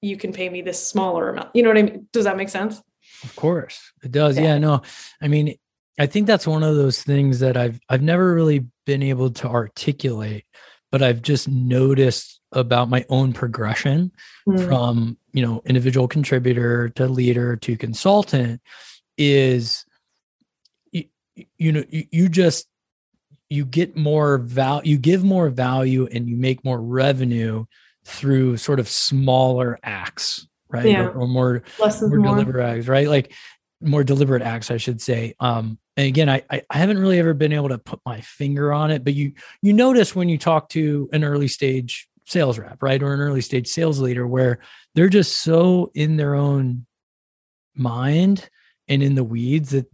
you 0.00 0.16
can 0.16 0.32
pay 0.32 0.48
me 0.48 0.62
this 0.62 0.86
smaller 0.86 1.28
amount. 1.28 1.50
You 1.54 1.62
know 1.62 1.68
what 1.68 1.78
i 1.78 1.82
mean? 1.82 2.08
Does 2.12 2.24
that 2.24 2.38
make 2.38 2.48
sense 2.48 2.80
of 3.24 3.36
course, 3.36 3.92
it 4.02 4.12
does. 4.12 4.36
Yeah. 4.36 4.44
yeah, 4.44 4.58
no. 4.58 4.82
I 5.20 5.28
mean, 5.28 5.56
I 5.98 6.06
think 6.06 6.26
that's 6.26 6.46
one 6.46 6.62
of 6.62 6.76
those 6.76 7.02
things 7.02 7.40
that 7.40 7.56
I've 7.56 7.80
I've 7.88 8.02
never 8.02 8.34
really 8.34 8.66
been 8.86 9.02
able 9.02 9.30
to 9.30 9.48
articulate, 9.48 10.44
but 10.90 11.02
I've 11.02 11.22
just 11.22 11.48
noticed 11.48 12.40
about 12.52 12.88
my 12.88 13.04
own 13.08 13.32
progression 13.32 14.12
mm. 14.48 14.66
from, 14.66 15.18
you 15.32 15.42
know, 15.42 15.62
individual 15.66 16.06
contributor 16.06 16.88
to 16.90 17.06
leader 17.08 17.56
to 17.56 17.76
consultant 17.76 18.60
is 19.18 19.84
you, 20.92 21.04
you 21.58 21.72
know, 21.72 21.84
you, 21.88 22.04
you 22.10 22.28
just 22.28 22.68
you 23.48 23.64
get 23.64 23.96
more 23.96 24.38
value, 24.38 24.92
you 24.92 24.98
give 24.98 25.22
more 25.22 25.48
value 25.48 26.08
and 26.10 26.28
you 26.28 26.36
make 26.36 26.64
more 26.64 26.80
revenue 26.80 27.64
through 28.04 28.56
sort 28.56 28.80
of 28.80 28.88
smaller 28.88 29.78
acts 29.82 30.46
right? 30.74 30.86
Yeah. 30.86 31.04
Or, 31.04 31.20
or 31.20 31.28
more, 31.28 31.62
more, 31.78 31.90
more 32.10 32.36
deliberate 32.36 32.64
acts, 32.64 32.88
right? 32.88 33.08
Like 33.08 33.32
more 33.80 34.04
deliberate 34.04 34.42
acts, 34.42 34.70
I 34.70 34.76
should 34.76 35.00
say. 35.00 35.34
Um, 35.40 35.78
and 35.96 36.06
again, 36.06 36.28
I, 36.28 36.42
I 36.50 36.62
haven't 36.70 36.98
really 36.98 37.18
ever 37.18 37.34
been 37.34 37.52
able 37.52 37.68
to 37.68 37.78
put 37.78 38.00
my 38.04 38.20
finger 38.20 38.72
on 38.72 38.90
it, 38.90 39.04
but 39.04 39.14
you 39.14 39.32
you 39.62 39.72
notice 39.72 40.14
when 40.14 40.28
you 40.28 40.38
talk 40.38 40.68
to 40.70 41.08
an 41.12 41.22
early 41.22 41.48
stage 41.48 42.08
sales 42.26 42.58
rep, 42.58 42.82
right, 42.82 43.02
or 43.02 43.14
an 43.14 43.20
early 43.20 43.40
stage 43.40 43.68
sales 43.68 44.00
leader, 44.00 44.26
where 44.26 44.58
they're 44.94 45.08
just 45.08 45.42
so 45.42 45.90
in 45.94 46.16
their 46.16 46.34
own 46.34 46.86
mind 47.76 48.48
and 48.88 49.02
in 49.02 49.14
the 49.14 49.24
weeds 49.24 49.70
that 49.70 49.86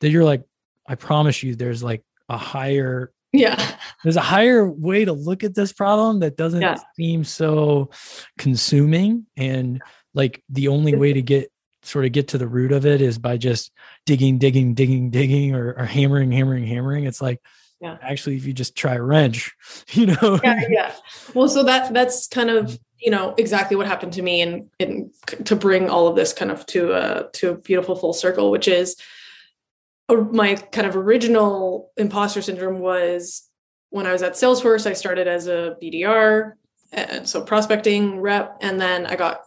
that 0.00 0.10
you're 0.10 0.24
like, 0.24 0.42
I 0.86 0.96
promise 0.96 1.42
you, 1.42 1.54
there's 1.54 1.82
like 1.82 2.02
a 2.28 2.36
higher 2.36 3.12
yeah 3.32 3.76
there's 4.02 4.16
a 4.16 4.22
higher 4.22 4.68
way 4.68 5.04
to 5.04 5.12
look 5.12 5.44
at 5.44 5.54
this 5.54 5.72
problem 5.72 6.20
that 6.20 6.36
doesn't 6.36 6.62
yeah. 6.62 6.76
seem 6.96 7.24
so 7.24 7.90
consuming 8.38 9.26
and 9.36 9.82
like 10.18 10.42
the 10.48 10.68
only 10.68 10.96
way 10.96 11.12
to 11.12 11.22
get 11.22 11.50
sort 11.84 12.04
of 12.04 12.12
get 12.12 12.28
to 12.28 12.38
the 12.38 12.48
root 12.48 12.72
of 12.72 12.84
it 12.84 13.00
is 13.00 13.18
by 13.18 13.36
just 13.36 13.70
digging, 14.04 14.36
digging, 14.36 14.74
digging, 14.74 15.10
digging, 15.10 15.54
or, 15.54 15.74
or 15.78 15.84
hammering, 15.84 16.32
hammering, 16.32 16.66
hammering. 16.66 17.04
It's 17.04 17.22
like, 17.22 17.40
yeah. 17.80 17.96
actually, 18.02 18.34
if 18.36 18.44
you 18.44 18.52
just 18.52 18.74
try 18.74 18.94
a 18.94 19.02
wrench, 19.02 19.54
you 19.92 20.06
know. 20.06 20.40
Yeah, 20.42 20.60
yeah. 20.68 20.92
Well, 21.34 21.48
so 21.48 21.62
that 21.62 21.94
that's 21.94 22.26
kind 22.26 22.50
of 22.50 22.76
you 22.98 23.12
know 23.12 23.32
exactly 23.38 23.76
what 23.76 23.86
happened 23.86 24.12
to 24.14 24.22
me, 24.22 24.42
and 24.42 24.68
and 24.80 25.10
to 25.44 25.54
bring 25.54 25.88
all 25.88 26.08
of 26.08 26.16
this 26.16 26.32
kind 26.32 26.50
of 26.50 26.66
to 26.66 26.92
a 26.92 27.30
to 27.34 27.50
a 27.50 27.58
beautiful 27.58 27.94
full 27.94 28.12
circle, 28.12 28.50
which 28.50 28.66
is 28.66 28.96
my 30.08 30.56
kind 30.56 30.88
of 30.88 30.96
original 30.96 31.92
imposter 31.96 32.42
syndrome 32.42 32.80
was 32.80 33.48
when 33.90 34.06
I 34.06 34.12
was 34.12 34.22
at 34.22 34.32
Salesforce. 34.32 34.84
I 34.84 34.94
started 34.94 35.28
as 35.28 35.46
a 35.46 35.76
BDR, 35.80 36.54
and 36.90 37.28
so 37.28 37.42
prospecting 37.42 38.20
rep, 38.20 38.58
and 38.60 38.80
then 38.80 39.06
I 39.06 39.14
got 39.14 39.42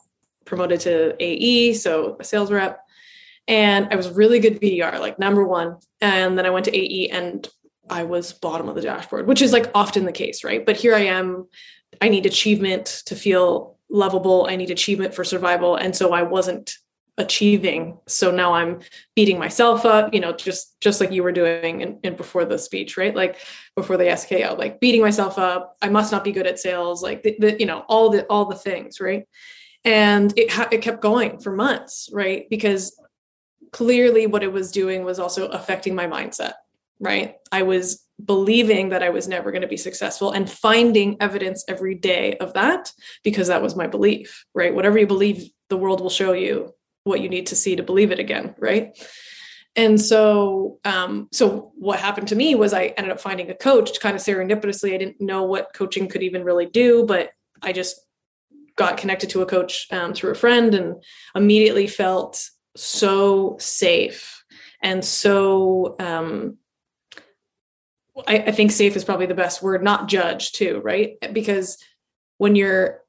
promoted 0.52 0.82
to 0.82 1.16
AE, 1.18 1.74
so 1.76 2.18
a 2.20 2.26
sales 2.26 2.52
rep. 2.52 2.82
And 3.48 3.88
I 3.90 3.96
was 3.96 4.10
really 4.10 4.40
good 4.40 4.60
BDR, 4.60 5.00
like 5.00 5.18
number 5.18 5.48
one. 5.48 5.78
And 6.02 6.38
then 6.38 6.46
I 6.46 6.50
went 6.50 6.66
to 6.66 6.78
AE 6.78 7.08
and 7.08 7.48
I 7.90 8.04
was 8.04 8.34
bottom 8.34 8.68
of 8.68 8.76
the 8.76 8.82
dashboard, 8.82 9.28
which 9.28 9.42
is 9.42 9.54
like 9.54 9.72
often 9.74 10.04
the 10.04 10.12
case, 10.12 10.44
right? 10.44 10.66
But 10.66 10.76
here 10.76 10.94
I 10.94 11.06
am. 11.06 11.48
I 12.02 12.10
need 12.10 12.26
achievement 12.26 13.04
to 13.06 13.16
feel 13.16 13.78
lovable. 13.90 14.46
I 14.50 14.58
need 14.58 14.72
achievement 14.72 15.16
for 15.16 15.24
survival. 15.24 15.78
And 15.78 15.96
so 15.96 16.12
I 16.12 16.24
wasn't 16.24 16.76
achieving 17.18 17.98
so 18.08 18.32
now 18.32 18.54
i'm 18.54 18.80
beating 19.18 19.38
myself 19.38 19.86
up 19.86 20.14
you 20.14 20.20
know 20.20 20.32
just 20.32 20.80
just 20.80 21.02
like 21.02 21.12
you 21.12 21.22
were 21.22 21.32
doing 21.34 21.82
in, 21.82 22.00
in 22.04 22.16
before 22.16 22.46
the 22.46 22.58
speech 22.58 22.96
right 22.96 23.16
like 23.16 23.38
before 23.76 23.98
the 23.98 24.06
sko 24.06 24.58
like 24.58 24.80
beating 24.80 25.02
myself 25.02 25.38
up 25.38 25.76
i 25.82 25.90
must 25.90 26.12
not 26.12 26.24
be 26.24 26.32
good 26.32 26.48
at 26.48 26.58
sales 26.58 27.04
like 27.04 27.22
the, 27.22 27.36
the 27.40 27.60
you 27.60 27.66
know 27.66 27.84
all 27.90 28.10
the 28.10 28.26
all 28.28 28.46
the 28.46 28.56
things 28.56 29.02
right 29.02 29.28
and 29.84 30.38
it 30.38 30.52
ha- 30.52 30.70
it 30.72 30.82
kept 30.82 31.02
going 31.02 31.40
for 31.40 31.52
months 31.52 32.10
right? 32.14 32.50
Because 32.50 32.98
clearly 33.72 34.28
what 34.28 34.44
it 34.44 34.52
was 34.52 34.72
doing 34.72 35.04
was 35.04 35.20
also 35.20 35.48
affecting 35.50 35.96
my 35.96 36.08
mindset 36.08 36.54
right? 37.00 37.36
I 37.52 37.64
was 37.64 38.06
believing 38.24 38.90
that 38.90 39.02
i 39.02 39.10
was 39.10 39.28
never 39.28 39.52
going 39.52 39.64
to 39.64 39.68
be 39.68 39.78
successful 39.78 40.32
and 40.32 40.48
finding 40.48 41.18
evidence 41.20 41.66
every 41.68 41.96
day 41.96 42.38
of 42.38 42.54
that 42.54 42.92
because 43.24 43.48
that 43.48 43.64
was 43.64 43.76
my 43.76 43.88
belief 43.88 44.46
right? 44.54 44.76
Whatever 44.76 45.00
you 45.00 45.08
believe 45.08 45.50
the 45.70 45.78
world 45.78 46.02
will 46.02 46.10
show 46.10 46.34
you 46.34 46.74
what 47.04 47.22
you 47.22 47.30
need 47.30 47.48
to 47.48 47.56
see 47.56 47.76
to 47.76 47.84
believe 47.84 48.12
it 48.12 48.20
again 48.20 48.56
right? 48.60 48.98
And 49.76 50.00
so 50.00 50.80
um, 50.86 51.30
so 51.32 51.72
what 51.76 52.00
happened 52.00 52.28
to 52.28 52.36
me 52.36 52.54
was 52.56 52.74
i 52.74 52.94
ended 52.98 53.12
up 53.12 53.22
finding 53.22 53.50
a 53.50 53.56
coach 53.56 54.00
kind 54.00 54.16
of 54.16 54.22
serendipitously. 54.22 54.94
I 54.94 54.98
didn't 54.98 55.22
know 55.22 55.44
what 55.44 55.74
coaching 55.74 56.08
could 56.08 56.24
even 56.24 56.44
really 56.44 56.68
do 56.68 57.06
but 57.06 57.32
i 57.64 57.72
just 57.72 58.00
got 58.82 58.98
connected 58.98 59.30
to 59.30 59.44
a 59.44 59.46
coach 59.46 59.88
um, 59.92 60.14
through 60.14 60.32
a 60.32 60.42
friend 60.44 60.74
and 60.74 61.04
immediately 61.36 61.86
felt 61.86 62.50
so 62.76 63.56
safe 63.60 64.44
and 64.82 65.06
so 65.06 65.96
um, 66.00 66.58
I, 68.28 68.38
I 68.40 68.52
think 68.52 68.72
safe 68.72 68.96
is 68.96 69.06
probably 69.06 69.28
the 69.28 69.36
best 69.36 69.62
word 69.62 69.84
not 69.84 70.10
judge 70.10 70.52
too 70.54 70.82
right? 70.84 71.12
Because 71.32 71.78
when 72.38 72.56
you're 72.56 73.02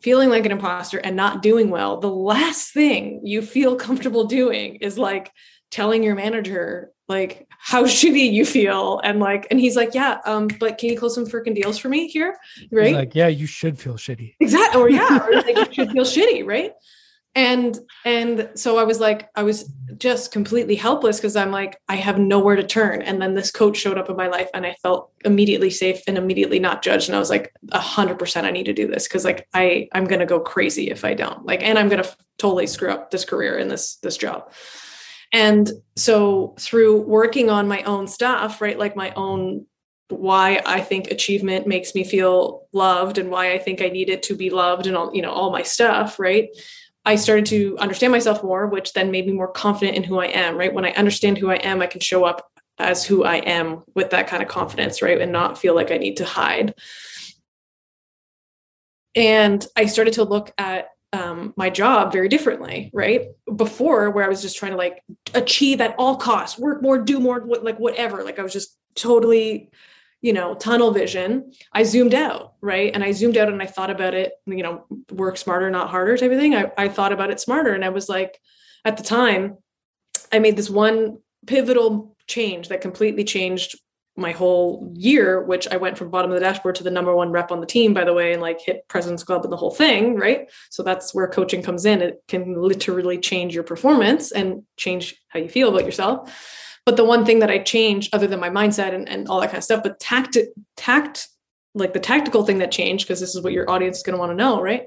feeling 0.00 0.30
like 0.30 0.46
an 0.46 0.52
imposter 0.52 0.96
and 0.96 1.14
not 1.14 1.42
doing 1.42 1.68
well, 1.68 1.98
the 2.00 2.10
last 2.10 2.72
thing 2.72 3.20
you 3.22 3.42
feel 3.42 3.76
comfortable 3.76 4.24
doing 4.24 4.76
is 4.76 4.96
like 4.96 5.30
telling 5.70 6.02
your 6.02 6.14
manager 6.14 6.90
like 7.08 7.46
how 7.58 7.84
shitty 7.98 8.32
you 8.32 8.44
feel. 8.44 9.00
And 9.02 9.20
like 9.20 9.46
and 9.50 9.60
he's 9.60 9.76
like 9.76 9.94
yeah 9.94 10.18
um 10.24 10.48
but 10.60 10.78
can 10.78 10.90
you 10.90 10.98
close 10.98 11.14
some 11.14 11.26
freaking 11.26 11.54
deals 11.54 11.78
for 11.78 11.88
me 11.88 12.08
here? 12.08 12.36
Right? 12.70 12.88
he's 12.88 12.96
like 12.96 13.14
yeah 13.14 13.28
you 13.28 13.46
should 13.46 13.78
feel 13.78 13.94
shitty. 13.94 14.36
Exactly 14.40 14.80
or 14.80 14.90
yeah 14.90 15.26
or 15.26 15.32
like 15.34 15.56
you 15.56 15.72
should 15.72 15.90
feel 15.90 16.04
shitty 16.04 16.46
right? 16.46 16.72
And 17.34 17.78
and 18.04 18.50
so 18.54 18.78
i 18.78 18.84
was 18.84 18.98
like 18.98 19.28
i 19.36 19.42
was 19.42 19.70
just 19.96 20.32
completely 20.32 20.74
helpless 20.74 21.18
because 21.18 21.36
i'm 21.36 21.50
like 21.50 21.78
i 21.88 21.94
have 21.94 22.18
nowhere 22.18 22.56
to 22.56 22.64
turn. 22.64 23.02
And 23.02 23.20
then 23.20 23.34
this 23.34 23.50
coach 23.50 23.76
showed 23.76 23.98
up 23.98 24.10
in 24.10 24.16
my 24.16 24.28
life 24.28 24.48
and 24.54 24.66
i 24.66 24.74
felt 24.82 25.12
immediately 25.24 25.70
safe 25.70 26.00
and 26.08 26.18
immediately 26.18 26.58
not 26.58 26.82
judged. 26.82 27.08
And 27.08 27.16
i 27.16 27.18
was 27.18 27.30
like 27.30 27.52
100% 27.66 28.44
i 28.44 28.50
need 28.50 28.64
to 28.64 28.72
do 28.72 28.88
this 28.88 29.06
because 29.06 29.24
like 29.24 29.46
i 29.54 29.88
i'm 29.92 30.06
gonna 30.06 30.26
go 30.26 30.40
crazy 30.40 30.90
if 30.90 31.04
i 31.04 31.14
don't. 31.14 31.44
Like 31.44 31.62
and 31.62 31.78
i'm 31.78 31.88
gonna 31.88 32.02
f- 32.02 32.16
totally 32.38 32.66
screw 32.66 32.90
up 32.90 33.10
this 33.10 33.24
career 33.24 33.58
in 33.58 33.68
this 33.68 33.96
this 33.96 34.16
job 34.16 34.50
and 35.32 35.70
so 35.96 36.54
through 36.58 37.00
working 37.02 37.50
on 37.50 37.68
my 37.68 37.82
own 37.82 38.06
stuff 38.06 38.60
right 38.60 38.78
like 38.78 38.96
my 38.96 39.12
own 39.14 39.66
why 40.10 40.62
I 40.64 40.80
think 40.80 41.10
achievement 41.10 41.66
makes 41.66 41.94
me 41.94 42.04
feel 42.04 42.66
loved 42.72 43.18
and 43.18 43.30
why 43.30 43.52
I 43.52 43.58
think 43.58 43.82
I 43.82 43.88
need 43.88 44.08
it 44.08 44.22
to 44.24 44.34
be 44.34 44.50
loved 44.50 44.86
and 44.86 44.96
all, 44.96 45.14
you 45.14 45.22
know, 45.22 45.32
all 45.32 45.50
my 45.50 45.62
stuff, 45.62 46.18
right? 46.18 46.48
I 47.04 47.16
started 47.16 47.46
to 47.46 47.76
understand 47.78 48.12
myself 48.12 48.42
more, 48.42 48.66
which 48.66 48.92
then 48.92 49.10
made 49.10 49.26
me 49.26 49.32
more 49.32 49.50
confident 49.50 49.96
in 49.96 50.04
who 50.04 50.18
I 50.18 50.26
am, 50.26 50.56
right? 50.56 50.72
When 50.72 50.84
I 50.84 50.92
understand 50.92 51.38
who 51.38 51.50
I 51.50 51.56
am, 51.56 51.80
I 51.80 51.86
can 51.86 52.00
show 52.00 52.24
up 52.24 52.50
as 52.78 53.04
who 53.04 53.24
I 53.24 53.36
am 53.36 53.82
with 53.94 54.10
that 54.10 54.28
kind 54.28 54.42
of 54.42 54.48
confidence, 54.48 55.02
right? 55.02 55.20
And 55.20 55.32
not 55.32 55.58
feel 55.58 55.74
like 55.74 55.90
I 55.90 55.98
need 55.98 56.18
to 56.18 56.24
hide. 56.24 56.74
And 59.14 59.66
I 59.76 59.86
started 59.86 60.14
to 60.14 60.24
look 60.24 60.52
at 60.58 60.88
um, 61.12 61.54
my 61.56 61.70
job 61.70 62.12
very 62.12 62.28
differently, 62.28 62.90
right? 62.92 63.28
Before, 63.54 64.10
where 64.10 64.24
I 64.24 64.28
was 64.28 64.42
just 64.42 64.56
trying 64.56 64.72
to 64.72 64.78
like 64.78 65.02
achieve 65.34 65.80
at 65.80 65.94
all 65.98 66.16
costs, 66.16 66.58
work 66.58 66.82
more, 66.82 66.98
do 66.98 67.18
more, 67.20 67.44
like 67.44 67.78
whatever. 67.78 68.22
Like 68.22 68.38
I 68.38 68.42
was 68.42 68.52
just 68.52 68.76
totally 68.94 69.70
you 70.20 70.32
know 70.32 70.54
tunnel 70.54 70.90
vision 70.90 71.52
i 71.72 71.84
zoomed 71.84 72.14
out 72.14 72.54
right 72.60 72.92
and 72.92 73.04
i 73.04 73.12
zoomed 73.12 73.36
out 73.36 73.48
and 73.48 73.62
i 73.62 73.66
thought 73.66 73.90
about 73.90 74.14
it 74.14 74.32
you 74.46 74.62
know 74.62 74.84
work 75.12 75.36
smarter 75.36 75.70
not 75.70 75.90
harder 75.90 76.16
type 76.16 76.32
of 76.32 76.38
thing 76.38 76.56
i, 76.56 76.70
I 76.76 76.88
thought 76.88 77.12
about 77.12 77.30
it 77.30 77.40
smarter 77.40 77.72
and 77.72 77.84
i 77.84 77.88
was 77.88 78.08
like 78.08 78.40
at 78.84 78.96
the 78.96 79.04
time 79.04 79.58
i 80.32 80.40
made 80.40 80.56
this 80.56 80.68
one 80.68 81.18
pivotal 81.46 82.16
change 82.26 82.68
that 82.68 82.80
completely 82.80 83.24
changed 83.24 83.78
my 84.18 84.32
whole 84.32 84.92
year 84.94 85.42
which 85.42 85.66
i 85.68 85.76
went 85.76 85.96
from 85.96 86.10
bottom 86.10 86.30
of 86.30 86.34
the 86.34 86.40
dashboard 86.40 86.74
to 86.74 86.84
the 86.84 86.90
number 86.90 87.14
one 87.14 87.30
rep 87.30 87.50
on 87.50 87.60
the 87.60 87.66
team 87.66 87.94
by 87.94 88.04
the 88.04 88.12
way 88.12 88.32
and 88.32 88.42
like 88.42 88.60
hit 88.60 88.86
president's 88.88 89.24
club 89.24 89.44
and 89.44 89.52
the 89.52 89.56
whole 89.56 89.70
thing 89.70 90.16
right 90.16 90.50
so 90.70 90.82
that's 90.82 91.14
where 91.14 91.28
coaching 91.28 91.62
comes 91.62 91.84
in 91.84 92.02
it 92.02 92.22
can 92.28 92.60
literally 92.60 93.18
change 93.18 93.54
your 93.54 93.64
performance 93.64 94.32
and 94.32 94.62
change 94.76 95.16
how 95.28 95.38
you 95.38 95.48
feel 95.48 95.68
about 95.68 95.84
yourself 95.84 96.30
but 96.88 96.96
the 96.96 97.04
one 97.04 97.26
thing 97.26 97.40
that 97.40 97.50
I 97.50 97.58
changed, 97.58 98.14
other 98.14 98.26
than 98.26 98.40
my 98.40 98.48
mindset 98.48 98.94
and, 98.94 99.06
and 99.10 99.28
all 99.28 99.42
that 99.42 99.48
kind 99.48 99.58
of 99.58 99.64
stuff, 99.64 99.82
but 99.82 100.00
tact, 100.00 100.38
tact, 100.74 101.28
like 101.74 101.92
the 101.92 102.00
tactical 102.00 102.46
thing 102.46 102.60
that 102.60 102.72
changed, 102.72 103.06
because 103.06 103.20
this 103.20 103.34
is 103.34 103.42
what 103.42 103.52
your 103.52 103.68
audience 103.68 103.98
is 103.98 104.02
going 104.02 104.14
to 104.14 104.18
want 104.18 104.32
to 104.32 104.34
know, 104.34 104.62
right? 104.62 104.86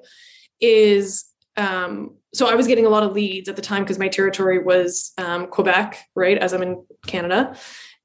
Is 0.60 1.26
um, 1.58 2.16
so 2.34 2.48
I 2.48 2.56
was 2.56 2.66
getting 2.66 2.88
a 2.88 2.90
lot 2.90 3.04
of 3.04 3.12
leads 3.12 3.50
at 3.50 3.56
the 3.56 3.62
time 3.62 3.84
because 3.84 4.00
my 4.00 4.08
territory 4.08 4.58
was 4.58 5.12
um, 5.20 5.46
Quebec, 5.46 6.04
right? 6.16 6.40
As 6.40 6.54
I'm 6.54 6.64
in 6.64 6.84
Canada. 7.06 7.56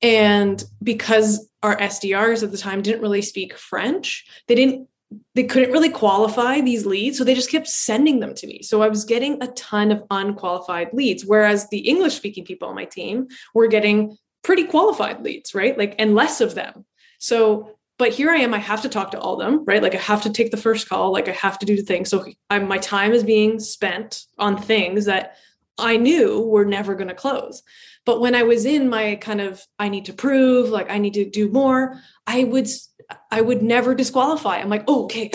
And 0.02 0.62
because 0.82 1.48
our 1.62 1.76
SDRs 1.76 2.42
at 2.42 2.52
the 2.52 2.58
time 2.58 2.82
didn't 2.82 3.02
really 3.02 3.22
speak 3.22 3.56
French, 3.56 4.24
they 4.46 4.54
didn't 4.54 4.88
they 5.34 5.44
couldn't 5.44 5.70
really 5.70 5.90
qualify 5.90 6.60
these 6.60 6.84
leads 6.84 7.16
so 7.16 7.22
they 7.22 7.34
just 7.34 7.50
kept 7.50 7.68
sending 7.68 8.20
them 8.20 8.34
to 8.34 8.46
me. 8.46 8.62
So 8.62 8.82
i 8.82 8.88
was 8.88 9.04
getting 9.04 9.42
a 9.42 9.46
ton 9.48 9.92
of 9.92 10.02
unqualified 10.10 10.88
leads 10.92 11.24
whereas 11.24 11.68
the 11.68 11.78
english 11.78 12.14
speaking 12.14 12.44
people 12.44 12.68
on 12.68 12.74
my 12.74 12.86
team 12.86 13.28
were 13.54 13.68
getting 13.68 14.16
pretty 14.42 14.64
qualified 14.64 15.22
leads 15.22 15.54
right? 15.54 15.76
Like 15.78 15.94
and 15.98 16.14
less 16.14 16.40
of 16.40 16.54
them. 16.54 16.84
So 17.18 17.78
but 17.98 18.12
here 18.12 18.30
i 18.30 18.36
am 18.36 18.52
i 18.52 18.58
have 18.58 18.82
to 18.82 18.88
talk 18.88 19.12
to 19.12 19.20
all 19.20 19.40
of 19.40 19.46
them 19.46 19.64
right? 19.64 19.82
Like 19.82 19.94
i 19.94 19.98
have 19.98 20.22
to 20.22 20.30
take 20.30 20.50
the 20.50 20.56
first 20.56 20.88
call 20.88 21.12
like 21.12 21.28
i 21.28 21.32
have 21.32 21.58
to 21.60 21.66
do 21.66 21.76
the 21.76 21.82
thing. 21.82 22.04
So 22.04 22.26
I'm, 22.50 22.66
my 22.66 22.78
time 22.78 23.12
is 23.12 23.22
being 23.22 23.60
spent 23.60 24.24
on 24.38 24.60
things 24.60 25.04
that 25.04 25.36
i 25.78 25.96
knew 25.96 26.40
were 26.40 26.64
never 26.64 26.96
going 26.96 27.08
to 27.08 27.14
close 27.14 27.62
but 28.06 28.20
when 28.20 28.34
i 28.34 28.42
was 28.42 28.64
in 28.64 28.88
my 28.88 29.16
kind 29.16 29.40
of 29.40 29.62
i 29.78 29.88
need 29.88 30.06
to 30.06 30.14
prove 30.14 30.70
like 30.70 30.90
i 30.90 30.96
need 30.96 31.14
to 31.14 31.28
do 31.28 31.50
more 31.50 32.00
i 32.26 32.44
would 32.44 32.68
I 33.30 33.40
would 33.40 33.62
never 33.62 33.94
disqualify. 33.94 34.58
I'm 34.58 34.68
like, 34.68 34.84
oh, 34.88 35.04
okay, 35.04 35.30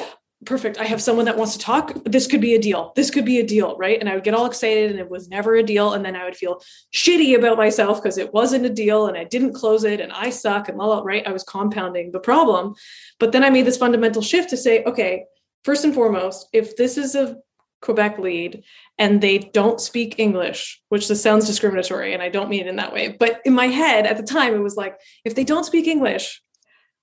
perfect. 0.45 0.79
I 0.79 0.85
have 0.85 1.01
someone 1.01 1.25
that 1.25 1.37
wants 1.37 1.53
to 1.53 1.59
talk. 1.59 1.93
This 2.05 2.27
could 2.27 2.41
be 2.41 2.55
a 2.55 2.59
deal. 2.59 2.93
This 2.95 3.11
could 3.11 3.25
be 3.25 3.39
a 3.39 3.45
deal, 3.45 3.77
right? 3.77 3.99
And 3.99 4.09
I 4.09 4.15
would 4.15 4.23
get 4.23 4.33
all 4.33 4.45
excited 4.45 4.91
and 4.91 4.99
it 4.99 5.09
was 5.09 5.29
never 5.29 5.55
a 5.55 5.63
deal. 5.63 5.93
And 5.93 6.03
then 6.03 6.15
I 6.15 6.25
would 6.25 6.35
feel 6.35 6.61
shitty 6.93 7.37
about 7.37 7.57
myself 7.57 8.01
because 8.01 8.17
it 8.17 8.33
wasn't 8.33 8.65
a 8.65 8.69
deal 8.69 9.07
and 9.07 9.17
I 9.17 9.23
didn't 9.23 9.53
close 9.53 9.83
it 9.83 10.01
and 10.01 10.11
I 10.11 10.31
suck 10.31 10.67
and 10.67 10.77
blah, 10.77 10.87
blah, 10.87 11.01
right? 11.03 11.27
I 11.27 11.31
was 11.31 11.43
compounding 11.43 12.11
the 12.11 12.19
problem. 12.19 12.73
But 13.19 13.31
then 13.31 13.43
I 13.43 13.49
made 13.49 13.65
this 13.65 13.77
fundamental 13.77 14.21
shift 14.21 14.49
to 14.49 14.57
say, 14.57 14.83
okay, 14.83 15.25
first 15.63 15.85
and 15.85 15.93
foremost, 15.93 16.47
if 16.53 16.75
this 16.75 16.97
is 16.97 17.15
a 17.15 17.37
Quebec 17.81 18.19
lead 18.19 18.63
and 18.97 19.21
they 19.21 19.39
don't 19.39 19.81
speak 19.81 20.15
English, 20.17 20.81
which 20.89 21.07
this 21.07 21.21
sounds 21.21 21.47
discriminatory 21.47 22.13
and 22.13 22.21
I 22.21 22.29
don't 22.29 22.49
mean 22.49 22.61
it 22.61 22.67
in 22.67 22.75
that 22.77 22.93
way. 22.93 23.15
But 23.19 23.41
in 23.45 23.53
my 23.53 23.67
head 23.67 24.05
at 24.05 24.17
the 24.17 24.23
time, 24.23 24.53
it 24.53 24.59
was 24.59 24.75
like, 24.75 24.99
if 25.25 25.35
they 25.35 25.43
don't 25.43 25.65
speak 25.65 25.87
English, 25.87 26.41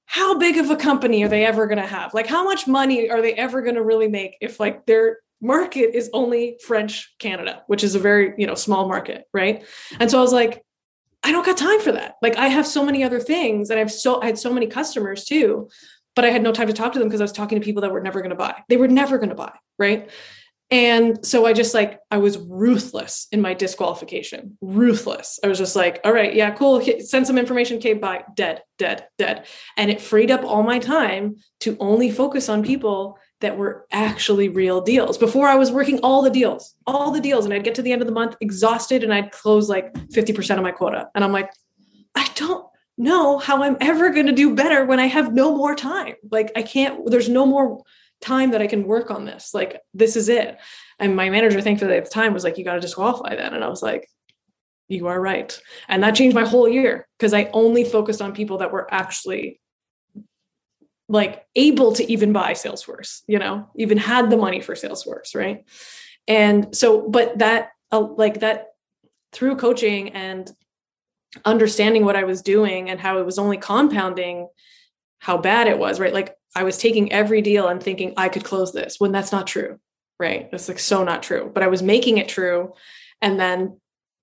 how 0.06 0.38
big 0.38 0.56
of 0.56 0.70
a 0.70 0.76
company 0.76 1.22
are 1.22 1.28
they 1.28 1.44
ever 1.44 1.66
going 1.66 1.80
to 1.80 1.86
have? 1.86 2.14
Like, 2.14 2.26
how 2.26 2.42
much 2.44 2.66
money 2.66 3.10
are 3.10 3.20
they 3.20 3.34
ever 3.34 3.60
going 3.60 3.74
to 3.74 3.84
really 3.84 4.08
make 4.08 4.36
if 4.40 4.58
like 4.58 4.86
their 4.86 5.18
market 5.40 5.94
is 5.94 6.08
only 6.12 6.58
French 6.64 7.14
Canada, 7.18 7.62
which 7.66 7.84
is 7.84 7.94
a 7.94 7.98
very, 7.98 8.32
you 8.38 8.46
know, 8.46 8.54
small 8.54 8.88
market, 8.88 9.24
right? 9.34 9.64
And 10.00 10.10
so 10.10 10.18
I 10.18 10.22
was 10.22 10.32
like, 10.32 10.64
I 11.22 11.32
don't 11.32 11.44
got 11.44 11.56
time 11.56 11.80
for 11.80 11.92
that. 11.92 12.14
Like, 12.22 12.36
I 12.36 12.46
have 12.46 12.66
so 12.66 12.84
many 12.84 13.02
other 13.02 13.20
things, 13.20 13.70
and 13.70 13.78
I've 13.78 13.92
so 13.92 14.22
I 14.22 14.26
had 14.26 14.38
so 14.38 14.52
many 14.52 14.66
customers 14.66 15.24
too, 15.24 15.68
but 16.14 16.24
I 16.24 16.30
had 16.30 16.42
no 16.42 16.52
time 16.52 16.68
to 16.68 16.72
talk 16.72 16.92
to 16.92 16.98
them 16.98 17.08
because 17.08 17.20
I 17.20 17.24
was 17.24 17.32
talking 17.32 17.60
to 17.60 17.64
people 17.64 17.82
that 17.82 17.92
were 17.92 18.00
never 18.00 18.20
going 18.20 18.30
to 18.30 18.36
buy. 18.36 18.62
They 18.68 18.76
were 18.76 18.88
never 18.88 19.18
going 19.18 19.28
to 19.30 19.34
buy, 19.34 19.52
right? 19.78 20.08
And 20.70 21.24
so 21.24 21.46
I 21.46 21.54
just 21.54 21.72
like, 21.72 21.98
I 22.10 22.18
was 22.18 22.36
ruthless 22.36 23.26
in 23.32 23.40
my 23.40 23.54
disqualification, 23.54 24.58
ruthless. 24.60 25.40
I 25.42 25.48
was 25.48 25.56
just 25.56 25.74
like, 25.74 26.00
all 26.04 26.12
right, 26.12 26.34
yeah, 26.34 26.50
cool. 26.50 26.84
Send 27.00 27.26
some 27.26 27.38
information. 27.38 27.78
Okay, 27.78 27.94
bye. 27.94 28.24
Dead, 28.34 28.62
dead, 28.76 29.06
dead. 29.16 29.46
And 29.78 29.90
it 29.90 30.00
freed 30.00 30.30
up 30.30 30.44
all 30.44 30.62
my 30.62 30.78
time 30.78 31.36
to 31.60 31.76
only 31.80 32.10
focus 32.10 32.50
on 32.50 32.62
people 32.62 33.18
that 33.40 33.56
were 33.56 33.86
actually 33.92 34.50
real 34.50 34.82
deals. 34.82 35.16
Before 35.16 35.48
I 35.48 35.54
was 35.54 35.72
working 35.72 36.00
all 36.00 36.20
the 36.20 36.30
deals, 36.30 36.74
all 36.86 37.12
the 37.12 37.20
deals. 37.20 37.46
And 37.46 37.54
I'd 37.54 37.64
get 37.64 37.74
to 37.76 37.82
the 37.82 37.92
end 37.92 38.02
of 38.02 38.06
the 38.06 38.12
month 38.12 38.36
exhausted 38.40 39.04
and 39.04 39.14
I'd 39.14 39.32
close 39.32 39.70
like 39.70 39.94
50% 39.94 40.56
of 40.56 40.62
my 40.62 40.72
quota. 40.72 41.08
And 41.14 41.24
I'm 41.24 41.32
like, 41.32 41.50
I 42.14 42.28
don't 42.34 42.66
know 42.98 43.38
how 43.38 43.62
I'm 43.62 43.76
ever 43.80 44.10
going 44.10 44.26
to 44.26 44.32
do 44.32 44.54
better 44.54 44.84
when 44.84 45.00
I 45.00 45.06
have 45.06 45.32
no 45.32 45.56
more 45.56 45.74
time. 45.74 46.14
Like 46.30 46.50
I 46.56 46.62
can't, 46.62 47.08
there's 47.10 47.28
no 47.28 47.46
more 47.46 47.82
time 48.20 48.50
that 48.50 48.62
I 48.62 48.66
can 48.66 48.84
work 48.84 49.10
on 49.10 49.24
this. 49.24 49.54
Like, 49.54 49.80
this 49.94 50.16
is 50.16 50.28
it. 50.28 50.58
And 50.98 51.16
my 51.16 51.30
manager, 51.30 51.60
thankfully 51.60 51.96
at 51.96 52.04
the 52.04 52.10
time, 52.10 52.34
was 52.34 52.44
like, 52.44 52.58
you 52.58 52.64
got 52.64 52.74
to 52.74 52.80
disqualify 52.80 53.36
that. 53.36 53.52
And 53.52 53.62
I 53.62 53.68
was 53.68 53.82
like, 53.82 54.08
you 54.88 55.06
are 55.06 55.20
right. 55.20 55.58
And 55.88 56.02
that 56.02 56.14
changed 56.14 56.34
my 56.34 56.46
whole 56.46 56.68
year 56.68 57.06
because 57.18 57.34
I 57.34 57.50
only 57.52 57.84
focused 57.84 58.22
on 58.22 58.32
people 58.32 58.58
that 58.58 58.72
were 58.72 58.92
actually 58.92 59.60
like 61.08 61.44
able 61.54 61.92
to 61.92 62.10
even 62.10 62.32
buy 62.32 62.52
Salesforce, 62.52 63.22
you 63.26 63.38
know, 63.38 63.68
even 63.76 63.98
had 63.98 64.30
the 64.30 64.36
money 64.36 64.60
for 64.60 64.74
Salesforce, 64.74 65.34
right? 65.34 65.64
And 66.26 66.74
so, 66.76 67.08
but 67.08 67.38
that 67.38 67.70
uh, 67.90 68.00
like 68.00 68.40
that 68.40 68.68
through 69.32 69.56
coaching 69.56 70.10
and 70.10 70.50
understanding 71.44 72.04
what 72.04 72.16
I 72.16 72.24
was 72.24 72.42
doing 72.42 72.90
and 72.90 73.00
how 73.00 73.18
it 73.18 73.26
was 73.26 73.38
only 73.38 73.56
compounding 73.56 74.48
how 75.18 75.36
bad 75.36 75.66
it 75.66 75.78
was, 75.78 75.98
right? 75.98 76.12
Like 76.12 76.34
I 76.55 76.64
was 76.64 76.78
taking 76.78 77.12
every 77.12 77.42
deal 77.42 77.68
and 77.68 77.82
thinking 77.82 78.14
I 78.16 78.28
could 78.28 78.44
close 78.44 78.72
this 78.72 78.96
when 78.99 79.12
that's 79.12 79.32
not 79.32 79.46
true, 79.46 79.78
right? 80.18 80.51
That's 80.51 80.68
like 80.68 80.78
so 80.78 81.05
not 81.05 81.22
true. 81.22 81.51
But 81.53 81.62
I 81.62 81.68
was 81.68 81.82
making 81.82 82.18
it 82.18 82.28
true. 82.28 82.72
And 83.20 83.38
then 83.38 83.80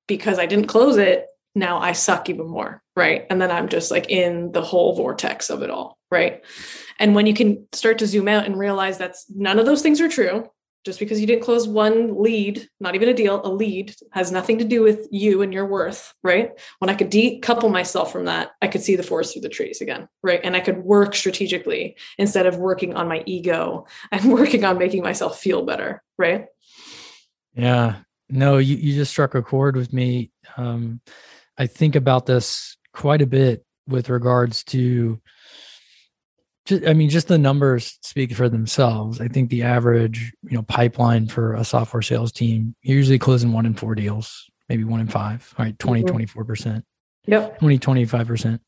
because 0.08 0.40
I 0.40 0.46
didn't 0.46 0.68
close 0.68 0.98
it, 0.98 1.28
now 1.56 1.78
I 1.80 1.94
suck 1.94 2.30
even 2.30 2.48
more, 2.48 2.84
right? 2.96 3.26
And 3.30 3.42
then 3.42 3.52
I'm 3.52 3.70
just 3.70 3.92
like 3.92 4.10
in 4.10 4.52
the 4.52 4.62
whole 4.62 4.96
vortex 4.96 5.50
of 5.50 5.64
it 5.64 5.70
all, 5.70 5.98
right? 6.12 6.44
And 7.00 7.16
when 7.16 7.26
you 7.26 7.34
can 7.34 7.68
start 7.72 8.00
to 8.00 8.08
zoom 8.08 8.28
out 8.28 8.46
and 8.46 8.60
realize 8.60 8.98
that's 8.98 9.26
none 9.34 9.60
of 9.60 9.66
those 9.66 9.82
things 9.82 10.02
are 10.02 10.10
true, 10.10 10.50
just 10.86 11.00
because 11.00 11.20
you 11.20 11.26
didn't 11.26 11.44
close 11.44 11.68
one 11.68 12.22
lead, 12.22 12.70
not 12.80 12.94
even 12.94 13.10
a 13.10 13.14
deal, 13.14 13.42
a 13.44 13.50
lead 13.50 13.96
has 14.12 14.32
nothing 14.32 14.60
to 14.60 14.64
do 14.64 14.84
with 14.84 15.08
you 15.12 15.42
and 15.42 15.52
your 15.52 15.66
worth, 15.66 16.14
right? 16.24 16.52
When 16.78 16.90
I 16.90 16.94
could 16.94 17.12
decouple 17.12 17.72
myself 17.72 18.12
from 18.12 18.26
that, 18.26 18.52
I 18.62 18.68
could 18.68 18.82
see 18.82 18.96
the 18.96 19.04
forest 19.04 19.34
through 19.34 19.42
the 19.42 19.50
trees 19.50 19.82
again, 19.82 20.08
right? 20.22 20.40
And 20.44 20.56
I 20.56 20.60
could 20.60 20.78
work 20.78 21.16
strategically 21.16 21.98
instead 22.20 22.46
of 22.46 22.58
working 22.58 22.94
on 22.94 23.08
my 23.08 23.24
ego 23.26 23.88
and 24.12 24.32
working 24.32 24.64
on 24.64 24.78
making 24.78 25.02
myself 25.02 25.40
feel 25.40 25.66
better, 25.66 26.04
right? 26.18 26.46
Yeah. 27.56 27.98
No, 28.30 28.60
you, 28.60 28.76
you 28.76 28.94
just 28.94 29.12
struck 29.12 29.34
a 29.34 29.42
chord 29.42 29.76
with 29.76 29.92
me. 29.92 30.32
Um, 30.56 31.02
I 31.58 31.68
think 31.68 31.96
about 31.96 32.28
this 32.28 32.78
quite 32.94 33.22
a 33.22 33.28
bit 33.28 33.66
with 33.88 34.10
regards 34.10 34.64
to 34.66 35.20
just, 36.66 36.86
I 36.86 36.94
mean, 36.94 37.10
just 37.10 37.28
the 37.28 37.38
numbers 37.38 37.98
speak 38.02 38.34
for 38.34 38.50
themselves. 38.50 39.22
I 39.22 39.28
think 39.28 39.50
the 39.50 39.64
average, 39.64 40.34
you 40.44 40.56
know, 40.58 40.64
pipeline 40.64 41.28
for 41.28 41.54
a 41.54 41.64
software 41.64 42.02
sales 42.02 42.32
team 42.32 42.76
usually 42.82 43.20
closing 43.20 43.54
one 43.54 43.66
in 43.66 43.76
four 43.76 43.96
deals, 43.96 44.50
maybe 44.68 44.84
one 44.84 45.00
in 45.00 45.08
five, 45.08 45.54
right? 45.60 45.78
20, 45.78 46.04
mm-hmm. 46.04 46.40
24%. 46.40 46.84
Yep. 47.28 47.60
20, 47.60 47.80
25%. 47.80 48.60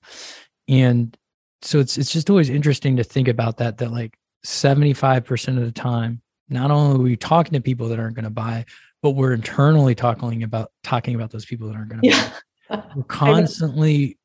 And 0.67 1.17
so 1.61 1.79
it's 1.79 1.97
it's 1.97 2.11
just 2.11 2.29
always 2.29 2.49
interesting 2.49 2.97
to 2.97 3.03
think 3.03 3.27
about 3.27 3.57
that, 3.57 3.79
that 3.79 3.91
like 3.91 4.15
75% 4.45 5.57
of 5.57 5.65
the 5.65 5.71
time, 5.71 6.21
not 6.49 6.71
only 6.71 6.99
are 6.99 7.03
we 7.03 7.17
talking 7.17 7.53
to 7.53 7.61
people 7.61 7.89
that 7.89 7.99
aren't 7.99 8.15
going 8.15 8.25
to 8.25 8.29
buy, 8.29 8.65
but 9.01 9.11
we're 9.11 9.33
internally 9.33 9.95
talking 9.95 10.43
about 10.43 10.71
talking 10.83 11.15
about 11.15 11.31
those 11.31 11.45
people 11.45 11.67
that 11.67 11.75
aren't 11.75 11.89
going 11.89 12.01
to 12.01 12.07
yeah. 12.07 12.31
buy. 12.69 12.83
We're 12.95 13.03
constantly 13.03 14.16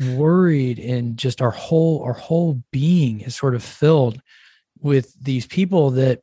worried 0.00 0.78
and 0.78 1.16
just 1.16 1.42
our 1.42 1.50
whole 1.50 2.02
our 2.02 2.12
whole 2.12 2.62
being 2.70 3.20
is 3.20 3.36
sort 3.36 3.54
of 3.54 3.62
filled 3.62 4.20
with 4.80 5.14
these 5.20 5.46
people 5.46 5.90
that 5.90 6.20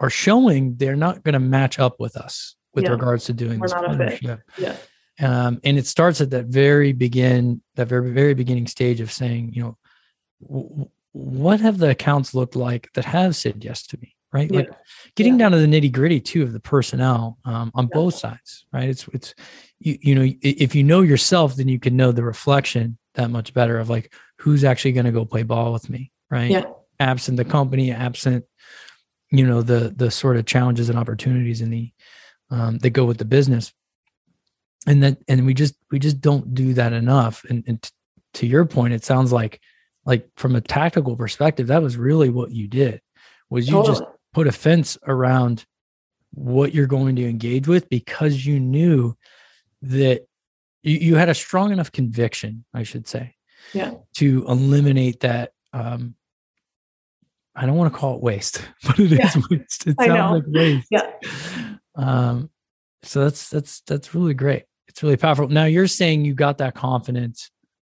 are 0.00 0.10
showing 0.10 0.76
they're 0.76 0.96
not 0.96 1.22
going 1.22 1.32
to 1.32 1.40
match 1.40 1.78
up 1.78 1.98
with 1.98 2.16
us 2.16 2.56
with 2.74 2.84
yeah. 2.84 2.90
regards 2.90 3.24
to 3.26 3.32
doing 3.32 3.58
We're 3.58 3.68
this 3.68 3.74
partnership. 3.74 4.40
Yeah. 4.58 4.76
Um, 5.20 5.60
and 5.62 5.78
it 5.78 5.86
starts 5.86 6.20
at 6.20 6.30
that 6.30 6.46
very 6.46 6.92
begin, 6.92 7.62
that 7.76 7.88
very 7.88 8.12
very 8.12 8.34
beginning 8.34 8.66
stage 8.66 9.00
of 9.00 9.12
saying, 9.12 9.52
you 9.54 9.62
know, 9.62 9.78
w- 10.46 10.88
what 11.12 11.60
have 11.60 11.78
the 11.78 11.90
accounts 11.90 12.34
looked 12.34 12.56
like 12.56 12.90
that 12.94 13.04
have 13.04 13.36
said 13.36 13.64
yes 13.64 13.86
to 13.88 13.98
me, 14.00 14.13
right? 14.34 14.50
Yeah. 14.50 14.58
Like 14.58 14.70
getting 15.14 15.34
yeah. 15.34 15.38
down 15.38 15.52
to 15.52 15.58
the 15.58 15.66
nitty 15.66 15.92
gritty 15.92 16.20
too 16.20 16.42
of 16.42 16.52
the 16.52 16.60
personnel 16.60 17.38
um, 17.46 17.70
on 17.74 17.86
both 17.86 18.14
sides, 18.14 18.66
right? 18.72 18.90
It's 18.90 19.08
it's 19.14 19.34
you, 19.84 19.98
you 20.00 20.14
know 20.14 20.28
if 20.42 20.74
you 20.74 20.82
know 20.82 21.02
yourself 21.02 21.54
then 21.54 21.68
you 21.68 21.78
can 21.78 21.96
know 21.96 22.10
the 22.10 22.24
reflection 22.24 22.98
that 23.14 23.30
much 23.30 23.54
better 23.54 23.78
of 23.78 23.88
like 23.88 24.12
who's 24.38 24.64
actually 24.64 24.92
going 24.92 25.06
to 25.06 25.12
go 25.12 25.24
play 25.24 25.42
ball 25.42 25.72
with 25.72 25.88
me 25.88 26.10
right 26.30 26.50
yeah. 26.50 26.64
absent 26.98 27.36
the 27.36 27.44
company 27.44 27.92
absent 27.92 28.44
you 29.30 29.46
know 29.46 29.62
the 29.62 29.92
the 29.94 30.10
sort 30.10 30.36
of 30.36 30.46
challenges 30.46 30.88
and 30.88 30.98
opportunities 30.98 31.60
in 31.60 31.70
the 31.70 31.92
um, 32.50 32.78
that 32.78 32.90
go 32.90 33.04
with 33.04 33.18
the 33.18 33.24
business 33.24 33.72
and 34.86 35.02
that 35.02 35.18
and 35.28 35.46
we 35.46 35.54
just 35.54 35.74
we 35.90 35.98
just 35.98 36.20
don't 36.20 36.54
do 36.54 36.74
that 36.74 36.92
enough 36.92 37.44
and, 37.48 37.64
and 37.66 37.82
t- 37.82 37.90
to 38.32 38.46
your 38.46 38.64
point 38.64 38.94
it 38.94 39.04
sounds 39.04 39.32
like 39.32 39.60
like 40.04 40.28
from 40.36 40.56
a 40.56 40.60
tactical 40.60 41.16
perspective 41.16 41.68
that 41.68 41.82
was 41.82 41.96
really 41.96 42.28
what 42.28 42.50
you 42.50 42.68
did 42.68 43.00
was 43.50 43.68
you 43.68 43.74
totally. 43.74 43.98
just 43.98 44.13
put 44.34 44.46
a 44.46 44.52
fence 44.52 44.98
around 45.06 45.64
what 46.32 46.74
you're 46.74 46.86
going 46.86 47.16
to 47.16 47.28
engage 47.28 47.68
with 47.68 47.88
because 47.88 48.44
you 48.44 48.58
knew 48.60 49.14
that 49.82 50.26
you, 50.82 50.98
you 50.98 51.14
had 51.14 51.28
a 51.28 51.34
strong 51.34 51.72
enough 51.72 51.92
conviction, 51.92 52.64
I 52.74 52.82
should 52.82 53.08
say, 53.08 53.36
yeah, 53.72 53.94
to 54.16 54.44
eliminate 54.46 55.20
that. 55.20 55.52
Um, 55.72 56.16
I 57.56 57.66
don't 57.66 57.76
want 57.76 57.92
to 57.92 57.98
call 57.98 58.16
it 58.16 58.22
waste, 58.22 58.60
but 58.84 58.98
it 58.98 59.12
yeah. 59.12 59.28
is 59.28 59.48
waste. 59.48 59.86
It 59.86 59.96
sounds 60.00 60.44
like 60.44 60.44
waste. 60.48 60.88
Yeah. 60.90 61.10
Um, 61.94 62.50
so 63.02 63.24
that's 63.24 63.48
that's 63.48 63.80
that's 63.82 64.14
really 64.14 64.34
great. 64.34 64.64
It's 64.88 65.02
really 65.02 65.16
powerful. 65.16 65.48
Now 65.48 65.64
you're 65.64 65.86
saying 65.86 66.24
you 66.24 66.34
got 66.34 66.58
that 66.58 66.74
confidence 66.74 67.50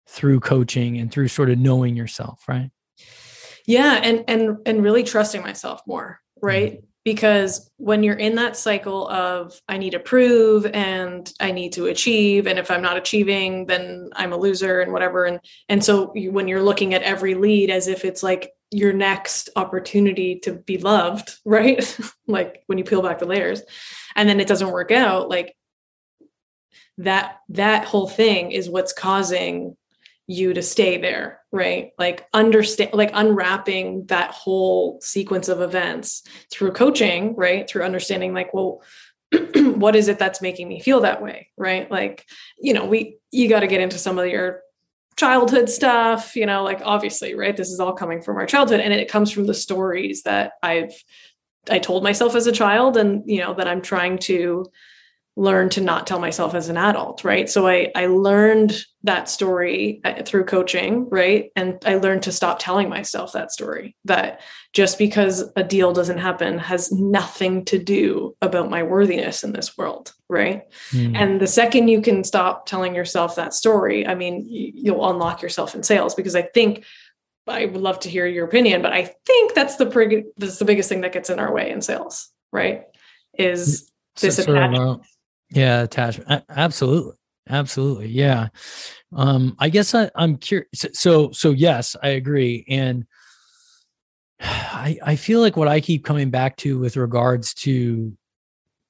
through 0.07 0.39
coaching 0.39 0.97
and 0.97 1.11
through 1.11 1.27
sort 1.27 1.49
of 1.49 1.57
knowing 1.57 1.95
yourself, 1.95 2.43
right? 2.47 2.69
Yeah, 3.65 3.99
and 4.01 4.23
and 4.27 4.57
and 4.65 4.83
really 4.83 5.03
trusting 5.03 5.41
myself 5.41 5.81
more, 5.85 6.21
right? 6.41 6.73
Mm-hmm 6.73 6.83
because 7.07 7.71
when 7.77 8.03
you're 8.03 8.17
in 8.17 8.35
that 8.35 8.57
cycle 8.57 9.07
of 9.07 9.61
i 9.69 9.77
need 9.77 9.91
to 9.91 9.99
prove 9.99 10.65
and 10.65 11.31
i 11.39 11.53
need 11.53 11.71
to 11.71 11.85
achieve 11.85 12.47
and 12.47 12.59
if 12.59 12.69
i'm 12.69 12.81
not 12.81 12.97
achieving 12.97 13.65
then 13.65 14.09
i'm 14.11 14.33
a 14.33 14.37
loser 14.37 14.81
and 14.81 14.91
whatever. 14.91 15.23
And 15.23 15.39
and 15.69 15.81
so 15.81 16.11
you, 16.15 16.33
when 16.33 16.49
you're 16.49 16.61
looking 16.61 16.93
at 16.93 17.03
every 17.03 17.33
lead 17.33 17.69
as 17.69 17.87
if 17.87 18.03
it's 18.03 18.23
like 18.23 18.51
your 18.71 18.91
next 18.91 19.49
opportunity 19.55 20.39
to 20.39 20.51
be 20.51 20.77
loved 20.79 21.37
right? 21.45 21.97
Like 22.27 22.63
when 22.65 22.77
you 22.77 22.83
peel 22.83 23.01
back 23.01 23.19
the 23.19 23.25
layers 23.25 23.61
and 24.17 24.27
then 24.27 24.41
it 24.41 24.47
doesn't 24.49 24.71
work 24.71 24.91
out 24.91 25.29
like 25.29 25.55
that 26.97 27.37
that 27.49 27.85
whole 27.85 28.09
thing 28.09 28.51
is 28.51 28.69
what's 28.69 28.91
causing 28.91 29.77
you 30.27 30.53
to 30.53 30.61
stay 30.61 30.99
there 30.99 31.36
right? 31.57 31.91
Like 31.97 32.27
understand 32.33 32.91
like 32.93 33.11
unwrapping 33.13 34.05
that 34.07 34.31
whole 34.31 34.99
sequence 35.01 35.49
of 35.49 35.61
events 35.61 36.23
through 36.51 36.71
coaching 36.71 37.35
right? 37.35 37.67
Through 37.67 37.83
understanding 37.83 38.33
like 38.33 38.53
well 38.53 38.81
what 39.55 39.95
is 39.95 40.07
it 40.07 40.19
that's 40.19 40.41
making 40.41 40.67
me 40.69 40.79
feel 40.79 41.01
that 41.01 41.21
way 41.21 41.49
right? 41.57 41.89
Like 41.91 42.25
you 42.59 42.73
know 42.73 42.85
we 42.85 43.17
you 43.31 43.49
got 43.49 43.61
to 43.61 43.67
get 43.67 43.81
into 43.81 43.97
some 43.97 44.17
of 44.19 44.27
your 44.27 44.61
childhood 45.17 45.67
stuff 45.67 46.35
you 46.35 46.45
know 46.45 46.63
like 46.63 46.79
obviously 46.85 47.33
right? 47.33 47.57
This 47.57 47.71
is 47.71 47.79
all 47.79 47.93
coming 47.93 48.21
from 48.21 48.37
our 48.37 48.45
childhood 48.45 48.79
and 48.79 48.93
it 48.93 49.09
comes 49.09 49.31
from 49.31 49.47
the 49.47 49.53
stories 49.53 50.23
that 50.23 50.53
i've 50.61 50.93
i 51.69 51.79
told 51.79 52.03
myself 52.03 52.35
as 52.35 52.47
a 52.47 52.51
child 52.51 52.97
and 52.97 53.23
you 53.25 53.39
know 53.39 53.53
that 53.53 53.67
i'm 53.67 53.81
trying 53.81 54.17
to 54.17 54.65
learn 55.37 55.69
to 55.69 55.81
not 55.81 56.07
tell 56.07 56.19
myself 56.19 56.53
as 56.53 56.67
an 56.67 56.77
adult 56.77 57.23
right? 57.23 57.49
So 57.49 57.67
i 57.67 57.91
i 57.95 58.07
learned 58.07 58.77
that 59.03 59.29
story 59.29 60.01
uh, 60.03 60.23
through 60.23 60.45
coaching 60.45 61.07
right? 61.09 61.51
And 61.55 61.81
i 61.85 61.95
learned 61.95 62.23
to 62.23 62.31
stop 62.31 62.59
telling 62.59 62.89
myself 62.89 63.33
that 63.33 63.51
story 63.51 63.95
that 64.05 64.41
just 64.73 64.97
because 64.97 65.43
a 65.55 65.63
deal 65.63 65.93
doesn't 65.93 66.17
happen 66.17 66.59
has 66.59 66.91
nothing 66.91 67.65
to 67.65 67.79
do 67.79 68.35
about 68.41 68.69
my 68.69 68.83
worthiness 68.83 69.43
in 69.43 69.53
this 69.53 69.77
world 69.77 70.13
right? 70.29 70.63
Mm. 70.91 71.15
and 71.15 71.41
the 71.41 71.47
second 71.47 71.87
you 71.87 72.01
can 72.01 72.23
stop 72.23 72.65
telling 72.65 72.95
yourself 72.95 73.35
that 73.35 73.53
story 73.53 74.05
i 74.05 74.15
mean 74.15 74.45
you'll 74.49 75.09
unlock 75.09 75.41
yourself 75.41 75.73
in 75.75 75.83
sales 75.83 76.15
because 76.15 76.35
i 76.35 76.41
think 76.41 76.83
i 77.47 77.65
would 77.65 77.81
love 77.81 77.99
to 78.01 78.09
hear 78.09 78.25
your 78.25 78.45
opinion 78.45 78.81
but 78.81 78.91
i 78.91 79.03
think 79.25 79.53
that's 79.53 79.77
the 79.77 80.23
that's 80.37 80.57
the 80.57 80.65
biggest 80.65 80.89
thing 80.89 81.01
that 81.01 81.13
gets 81.13 81.29
in 81.29 81.39
our 81.39 81.53
way 81.53 81.71
in 81.71 81.81
sales 81.81 82.29
right? 82.51 82.83
Is 83.37 83.91
this 84.19 84.39
attachment 84.39 85.03
yeah, 85.49 85.81
attachment. 85.81 86.43
absolutely. 86.49 87.13
Absolutely. 87.49 88.09
Yeah. 88.09 88.47
Um, 89.15 89.55
I 89.59 89.69
guess 89.69 89.95
I, 89.95 90.09
I'm 90.15 90.37
curious. 90.37 90.85
So, 90.93 91.31
so 91.31 91.51
yes, 91.51 91.95
I 92.01 92.09
agree. 92.09 92.65
And 92.67 93.05
I, 94.39 94.97
I 95.03 95.15
feel 95.15 95.41
like 95.41 95.57
what 95.57 95.67
I 95.67 95.79
keep 95.81 96.03
coming 96.03 96.29
back 96.29 96.57
to 96.57 96.79
with 96.79 96.97
regards 96.97 97.53
to 97.55 98.15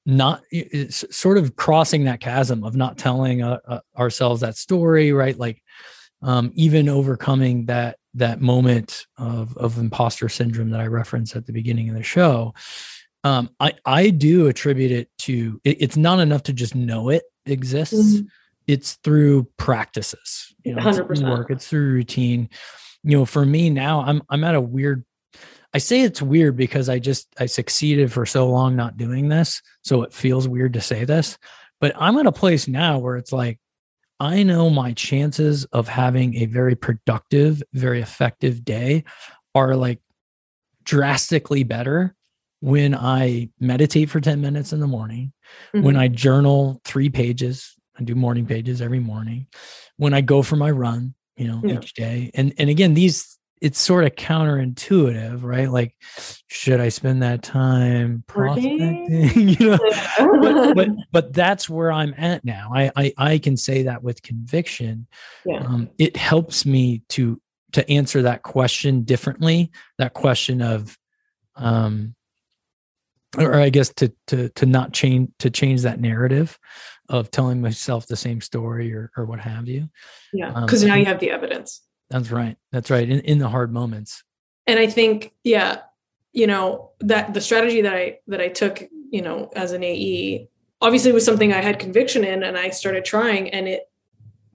not 0.06 0.42
sort 0.88 1.36
of 1.36 1.56
crossing 1.56 2.04
that 2.04 2.20
chasm 2.20 2.64
of 2.64 2.74
not 2.74 2.96
telling 2.96 3.42
uh, 3.42 3.58
uh, 3.66 3.80
ourselves 3.98 4.40
that 4.40 4.56
story, 4.56 5.12
right? 5.12 5.38
Like, 5.38 5.62
um, 6.22 6.50
even 6.54 6.88
overcoming 6.88 7.66
that, 7.66 7.98
that 8.14 8.40
moment 8.40 9.06
of, 9.18 9.56
of 9.56 9.78
imposter 9.78 10.28
syndrome 10.28 10.70
that 10.70 10.80
I 10.80 10.86
referenced 10.86 11.36
at 11.36 11.46
the 11.46 11.52
beginning 11.52 11.90
of 11.90 11.94
the 11.94 12.02
show 12.02 12.54
um, 13.24 13.50
I 13.60 13.74
I 13.84 14.10
do 14.10 14.46
attribute 14.46 14.90
it 14.90 15.10
to 15.20 15.60
it, 15.64 15.78
it's 15.80 15.96
not 15.96 16.20
enough 16.20 16.44
to 16.44 16.52
just 16.52 16.74
know 16.74 17.08
it 17.08 17.24
exists. 17.46 17.94
Mm-hmm. 17.94 18.26
It's 18.66 18.94
through 19.02 19.44
practices. 19.56 20.54
You 20.62 20.74
know, 20.74 20.82
100%. 20.82 21.10
It's 21.10 21.22
work. 21.22 21.50
It's 21.50 21.66
through 21.66 21.92
routine. 21.92 22.50
You 23.02 23.18
know, 23.18 23.24
for 23.24 23.44
me 23.44 23.70
now, 23.70 24.00
I'm 24.00 24.22
I'm 24.28 24.44
at 24.44 24.54
a 24.54 24.60
weird. 24.60 25.04
I 25.74 25.78
say 25.78 26.00
it's 26.00 26.22
weird 26.22 26.56
because 26.56 26.88
I 26.88 26.98
just 26.98 27.28
I 27.38 27.46
succeeded 27.46 28.12
for 28.12 28.24
so 28.24 28.48
long 28.48 28.76
not 28.76 28.96
doing 28.96 29.28
this, 29.28 29.62
so 29.82 30.02
it 30.02 30.12
feels 30.12 30.48
weird 30.48 30.74
to 30.74 30.80
say 30.80 31.04
this. 31.04 31.38
But 31.80 31.92
I'm 31.96 32.16
at 32.18 32.26
a 32.26 32.32
place 32.32 32.68
now 32.68 32.98
where 32.98 33.16
it's 33.16 33.32
like 33.32 33.58
I 34.20 34.42
know 34.42 34.70
my 34.70 34.92
chances 34.92 35.64
of 35.66 35.88
having 35.88 36.36
a 36.36 36.46
very 36.46 36.74
productive, 36.74 37.62
very 37.72 38.00
effective 38.00 38.64
day 38.64 39.04
are 39.54 39.76
like 39.76 40.00
drastically 40.84 41.64
better 41.64 42.14
when 42.60 42.94
I 42.94 43.50
meditate 43.60 44.10
for 44.10 44.20
10 44.20 44.40
minutes 44.40 44.72
in 44.72 44.80
the 44.80 44.86
morning, 44.86 45.32
Mhm. 45.74 45.82
when 45.82 45.96
I 45.96 46.08
journal 46.08 46.80
three 46.84 47.08
pages, 47.10 47.74
I 47.98 48.02
do 48.04 48.14
morning 48.14 48.46
pages 48.46 48.80
every 48.82 49.00
morning, 49.00 49.46
when 49.96 50.14
I 50.14 50.20
go 50.20 50.42
for 50.42 50.56
my 50.56 50.70
run, 50.70 51.14
you 51.36 51.46
know, 51.48 51.60
Yeah. 51.64 51.78
each 51.78 51.94
day. 51.94 52.30
And 52.34 52.52
and 52.58 52.68
again, 52.70 52.94
these 52.94 53.34
it's 53.60 53.80
sort 53.80 54.04
of 54.04 54.14
counterintuitive, 54.14 55.42
right? 55.42 55.68
Like, 55.68 55.92
should 56.46 56.78
I 56.80 56.90
spend 56.90 57.22
that 57.24 57.42
time 57.42 58.22
prospecting? 58.28 59.48
you 59.58 59.70
know, 59.70 59.78
but, 60.40 60.74
but 60.76 60.88
but 61.12 61.32
that's 61.32 61.68
where 61.68 61.90
I'm 61.90 62.14
at 62.16 62.44
now. 62.44 62.70
I 62.74 62.90
I, 62.96 63.12
I 63.18 63.38
can 63.38 63.56
say 63.56 63.82
that 63.84 64.02
with 64.02 64.22
conviction. 64.22 65.06
Yeah. 65.44 65.58
Um, 65.64 65.90
it 65.98 66.16
helps 66.16 66.64
me 66.66 67.02
to 67.10 67.40
to 67.72 67.88
answer 67.90 68.22
that 68.22 68.42
question 68.42 69.02
differently. 69.02 69.70
That 69.98 70.14
question 70.14 70.62
of, 70.62 70.96
um, 71.56 72.14
or 73.36 73.54
I 73.54 73.70
guess 73.70 73.92
to 73.94 74.12
to 74.28 74.48
to 74.50 74.66
not 74.66 74.92
change 74.92 75.30
to 75.40 75.50
change 75.50 75.82
that 75.82 76.00
narrative 76.00 76.58
of 77.08 77.30
telling 77.30 77.60
myself 77.60 78.06
the 78.06 78.16
same 78.16 78.40
story 78.40 78.94
or 78.94 79.10
or 79.16 79.24
what 79.26 79.40
have 79.40 79.68
you. 79.68 79.88
yeah, 80.32 80.52
um, 80.52 80.64
because 80.64 80.84
now 80.84 80.94
you 80.94 81.04
have 81.04 81.20
the 81.20 81.30
evidence. 81.30 81.82
That's 82.10 82.30
right. 82.30 82.56
That's 82.72 82.90
right. 82.90 83.08
In 83.08 83.20
in 83.20 83.38
the 83.38 83.48
hard 83.48 83.72
moments. 83.72 84.22
and 84.68 84.78
i 84.78 84.86
think 84.86 85.32
yeah 85.44 85.80
you 86.32 86.46
know 86.46 86.90
that 87.00 87.34
the 87.34 87.40
strategy 87.40 87.80
that 87.82 87.94
i 87.94 88.18
that 88.28 88.40
i 88.40 88.48
took 88.48 88.82
you 89.10 89.22
know 89.22 89.50
as 89.56 89.72
an 89.72 89.82
ae 89.82 90.48
obviously 90.80 91.10
was 91.10 91.24
something 91.24 91.52
i 91.52 91.60
had 91.60 91.78
conviction 91.78 92.22
in 92.22 92.42
and 92.42 92.56
i 92.56 92.68
started 92.70 93.04
trying 93.04 93.48
and 93.50 93.66
it 93.66 93.90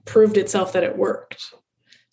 proved 0.04 0.36
itself 0.36 0.72
that 0.72 0.84
it 0.84 0.96
worked 0.96 1.52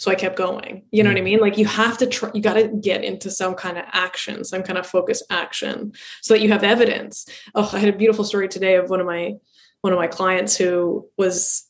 so 0.01 0.09
i 0.09 0.15
kept 0.15 0.35
going 0.35 0.83
you 0.91 1.03
know 1.03 1.11
what 1.11 1.17
i 1.17 1.21
mean 1.21 1.39
like 1.39 1.59
you 1.59 1.65
have 1.65 1.95
to 1.95 2.07
try 2.07 2.31
you 2.33 2.41
got 2.41 2.55
to 2.55 2.67
get 2.67 3.03
into 3.03 3.29
some 3.29 3.53
kind 3.53 3.77
of 3.77 3.85
action 3.91 4.43
some 4.43 4.63
kind 4.63 4.79
of 4.79 4.87
focused 4.87 5.23
action 5.29 5.93
so 6.21 6.33
that 6.33 6.41
you 6.41 6.49
have 6.51 6.63
evidence 6.63 7.27
oh 7.53 7.69
i 7.73 7.77
had 7.77 7.93
a 7.93 7.97
beautiful 7.97 8.25
story 8.25 8.47
today 8.47 8.75
of 8.77 8.89
one 8.89 8.99
of 8.99 9.05
my 9.05 9.33
one 9.81 9.93
of 9.93 9.99
my 9.99 10.07
clients 10.07 10.57
who 10.57 11.07
was 11.17 11.69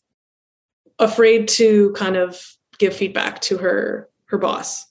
afraid 0.98 1.50
to 1.50 1.92
kind 1.92 2.16
of 2.16 2.42
give 2.78 2.96
feedback 2.96 3.42
to 3.42 3.58
her 3.58 4.10
her 4.28 4.38
boss 4.38 4.86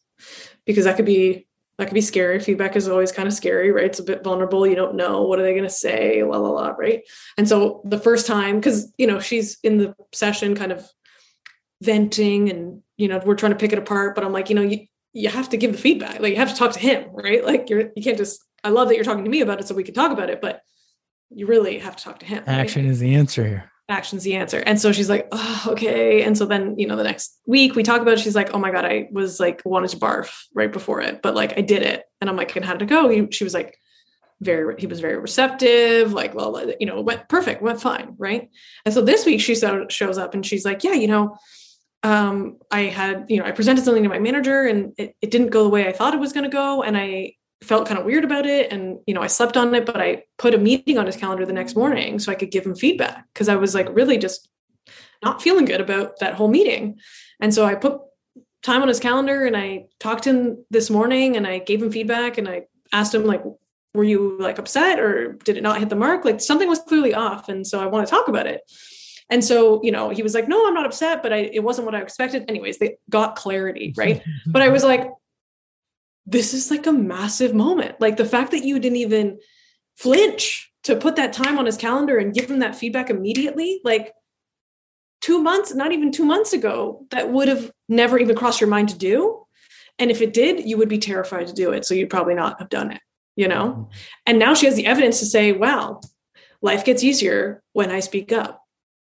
because 0.66 0.84
that 0.84 0.96
could 0.96 1.06
be 1.06 1.46
that 1.78 1.86
could 1.86 1.94
be 1.94 2.02
scary. 2.02 2.38
Feedback 2.40 2.76
is 2.76 2.88
always 2.88 3.10
kind 3.10 3.26
of 3.26 3.32
scary, 3.32 3.72
right? 3.72 3.86
It's 3.86 3.98
a 3.98 4.02
bit 4.02 4.22
vulnerable. 4.22 4.66
You 4.66 4.76
don't 4.76 4.96
know 4.96 5.22
what 5.22 5.38
are 5.38 5.42
they 5.42 5.54
going 5.54 5.64
to 5.64 5.70
say, 5.70 6.22
la 6.22 6.36
la 6.36 6.50
la, 6.50 6.68
right? 6.78 7.00
And 7.38 7.48
so 7.48 7.80
the 7.86 7.98
first 7.98 8.26
time, 8.26 8.56
because 8.56 8.92
you 8.98 9.06
know 9.06 9.18
she's 9.18 9.58
in 9.62 9.78
the 9.78 9.94
session, 10.12 10.54
kind 10.54 10.72
of 10.72 10.86
venting, 11.80 12.50
and 12.50 12.82
you 13.00 13.08
know 13.08 13.20
we're 13.24 13.34
trying 13.34 13.52
to 13.52 13.58
pick 13.58 13.72
it 13.72 13.78
apart. 13.78 14.14
But 14.14 14.24
I'm 14.24 14.32
like, 14.32 14.48
you 14.50 14.56
know, 14.56 14.62
you 14.62 14.86
you 15.12 15.28
have 15.28 15.48
to 15.50 15.56
give 15.56 15.72
the 15.72 15.78
feedback. 15.78 16.20
Like 16.20 16.32
you 16.32 16.36
have 16.36 16.50
to 16.50 16.56
talk 16.56 16.72
to 16.72 16.78
him, 16.78 17.08
right? 17.12 17.44
Like 17.44 17.70
you're 17.70 17.90
you 17.96 18.02
can't 18.02 18.18
just. 18.18 18.40
I 18.62 18.68
love 18.68 18.88
that 18.88 18.94
you're 18.96 19.04
talking 19.04 19.24
to 19.24 19.30
me 19.30 19.40
about 19.40 19.58
it, 19.60 19.66
so 19.66 19.74
we 19.74 19.84
can 19.84 19.94
talk 19.94 20.12
about 20.12 20.28
it, 20.30 20.40
but 20.40 20.60
you 21.30 21.46
really 21.46 21.78
have 21.78 21.96
to 21.96 22.04
talk 22.04 22.18
to 22.18 22.26
him. 22.26 22.44
right? 22.46 22.58
Action 22.58 22.84
is 22.84 22.98
the 22.98 23.14
answer 23.14 23.46
here. 23.46 23.70
action's 23.90 24.22
the 24.22 24.34
answer. 24.36 24.58
And 24.58 24.80
so 24.80 24.92
she's 24.92 25.08
like, 25.08 25.28
oh, 25.32 25.64
okay. 25.68 26.22
And 26.22 26.36
so 26.36 26.46
then, 26.46 26.78
you 26.78 26.86
know, 26.86 26.96
the 26.96 27.04
next 27.04 27.38
week 27.46 27.74
we 27.74 27.82
talk 27.82 28.00
about 28.00 28.14
it. 28.14 28.20
She's 28.20 28.36
like, 28.36 28.54
oh 28.54 28.58
my 28.58 28.70
God, 28.70 28.84
I 28.84 29.08
was 29.12 29.40
like, 29.40 29.62
wanted 29.64 29.90
to 29.90 29.98
barf 29.98 30.30
right 30.54 30.72
before 30.72 31.00
it, 31.00 31.22
but 31.22 31.34
like 31.34 31.58
I 31.58 31.60
did 31.60 31.82
it. 31.82 32.04
And 32.20 32.30
I'm 32.30 32.36
like, 32.36 32.54
and 32.56 32.64
how 32.64 32.72
did 32.72 32.82
it 32.82 32.88
go? 32.88 33.08
He, 33.08 33.28
she 33.30 33.44
was 33.44 33.54
like, 33.54 33.76
very, 34.40 34.74
he 34.78 34.86
was 34.86 35.00
very 35.00 35.18
receptive, 35.18 36.14
like, 36.14 36.34
well, 36.34 36.72
you 36.80 36.86
know, 36.86 37.00
went 37.02 37.28
perfect, 37.28 37.60
went 37.60 37.80
fine. 37.80 38.14
Right. 38.16 38.48
And 38.86 38.94
so 38.94 39.02
this 39.02 39.26
week 39.26 39.40
she 39.40 39.54
so, 39.54 39.86
shows 39.90 40.16
up 40.16 40.32
and 40.34 40.46
she's 40.46 40.64
like, 40.64 40.82
yeah, 40.82 40.94
you 40.94 41.08
know, 41.08 41.36
um, 42.02 42.58
I 42.70 42.82
had, 42.82 43.26
you 43.28 43.38
know, 43.38 43.44
I 43.44 43.50
presented 43.50 43.84
something 43.84 44.02
to 44.02 44.08
my 44.08 44.18
manager 44.18 44.62
and 44.62 44.94
it, 44.96 45.14
it 45.20 45.30
didn't 45.30 45.50
go 45.50 45.64
the 45.64 45.68
way 45.68 45.86
I 45.86 45.92
thought 45.92 46.14
it 46.14 46.20
was 46.20 46.32
going 46.32 46.44
to 46.44 46.50
go. 46.50 46.82
And 46.82 46.96
I 46.96 47.34
felt 47.62 47.86
kind 47.86 47.98
of 47.98 48.06
weird 48.06 48.24
about 48.24 48.46
it. 48.46 48.72
And, 48.72 48.98
you 49.06 49.12
know, 49.12 49.20
I 49.20 49.26
slept 49.26 49.56
on 49.56 49.74
it, 49.74 49.84
but 49.84 50.00
I 50.00 50.24
put 50.38 50.54
a 50.54 50.58
meeting 50.58 50.98
on 50.98 51.06
his 51.06 51.16
calendar 51.16 51.44
the 51.44 51.52
next 51.52 51.76
morning 51.76 52.18
so 52.18 52.32
I 52.32 52.36
could 52.36 52.50
give 52.50 52.64
him 52.64 52.74
feedback 52.74 53.26
because 53.34 53.48
I 53.48 53.56
was 53.56 53.74
like 53.74 53.88
really 53.94 54.16
just 54.16 54.48
not 55.22 55.42
feeling 55.42 55.66
good 55.66 55.80
about 55.80 56.18
that 56.20 56.34
whole 56.34 56.48
meeting. 56.48 56.98
And 57.40 57.52
so 57.52 57.66
I 57.66 57.74
put 57.74 58.00
time 58.62 58.80
on 58.82 58.88
his 58.88 59.00
calendar 59.00 59.44
and 59.44 59.56
I 59.56 59.86
talked 59.98 60.24
to 60.24 60.30
him 60.30 60.64
this 60.70 60.88
morning 60.88 61.36
and 61.36 61.46
I 61.46 61.58
gave 61.58 61.82
him 61.82 61.92
feedback 61.92 62.38
and 62.38 62.48
I 62.48 62.62
asked 62.92 63.14
him 63.14 63.24
like, 63.24 63.42
were 63.92 64.04
you 64.04 64.38
like 64.38 64.58
upset 64.58 65.00
or 65.00 65.32
did 65.44 65.56
it 65.56 65.62
not 65.62 65.78
hit 65.78 65.88
the 65.88 65.96
mark? 65.96 66.24
Like 66.24 66.40
something 66.40 66.68
was 66.68 66.78
clearly 66.78 67.12
off. 67.12 67.48
And 67.48 67.66
so 67.66 67.80
I 67.80 67.86
want 67.86 68.06
to 68.06 68.10
talk 68.10 68.28
about 68.28 68.46
it. 68.46 68.60
And 69.30 69.44
so, 69.44 69.80
you 69.82 69.92
know, 69.92 70.10
he 70.10 70.22
was 70.22 70.34
like, 70.34 70.48
no, 70.48 70.66
I'm 70.66 70.74
not 70.74 70.86
upset, 70.86 71.22
but 71.22 71.32
I, 71.32 71.38
it 71.52 71.62
wasn't 71.62 71.86
what 71.86 71.94
I 71.94 72.02
expected. 72.02 72.44
Anyways, 72.48 72.78
they 72.78 72.96
got 73.08 73.36
clarity, 73.36 73.94
right? 73.96 74.22
but 74.46 74.62
I 74.62 74.68
was 74.68 74.84
like, 74.84 75.08
this 76.26 76.52
is 76.52 76.70
like 76.70 76.86
a 76.86 76.92
massive 76.92 77.54
moment. 77.54 78.00
Like 78.00 78.16
the 78.16 78.24
fact 78.24 78.50
that 78.50 78.64
you 78.64 78.78
didn't 78.78 78.96
even 78.96 79.38
flinch 79.96 80.70
to 80.84 80.96
put 80.96 81.16
that 81.16 81.32
time 81.32 81.58
on 81.58 81.66
his 81.66 81.76
calendar 81.76 82.18
and 82.18 82.34
give 82.34 82.50
him 82.50 82.60
that 82.60 82.74
feedback 82.74 83.10
immediately, 83.10 83.80
like 83.84 84.12
two 85.20 85.42
months, 85.42 85.74
not 85.74 85.92
even 85.92 86.10
two 86.10 86.24
months 86.24 86.52
ago, 86.52 87.06
that 87.10 87.30
would 87.30 87.48
have 87.48 87.70
never 87.88 88.18
even 88.18 88.36
crossed 88.36 88.60
your 88.60 88.70
mind 88.70 88.88
to 88.88 88.98
do. 88.98 89.46
And 89.98 90.10
if 90.10 90.22
it 90.22 90.32
did, 90.32 90.66
you 90.66 90.78
would 90.78 90.88
be 90.88 90.98
terrified 90.98 91.46
to 91.48 91.52
do 91.52 91.72
it. 91.72 91.84
So 91.84 91.94
you'd 91.94 92.10
probably 92.10 92.34
not 92.34 92.58
have 92.58 92.70
done 92.70 92.90
it, 92.90 93.00
you 93.36 93.48
know? 93.48 93.66
Mm-hmm. 93.66 93.92
And 94.26 94.38
now 94.38 94.54
she 94.54 94.66
has 94.66 94.76
the 94.76 94.86
evidence 94.86 95.18
to 95.18 95.26
say, 95.26 95.52
wow, 95.52 96.00
life 96.62 96.84
gets 96.84 97.04
easier 97.04 97.62
when 97.72 97.90
I 97.90 98.00
speak 98.00 98.32
up, 98.32 98.59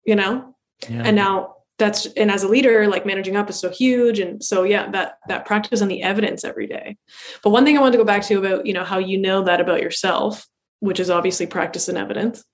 you 0.04 0.14
know? 0.14 0.54
Yeah. 0.88 1.02
and 1.04 1.14
now 1.14 1.56
that's 1.78 2.06
and 2.16 2.30
as 2.30 2.42
a 2.42 2.48
leader 2.48 2.86
like 2.88 3.06
managing 3.06 3.36
up 3.36 3.48
is 3.50 3.58
so 3.58 3.70
huge. 3.70 4.18
And 4.18 4.42
so 4.42 4.62
yeah 4.62 4.90
that 4.90 5.18
that 5.28 5.44
practice 5.44 5.82
on 5.82 5.88
the 5.88 6.02
evidence 6.02 6.44
every 6.44 6.66
day. 6.66 6.96
But 7.42 7.50
one 7.50 7.64
thing 7.64 7.76
i 7.76 7.80
wanted 7.80 7.92
to 7.92 7.98
go 7.98 8.04
back 8.04 8.22
to 8.24 8.38
about 8.38 8.66
you 8.66 8.72
know 8.72 8.84
how 8.84 8.98
you 8.98 9.18
know 9.18 9.42
that 9.44 9.60
about 9.60 9.82
yourself 9.82 10.46
which 10.80 10.98
is 10.98 11.10
obviously 11.10 11.46
practice 11.46 11.88
and 11.88 11.98
evidence. 11.98 12.44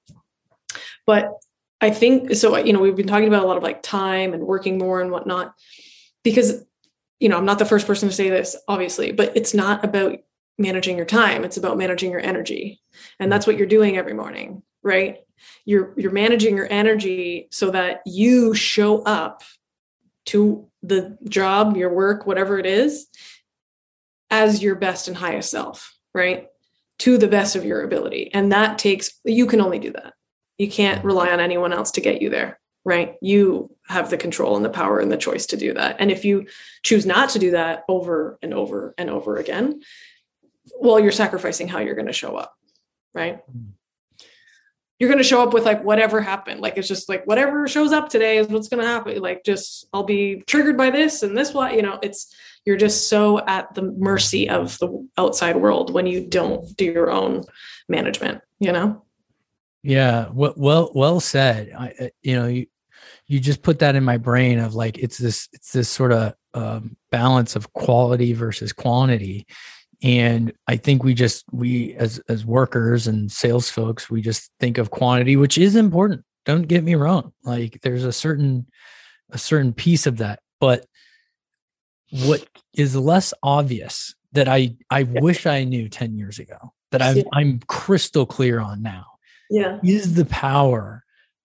But 1.07 1.31
i 1.81 1.91
think 1.91 2.35
so 2.35 2.57
you 2.57 2.73
know 2.73 2.81
we've 2.81 2.97
been 2.97 3.07
talking 3.07 3.29
about 3.29 3.45
a 3.45 3.47
lot 3.47 3.57
of 3.57 3.63
like 3.63 3.83
time 3.83 4.35
and 4.35 4.45
working 4.47 4.79
more 4.79 5.01
and 5.01 5.11
whatnot. 5.11 5.55
Because 6.25 6.65
you 7.21 7.29
know 7.29 7.37
i'm 7.37 7.47
not 7.47 7.59
the 7.59 7.65
first 7.65 7.87
person 7.87 8.09
to 8.09 8.15
say 8.15 8.29
this 8.31 8.57
obviously 8.69 9.13
but 9.13 9.37
it's 9.37 9.55
not 9.55 9.85
about 9.85 10.19
managing 10.59 10.97
your 10.97 11.07
time. 11.07 11.45
It's 11.45 11.57
about 11.57 11.79
managing 11.79 12.11
your 12.11 12.21
energy. 12.21 12.81
And 13.21 13.31
that's 13.31 13.47
what 13.47 13.57
you're 13.57 13.67
doing 13.67 13.97
every 13.97 14.15
morning 14.15 14.63
right 14.83 15.19
you're 15.65 15.93
you're 15.97 16.13
managing 16.13 16.57
your 16.57 16.71
energy 16.71 17.49
so 17.51 17.71
that 17.71 18.03
you 18.07 18.55
show 18.55 19.03
up 19.03 19.43
to 20.27 20.69
the 20.83 21.17
job 21.29 21.77
your 21.77 21.93
work 21.93 22.27
whatever 22.27 22.59
it 22.59 22.67
is 22.67 23.07
as 24.31 24.63
your 24.63 24.75
best 24.75 25.09
and 25.09 25.17
highest 25.17 25.51
self 25.51 25.95
right? 26.15 26.49
To 27.01 27.17
the 27.17 27.29
best 27.29 27.55
of 27.55 27.65
your 27.65 27.83
ability. 27.83 28.31
And 28.35 28.51
that 28.51 28.79
takes 28.79 29.13
you 29.25 29.47
can 29.47 29.61
only 29.61 29.79
do 29.79 29.93
that. 29.93 30.15
You 30.57 30.69
can't 30.69 31.05
rely 31.05 31.31
on 31.31 31.39
anyone 31.39 31.73
else 31.73 31.93
to 31.93 32.01
get 32.01 32.23
you 32.23 32.31
there 32.31 32.59
right? 32.85 33.17
You 33.21 33.71
have 33.89 34.09
the 34.09 34.17
control 34.17 34.57
and 34.57 34.65
the 34.65 34.71
power 34.71 34.99
and 34.99 35.13
the 35.13 35.19
choice 35.19 35.45
to 35.47 35.59
do 35.59 35.75
that. 35.75 35.97
And 35.99 36.11
if 36.11 36.25
you 36.25 36.47
choose 36.85 37.05
not 37.05 37.29
to 37.31 37.39
do 37.39 37.51
that 37.51 37.85
over 37.87 38.39
and 38.41 38.55
over 38.55 38.95
and 38.97 39.11
over 39.11 39.37
again 39.37 39.83
well 40.77 41.01
you're 41.01 41.13
sacrificing 41.13 41.69
how 41.69 41.79
you're 41.79 41.95
going 41.95 42.07
to 42.07 42.13
show 42.13 42.37
up 42.37 42.55
right 43.15 43.41
mm. 43.51 43.69
You're 44.99 45.09
going 45.09 45.19
to 45.19 45.25
show 45.25 45.43
up 45.43 45.53
with 45.53 45.65
like 45.65 45.85
whatever 45.85 46.21
happened. 46.21 46.61
Like 46.61 46.77
it's 46.77 46.89
just 46.89 47.09
like 47.09 47.25
whatever 47.25 47.69
shows 47.69 47.93
up 47.93 48.09
today 48.09 48.39
is 48.39 48.49
what's 48.49 48.69
going 48.69 48.83
to 48.83 48.89
happen. 48.89 49.21
Like 49.21 49.45
just 49.45 49.87
i'll 49.93 50.05
be 50.05 50.43
triggered 50.47 50.77
by 50.77 50.91
this 50.91 51.23
and 51.23 51.37
this 51.37 51.55
what 51.55 51.75
you 51.75 51.83
know 51.83 51.99
it's 52.03 52.35
you're 52.65 52.77
just 52.77 53.09
so 53.09 53.39
at 53.47 53.75
the 53.75 53.83
mercy 53.83 54.49
of 54.49 54.79
the 54.79 55.09
outside 55.17 55.57
world 55.57 55.93
when 55.93 56.07
you 56.07 56.27
don't 56.27 56.77
do 56.77 56.85
your 56.85 57.11
own 57.11 57.45
management 57.89 58.43
you 58.59 58.73
know? 58.73 59.05
Yeah, 59.83 60.29
well, 60.33 60.91
well, 60.95 61.21
said. 61.21 61.73
I, 61.77 61.95
uh, 62.01 62.09
you 62.23 62.37
know, 62.37 62.47
you 62.47 62.67
you 63.27 63.41
just 63.41 63.63
put 63.63 63.79
that 63.81 63.95
in 63.95 64.05
my 64.05 64.17
brain 64.17 64.59
of 64.59 64.75
like 64.75 64.99
it's 64.99 65.19
this 65.19 65.49
it's 65.53 65.73
this 65.73 65.89
sort 65.89 66.13
of 66.13 66.35
um, 66.55 66.97
balance 67.11 67.57
of 67.57 67.73
quality 67.73 68.33
versus 68.33 68.73
quantity, 68.73 69.47
and 70.03 70.53
I 70.67 70.77
think 70.77 71.03
we 71.03 71.15
just 71.15 71.45
we 71.53 71.95
as 71.95 72.19
as 72.29 72.45
workers 72.45 73.07
and 73.07 73.31
sales 73.33 73.69
folks 73.71 74.09
we 74.09 74.23
just 74.23 74.51
think 74.61 74.79
of 74.79 74.91
quantity, 74.91 75.37
which 75.37 75.59
is 75.59 75.75
important. 75.77 76.25
Don't 76.45 76.69
get 76.69 76.85
me 76.85 76.95
wrong. 76.95 77.33
Like 77.45 77.81
there's 77.83 78.05
a 78.05 78.13
certain 78.13 78.67
a 79.31 79.39
certain 79.39 79.73
piece 79.73 80.07
of 80.07 80.19
that, 80.19 80.41
but 80.61 80.87
what 82.25 82.47
is 82.75 82.97
less 82.97 83.35
obvious 83.43 84.15
that 84.33 84.49
I 84.49 84.77
I 84.91 85.03
wish 85.03 85.47
I 85.47 85.65
knew 85.65 85.89
ten 85.89 86.17
years 86.17 86.39
ago 86.39 86.57
that 86.91 87.03
I'm 87.03 87.19
Yeah. 87.19 87.23
I'm 87.35 87.61
crystal 87.67 88.25
clear 88.27 88.61
on 88.61 88.83
now 88.83 89.05
yeah 89.51 89.79
is 89.83 90.15
the 90.15 90.25
power 90.27 91.05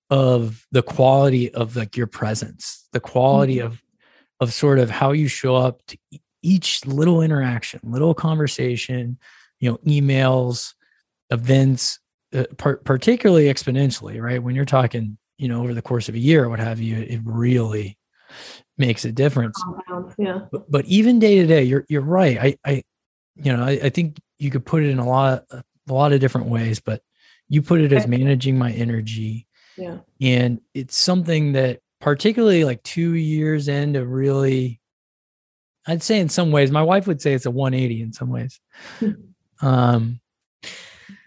of 0.10 0.66
the 0.72 0.82
quality 0.82 1.54
of 1.54 1.76
like 1.76 1.98
your 1.98 2.08
presence 2.08 2.88
the 2.94 3.00
quality 3.00 3.58
Mhm. 3.58 3.66
of 3.66 3.82
of 4.40 4.54
sort 4.54 4.80
of 4.80 4.90
how 4.90 5.12
you 5.12 5.28
show 5.28 5.56
up 5.56 5.82
to 5.88 5.98
each 6.44 6.86
little 6.86 7.22
interaction 7.22 7.80
little 7.84 8.14
conversation 8.14 9.18
you 9.60 9.72
know 9.72 9.78
emails 9.88 10.74
events 11.32 12.00
uh, 12.34 12.46
par- 12.58 12.82
particularly 12.84 13.46
exponentially 13.46 14.22
right? 14.22 14.44
When 14.44 14.56
you're 14.56 14.66
talking 14.66 15.18
you 15.38 15.48
know 15.48 15.62
over 15.62 15.74
the 15.74 15.82
course 15.82 16.10
of 16.10 16.16
a 16.16 16.20
year 16.20 16.44
or 16.44 16.50
what 16.50 16.60
have 16.60 16.80
you 16.80 16.98
it 16.98 17.22
really 17.24 17.98
makes 18.78 19.06
a 19.06 19.12
difference. 19.12 19.62
Yeah. 20.18 20.42
But, 20.52 20.70
but 20.70 20.86
even 20.86 21.20
day 21.20 21.40
to 21.40 21.48
day 21.48 21.64
you're 21.64 21.86
you're 21.90 22.02
right. 22.02 22.38
I 22.40 22.58
i 22.66 22.84
you 23.36 23.56
know 23.56 23.64
I, 23.64 23.72
I 23.72 23.90
think 23.90 24.20
you 24.38 24.52
could 24.52 24.66
put 24.66 24.84
it 24.84 24.90
in 24.90 25.00
a 25.00 25.08
lot 25.08 25.46
a 25.52 25.64
lot 25.94 26.14
of 26.14 26.20
different 26.20 26.48
ways, 26.48 26.80
but 26.80 27.02
you 27.50 27.62
put 27.62 27.82
it 27.82 27.94
as 27.94 28.08
managing 28.08 28.58
my 28.58 28.72
energy. 28.72 29.48
Yeah. 29.78 30.00
And 30.22 30.62
it's 30.74 30.98
something 30.98 31.54
that 31.54 31.80
particularly 32.00 32.64
like 32.64 32.84
two 32.84 33.14
years 33.14 33.68
into 33.68 34.06
really 34.06 34.82
I'd 35.88 36.04
say 36.04 36.20
in 36.20 36.30
some 36.30 36.52
ways, 36.52 36.72
my 36.72 36.84
wife 36.84 37.08
would 37.08 37.22
say 37.22 37.34
it's 37.34 37.46
a 37.46 37.52
180 37.52 38.02
in 38.02 38.14
some 38.14 38.30
ways. 38.30 38.60
um 39.62 40.20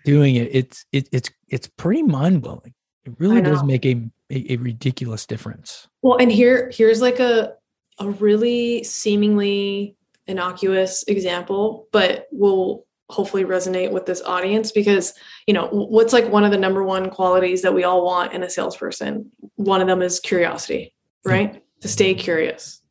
doing 0.04 0.36
it, 0.36 0.48
it's 0.52 0.84
it, 0.92 1.08
it's 1.12 1.30
it's 1.48 1.68
pretty 1.68 2.02
mind 2.02 2.42
blowing. 2.42 2.74
It 3.04 3.14
really 3.18 3.40
does 3.40 3.62
make 3.62 3.86
a, 3.86 4.02
a, 4.30 4.54
a 4.54 4.56
ridiculous 4.56 5.26
difference. 5.26 5.86
Well, 6.02 6.16
and 6.18 6.30
here 6.30 6.70
here's 6.74 7.00
like 7.00 7.20
a 7.20 7.54
a 7.98 8.10
really 8.10 8.82
seemingly 8.84 9.96
innocuous 10.26 11.04
example, 11.04 11.88
but 11.92 12.26
will 12.32 12.86
hopefully 13.08 13.44
resonate 13.44 13.92
with 13.92 14.06
this 14.06 14.20
audience 14.22 14.72
because 14.72 15.14
you 15.46 15.54
know 15.54 15.68
what's 15.68 16.12
like 16.12 16.28
one 16.28 16.44
of 16.44 16.50
the 16.50 16.58
number 16.58 16.82
one 16.82 17.08
qualities 17.08 17.62
that 17.62 17.72
we 17.72 17.84
all 17.84 18.04
want 18.04 18.32
in 18.32 18.42
a 18.42 18.50
salesperson 18.50 19.30
one 19.54 19.80
of 19.80 19.86
them 19.86 20.02
is 20.02 20.18
curiosity 20.18 20.92
right 21.24 21.50
mm-hmm. 21.50 21.60
to 21.80 21.86
stay 21.86 22.14
curious 22.14 22.82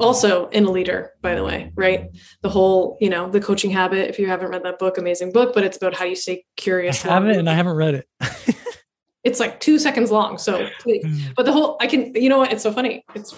also 0.00 0.48
in 0.48 0.64
a 0.64 0.70
leader 0.70 1.12
by 1.22 1.34
the 1.34 1.44
way 1.44 1.72
right 1.74 2.10
the 2.42 2.48
whole 2.48 2.96
you 3.00 3.08
know 3.08 3.28
the 3.30 3.40
coaching 3.40 3.70
habit 3.70 4.08
if 4.08 4.18
you 4.18 4.26
haven't 4.26 4.50
read 4.50 4.62
that 4.62 4.78
book 4.78 4.98
amazing 4.98 5.32
book 5.32 5.54
but 5.54 5.64
it's 5.64 5.76
about 5.76 5.94
how 5.94 6.04
you 6.04 6.16
stay 6.16 6.44
curious 6.56 7.04
i 7.04 7.08
haven't 7.08 7.38
and 7.38 7.48
i 7.48 7.54
haven't 7.54 7.76
read 7.76 7.94
it 7.94 8.08
it's 9.24 9.40
like 9.40 9.60
two 9.60 9.78
seconds 9.78 10.10
long 10.10 10.38
so 10.38 10.68
mm. 10.86 11.34
but 11.36 11.44
the 11.44 11.52
whole 11.52 11.76
i 11.80 11.86
can 11.86 12.14
you 12.14 12.28
know 12.28 12.38
what 12.38 12.52
it's 12.52 12.62
so 12.62 12.72
funny 12.72 13.04
it's 13.14 13.34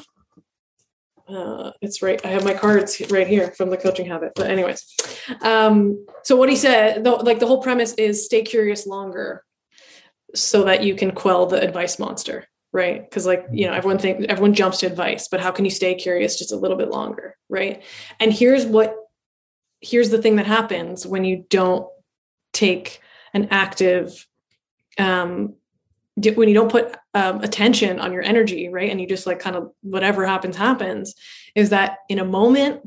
uh, 1.28 1.72
it's 1.82 2.00
right. 2.00 2.24
I 2.24 2.28
have 2.28 2.44
my 2.44 2.54
cards 2.54 3.02
right 3.11 3.26
here 3.26 3.50
from 3.50 3.70
the 3.70 3.76
coaching 3.76 4.06
habit. 4.06 4.32
But 4.34 4.50
anyways, 4.50 4.82
um, 5.42 6.06
so 6.24 6.36
what 6.36 6.48
he 6.48 6.56
said, 6.56 7.04
the, 7.04 7.11
like 7.11 7.38
the 7.38 7.46
whole 7.46 7.62
premise 7.62 7.92
is 7.94 8.24
stay 8.24 8.42
curious 8.42 8.86
longer, 8.86 9.44
so 10.34 10.64
that 10.64 10.82
you 10.82 10.94
can 10.94 11.12
quell 11.12 11.46
the 11.46 11.61
advice 11.61 11.98
monster, 11.98 12.46
right? 12.72 13.02
Because 13.02 13.26
like 13.26 13.46
you 13.50 13.66
know 13.66 13.72
everyone 13.72 13.98
think 13.98 14.26
everyone 14.28 14.54
jumps 14.54 14.78
to 14.78 14.86
advice, 14.86 15.28
but 15.28 15.40
how 15.40 15.50
can 15.50 15.64
you 15.64 15.70
stay 15.70 15.94
curious 15.94 16.38
just 16.38 16.52
a 16.52 16.56
little 16.56 16.76
bit 16.76 16.90
longer, 16.90 17.36
right? 17.48 17.82
And 18.20 18.32
here's 18.32 18.66
what 18.66 18.94
here's 19.80 20.10
the 20.10 20.20
thing 20.20 20.36
that 20.36 20.46
happens 20.46 21.06
when 21.06 21.24
you 21.24 21.44
don't 21.48 21.88
take 22.52 23.00
an 23.34 23.48
active 23.50 24.26
um, 24.98 25.54
when 26.34 26.48
you 26.48 26.54
don't 26.54 26.70
put 26.72 26.96
um, 27.14 27.40
attention 27.42 28.00
on 28.00 28.12
your 28.12 28.22
energy 28.22 28.68
right 28.68 28.90
and 28.90 29.00
you 29.00 29.06
just 29.06 29.26
like 29.26 29.38
kind 29.38 29.54
of 29.54 29.70
whatever 29.82 30.26
happens 30.26 30.56
happens 30.56 31.14
is 31.54 31.70
that 31.70 31.98
in 32.08 32.18
a 32.18 32.24
moment 32.24 32.80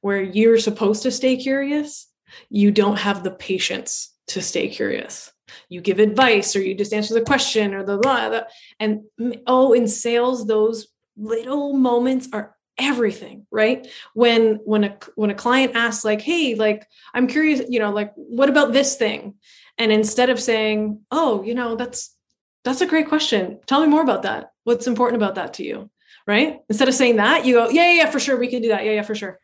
where 0.00 0.22
you're 0.22 0.58
supposed 0.58 1.02
to 1.02 1.10
stay 1.10 1.36
curious 1.36 2.08
you 2.48 2.70
don't 2.70 2.98
have 2.98 3.22
the 3.22 3.30
patience 3.30 4.14
to 4.26 4.40
stay 4.40 4.68
curious 4.68 5.31
you 5.68 5.80
give 5.80 5.98
advice 5.98 6.54
or 6.56 6.62
you 6.62 6.74
just 6.74 6.92
answer 6.92 7.14
the 7.14 7.20
question 7.20 7.74
or 7.74 7.84
the 7.84 7.98
blah, 7.98 8.28
blah 8.28 8.42
and 8.80 9.02
mm, 9.20 9.40
oh 9.46 9.72
in 9.72 9.86
sales 9.88 10.46
those 10.46 10.88
little 11.16 11.74
moments 11.74 12.28
are 12.32 12.56
everything 12.78 13.46
right 13.50 13.86
when 14.14 14.54
when 14.64 14.84
a 14.84 14.96
when 15.14 15.30
a 15.30 15.34
client 15.34 15.76
asks 15.76 16.04
like 16.04 16.22
hey 16.22 16.54
like 16.54 16.86
i'm 17.12 17.26
curious 17.26 17.60
you 17.68 17.78
know 17.78 17.90
like 17.90 18.12
what 18.16 18.48
about 18.48 18.72
this 18.72 18.96
thing 18.96 19.34
and 19.76 19.92
instead 19.92 20.30
of 20.30 20.40
saying 20.40 20.98
oh 21.10 21.42
you 21.42 21.54
know 21.54 21.76
that's 21.76 22.16
that's 22.64 22.80
a 22.80 22.86
great 22.86 23.08
question. 23.08 23.58
Tell 23.66 23.80
me 23.80 23.88
more 23.88 24.02
about 24.02 24.22
that. 24.22 24.52
What's 24.64 24.86
important 24.86 25.20
about 25.20 25.34
that 25.34 25.54
to 25.54 25.64
you? 25.64 25.90
Right? 26.26 26.60
Instead 26.68 26.88
of 26.88 26.94
saying 26.94 27.16
that, 27.16 27.44
you 27.44 27.54
go, 27.54 27.68
yeah, 27.68 27.90
yeah, 27.90 28.04
yeah, 28.04 28.10
for 28.10 28.20
sure. 28.20 28.38
We 28.38 28.48
can 28.48 28.62
do 28.62 28.68
that. 28.68 28.84
Yeah, 28.84 28.92
yeah, 28.92 29.02
for 29.02 29.14
sure. 29.14 29.40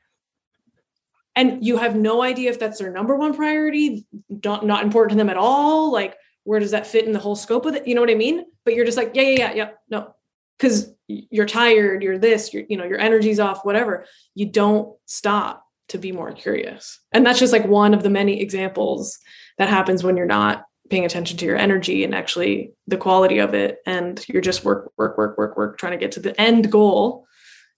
And 1.39 1.65
you 1.65 1.77
have 1.77 1.95
no 1.95 2.21
idea 2.21 2.51
if 2.51 2.59
that's 2.59 2.81
their 2.81 2.91
number 2.91 3.15
one 3.15 3.33
priority, 3.33 4.05
not, 4.45 4.67
not 4.67 4.83
important 4.83 5.13
to 5.13 5.19
them 5.19 5.31
at 5.31 5.37
all. 5.37 5.93
Like, 5.93 6.17
where 6.43 6.59
does 6.59 6.73
that 6.73 6.85
fit 6.85 7.05
in 7.05 7.13
the 7.13 7.21
whole 7.21 7.37
scope 7.37 7.65
of 7.65 7.77
it? 7.77 7.87
You 7.87 7.95
know 7.95 8.01
what 8.01 8.11
I 8.11 8.17
mean? 8.17 8.45
But 8.65 8.75
you're 8.75 8.85
just 8.85 8.97
like, 8.97 9.13
yeah, 9.15 9.23
yeah, 9.23 9.39
yeah, 9.39 9.55
yeah. 9.55 9.71
No, 9.89 10.15
because 10.59 10.93
you're 11.07 11.47
tired, 11.47 12.03
you're 12.03 12.19
this, 12.19 12.53
you're, 12.53 12.65
you 12.69 12.77
know, 12.77 12.85
your 12.85 12.99
energy's 12.99 13.39
off, 13.39 13.65
whatever. 13.65 14.05
You 14.35 14.47
don't 14.47 14.97
stop 15.07 15.65
to 15.91 15.99
be 15.99 16.11
more 16.11 16.33
curious. 16.33 16.99
And 17.13 17.25
that's 17.25 17.39
just 17.39 17.53
like 17.53 17.67
one 17.67 17.95
of 17.95 18.03
the 18.03 18.11
many 18.11 18.41
examples 18.41 19.17
that 19.59 19.69
happens 19.69 20.03
when 20.03 20.17
you're 20.17 20.27
not 20.27 20.65
paying 20.91 21.05
attention 21.05 21.37
to 21.37 21.45
your 21.45 21.57
energy 21.57 22.03
and 22.03 22.17
actually 22.17 22.73
the 22.89 22.97
quality 22.97 23.39
of 23.39 23.55
it 23.55 23.79
and 23.87 24.25
you're 24.27 24.43
just 24.43 24.65
work 24.65 24.91
work 24.97 25.17
work 25.17 25.39
work 25.39 25.57
work 25.57 25.79
trying 25.79 25.93
to 25.93 25.99
get 25.99 26.13
to 26.13 26.21
the 26.21 26.39
end 26.41 26.73
goal 26.73 27.28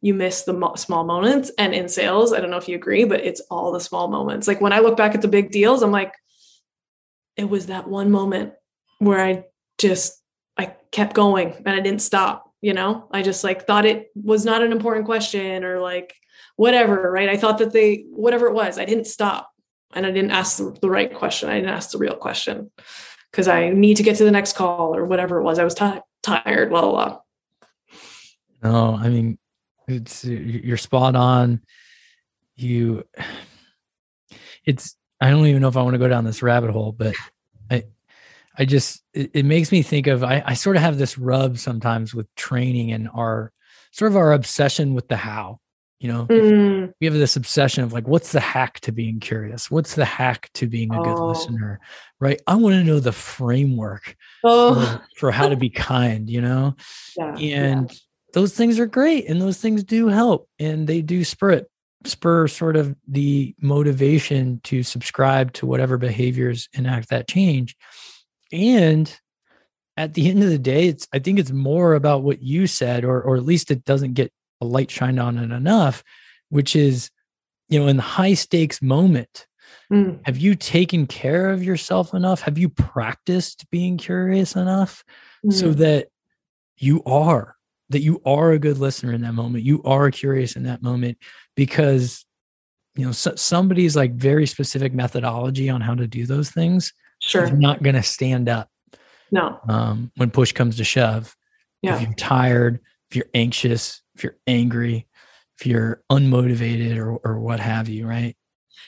you 0.00 0.14
miss 0.14 0.42
the 0.42 0.52
mo- 0.52 0.74
small 0.74 1.04
moments 1.04 1.50
and 1.58 1.74
in 1.74 1.88
sales 1.88 2.32
i 2.32 2.40
don't 2.40 2.50
know 2.50 2.56
if 2.56 2.68
you 2.68 2.76
agree 2.76 3.04
but 3.04 3.20
it's 3.20 3.40
all 3.50 3.72
the 3.72 3.80
small 3.80 4.08
moments 4.08 4.48
like 4.48 4.60
when 4.60 4.72
i 4.72 4.78
look 4.78 4.96
back 4.96 5.14
at 5.14 5.22
the 5.22 5.28
big 5.28 5.50
deals 5.50 5.82
i'm 5.82 5.92
like 5.92 6.14
it 7.36 7.48
was 7.48 7.66
that 7.66 7.88
one 7.88 8.10
moment 8.10 8.52
where 8.98 9.20
i 9.20 9.44
just 9.78 10.20
i 10.56 10.74
kept 10.90 11.14
going 11.14 11.52
and 11.52 11.68
i 11.68 11.80
didn't 11.80 12.02
stop 12.02 12.52
you 12.60 12.72
know 12.72 13.08
i 13.12 13.22
just 13.22 13.44
like 13.44 13.66
thought 13.66 13.86
it 13.86 14.10
was 14.14 14.44
not 14.44 14.62
an 14.62 14.72
important 14.72 15.06
question 15.06 15.64
or 15.64 15.80
like 15.80 16.14
whatever 16.56 17.10
right 17.10 17.28
i 17.28 17.36
thought 17.36 17.58
that 17.58 17.72
they 17.72 18.04
whatever 18.10 18.46
it 18.46 18.54
was 18.54 18.78
i 18.78 18.84
didn't 18.84 19.06
stop 19.06 19.50
and 19.92 20.06
I 20.06 20.10
didn't 20.10 20.30
ask 20.30 20.58
the, 20.58 20.90
right 20.90 21.12
question. 21.12 21.48
I 21.48 21.56
didn't 21.56 21.70
ask 21.70 21.90
the 21.90 21.98
real 21.98 22.14
question 22.14 22.70
because 23.30 23.48
I 23.48 23.70
need 23.70 23.96
to 23.96 24.02
get 24.02 24.16
to 24.16 24.24
the 24.24 24.30
next 24.30 24.54
call 24.54 24.94
or 24.94 25.04
whatever 25.04 25.38
it 25.38 25.42
was. 25.42 25.58
I 25.58 25.64
was 25.64 25.74
t- 25.74 26.00
tired, 26.22 26.70
blah, 26.70 26.82
blah, 26.82 26.90
blah. 26.90 27.18
No, 28.62 28.94
I 28.94 29.08
mean, 29.08 29.38
it's, 29.90 30.24
you're 30.24 30.76
spot 30.76 31.16
on. 31.16 31.60
You, 32.56 33.04
it's, 34.64 34.96
I 35.20 35.30
don't 35.30 35.46
even 35.46 35.62
know 35.62 35.68
if 35.68 35.76
I 35.76 35.82
want 35.82 35.94
to 35.94 35.98
go 35.98 36.08
down 36.08 36.24
this 36.24 36.42
rabbit 36.42 36.70
hole, 36.70 36.92
but 36.92 37.14
I, 37.70 37.84
I 38.56 38.64
just, 38.64 39.02
it, 39.14 39.30
it 39.34 39.44
makes 39.44 39.72
me 39.72 39.82
think 39.82 40.06
of, 40.06 40.22
I, 40.22 40.42
I 40.44 40.54
sort 40.54 40.76
of 40.76 40.82
have 40.82 40.98
this 40.98 41.18
rub 41.18 41.58
sometimes 41.58 42.14
with 42.14 42.32
training 42.34 42.92
and 42.92 43.08
our 43.14 43.52
sort 43.92 44.10
of 44.10 44.16
our 44.16 44.32
obsession 44.32 44.94
with 44.94 45.08
the 45.08 45.16
how 45.16 45.60
you 46.00 46.10
know, 46.10 46.26
mm. 46.26 46.92
we 46.98 47.06
have 47.06 47.14
this 47.14 47.36
obsession 47.36 47.84
of 47.84 47.92
like, 47.92 48.08
what's 48.08 48.32
the 48.32 48.40
hack 48.40 48.80
to 48.80 48.90
being 48.90 49.20
curious? 49.20 49.70
What's 49.70 49.94
the 49.94 50.06
hack 50.06 50.48
to 50.54 50.66
being 50.66 50.94
a 50.94 51.02
good 51.02 51.18
oh. 51.18 51.28
listener? 51.28 51.78
Right. 52.18 52.40
I 52.46 52.54
want 52.54 52.74
to 52.74 52.84
know 52.84 53.00
the 53.00 53.12
framework 53.12 54.16
oh. 54.42 54.74
for, 54.74 55.08
for, 55.18 55.30
how 55.30 55.50
to 55.50 55.56
be 55.56 55.68
kind, 55.68 56.28
you 56.28 56.40
know? 56.40 56.74
Yeah, 57.18 57.34
and 57.36 57.92
yeah. 57.92 57.98
Those 58.32 58.54
things 58.54 58.78
are 58.78 58.86
great 58.86 59.28
and 59.28 59.40
those 59.40 59.58
things 59.58 59.84
do 59.84 60.08
help 60.08 60.48
and 60.58 60.86
they 60.86 61.02
do 61.02 61.24
spur 61.24 61.50
it, 61.50 61.70
spur 62.04 62.48
sort 62.48 62.76
of 62.76 62.94
the 63.06 63.54
motivation 63.60 64.60
to 64.64 64.82
subscribe 64.82 65.52
to 65.54 65.66
whatever 65.66 65.98
behaviors 65.98 66.68
enact 66.74 67.10
that 67.10 67.28
change. 67.28 67.76
And 68.52 69.14
at 69.96 70.14
the 70.14 70.28
end 70.28 70.42
of 70.42 70.50
the 70.50 70.58
day, 70.58 70.88
it's 70.88 71.06
I 71.12 71.18
think 71.18 71.38
it's 71.38 71.50
more 71.50 71.94
about 71.94 72.22
what 72.22 72.42
you 72.42 72.66
said, 72.66 73.04
or 73.04 73.20
or 73.22 73.36
at 73.36 73.44
least 73.44 73.70
it 73.70 73.84
doesn't 73.84 74.14
get 74.14 74.32
a 74.60 74.64
light 74.64 74.90
shined 74.90 75.20
on 75.20 75.38
it 75.38 75.50
enough, 75.50 76.02
which 76.48 76.74
is, 76.74 77.10
you 77.68 77.78
know, 77.78 77.86
in 77.86 77.96
the 77.96 78.02
high 78.02 78.34
stakes 78.34 78.80
moment, 78.82 79.46
mm. 79.92 80.18
have 80.24 80.38
you 80.38 80.54
taken 80.54 81.06
care 81.06 81.50
of 81.50 81.62
yourself 81.62 82.14
enough? 82.14 82.40
Have 82.42 82.58
you 82.58 82.68
practiced 82.68 83.68
being 83.70 83.98
curious 83.98 84.56
enough 84.56 85.04
mm. 85.44 85.52
so 85.52 85.72
that 85.72 86.08
you 86.76 87.02
are 87.04 87.56
that 87.90 88.00
you 88.00 88.20
are 88.24 88.52
a 88.52 88.58
good 88.58 88.78
listener 88.78 89.12
in 89.12 89.20
that 89.22 89.34
moment 89.34 89.64
you 89.64 89.82
are 89.84 90.10
curious 90.10 90.56
in 90.56 90.64
that 90.64 90.82
moment 90.82 91.18
because 91.56 92.24
you 92.96 93.04
know 93.04 93.12
so, 93.12 93.34
somebody's 93.34 93.96
like 93.96 94.12
very 94.14 94.46
specific 94.46 94.92
methodology 94.92 95.68
on 95.68 95.80
how 95.80 95.94
to 95.94 96.06
do 96.06 96.26
those 96.26 96.50
things 96.50 96.92
sure 97.20 97.44
is 97.44 97.52
not 97.52 97.82
going 97.82 97.96
to 97.96 98.02
stand 98.02 98.48
up 98.48 98.68
no 99.30 99.60
um, 99.68 100.10
when 100.16 100.30
push 100.30 100.52
comes 100.52 100.76
to 100.76 100.84
shove 100.84 101.36
yeah. 101.82 101.94
if 101.94 102.02
you're 102.02 102.14
tired 102.14 102.80
if 103.10 103.16
you're 103.16 103.26
anxious 103.34 104.02
if 104.20 104.24
you're 104.24 104.36
angry, 104.46 105.06
if 105.58 105.66
you're 105.66 106.02
unmotivated 106.12 106.98
or 106.98 107.16
or 107.24 107.40
what 107.40 107.58
have 107.58 107.88
you, 107.88 108.06
right? 108.06 108.36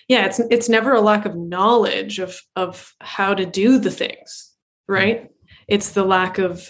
Yeah, 0.08 0.26
it's 0.26 0.40
it's 0.50 0.68
never 0.68 0.92
a 0.92 1.00
lack 1.00 1.24
of 1.24 1.34
knowledge 1.34 2.18
of 2.18 2.38
of 2.54 2.92
how 3.00 3.32
to 3.32 3.46
do 3.46 3.78
the 3.78 3.90
things, 3.90 4.52
right? 4.86 5.30
It's 5.68 5.92
the 5.92 6.04
lack 6.04 6.36
of 6.36 6.68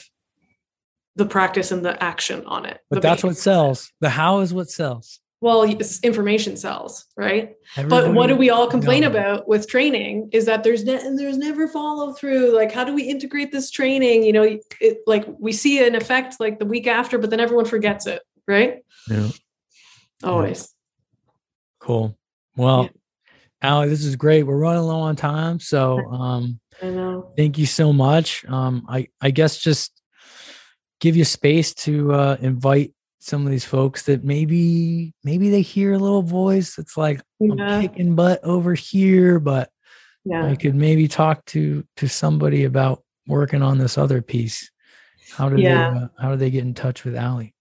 the 1.16 1.26
practice 1.26 1.70
and 1.72 1.84
the 1.84 2.02
action 2.02 2.44
on 2.46 2.66
it. 2.66 2.80
But 2.90 3.02
that's 3.02 3.22
what 3.22 3.36
sells. 3.36 3.92
The 4.00 4.10
how 4.10 4.40
is 4.40 4.52
what 4.54 4.70
sells. 4.70 5.20
Well, 5.40 5.64
information 5.64 6.56
sells, 6.56 7.04
right? 7.16 7.54
Everybody 7.76 8.06
but 8.06 8.14
what 8.14 8.28
do 8.28 8.36
we 8.36 8.50
all 8.50 8.68
complain 8.68 9.02
about 9.02 9.48
with 9.48 9.68
training 9.68 10.28
is 10.32 10.46
that 10.46 10.62
there's 10.62 10.84
ne- 10.84 11.16
there's 11.16 11.36
never 11.36 11.66
follow 11.66 12.12
through. 12.12 12.54
Like, 12.54 12.70
how 12.70 12.84
do 12.84 12.94
we 12.94 13.02
integrate 13.02 13.50
this 13.50 13.68
training? 13.70 14.22
You 14.22 14.32
know, 14.32 14.58
it, 14.80 14.98
like 15.08 15.26
we 15.40 15.52
see 15.52 15.84
an 15.84 15.96
effect 15.96 16.38
like 16.38 16.60
the 16.60 16.64
week 16.64 16.86
after, 16.86 17.18
but 17.18 17.30
then 17.30 17.40
everyone 17.40 17.64
forgets 17.64 18.06
it 18.06 18.22
right? 18.46 18.84
Yeah. 19.08 19.28
Always. 20.22 20.72
Cool. 21.80 22.16
Well, 22.56 22.84
yeah. 22.84 22.88
Allie, 23.62 23.88
this 23.88 24.04
is 24.04 24.16
great. 24.16 24.44
We're 24.44 24.56
running 24.56 24.82
low 24.82 25.00
on 25.00 25.16
time. 25.16 25.60
So 25.60 25.98
um 26.10 26.60
I 26.82 26.86
know. 26.90 27.32
Thank 27.36 27.58
you 27.58 27.66
so 27.66 27.92
much. 27.92 28.44
Um 28.46 28.86
I 28.88 29.08
I 29.20 29.30
guess 29.30 29.58
just 29.58 29.92
give 31.02 31.16
you 31.16 31.24
space 31.24 31.74
to 31.74 32.12
uh 32.12 32.36
invite 32.40 32.92
some 33.18 33.44
of 33.44 33.50
these 33.50 33.64
folks 33.64 34.04
that 34.04 34.24
maybe 34.24 35.12
maybe 35.24 35.50
they 35.50 35.60
hear 35.62 35.92
a 35.92 35.98
little 35.98 36.22
voice 36.22 36.76
that's 36.76 36.96
like 36.96 37.20
yeah. 37.40 37.54
I'm 37.58 37.82
kicking 37.82 38.14
butt 38.14 38.40
over 38.44 38.72
here, 38.74 39.38
but 39.38 39.68
Yeah. 40.24 40.46
I 40.46 40.54
could 40.56 40.74
maybe 40.76 41.08
talk 41.08 41.44
to 41.46 41.84
to 41.98 42.08
somebody 42.08 42.64
about 42.64 43.02
working 43.26 43.62
on 43.62 43.78
this 43.78 43.98
other 43.98 44.22
piece. 44.22 44.70
How 45.36 45.48
do 45.48 45.60
Yeah. 45.60 45.90
they 45.90 45.98
uh, 45.98 46.08
how 46.18 46.30
do 46.30 46.36
they 46.36 46.50
get 46.50 46.64
in 46.64 46.74
touch 46.74 47.04
with 47.04 47.16
Allie? 47.16 47.54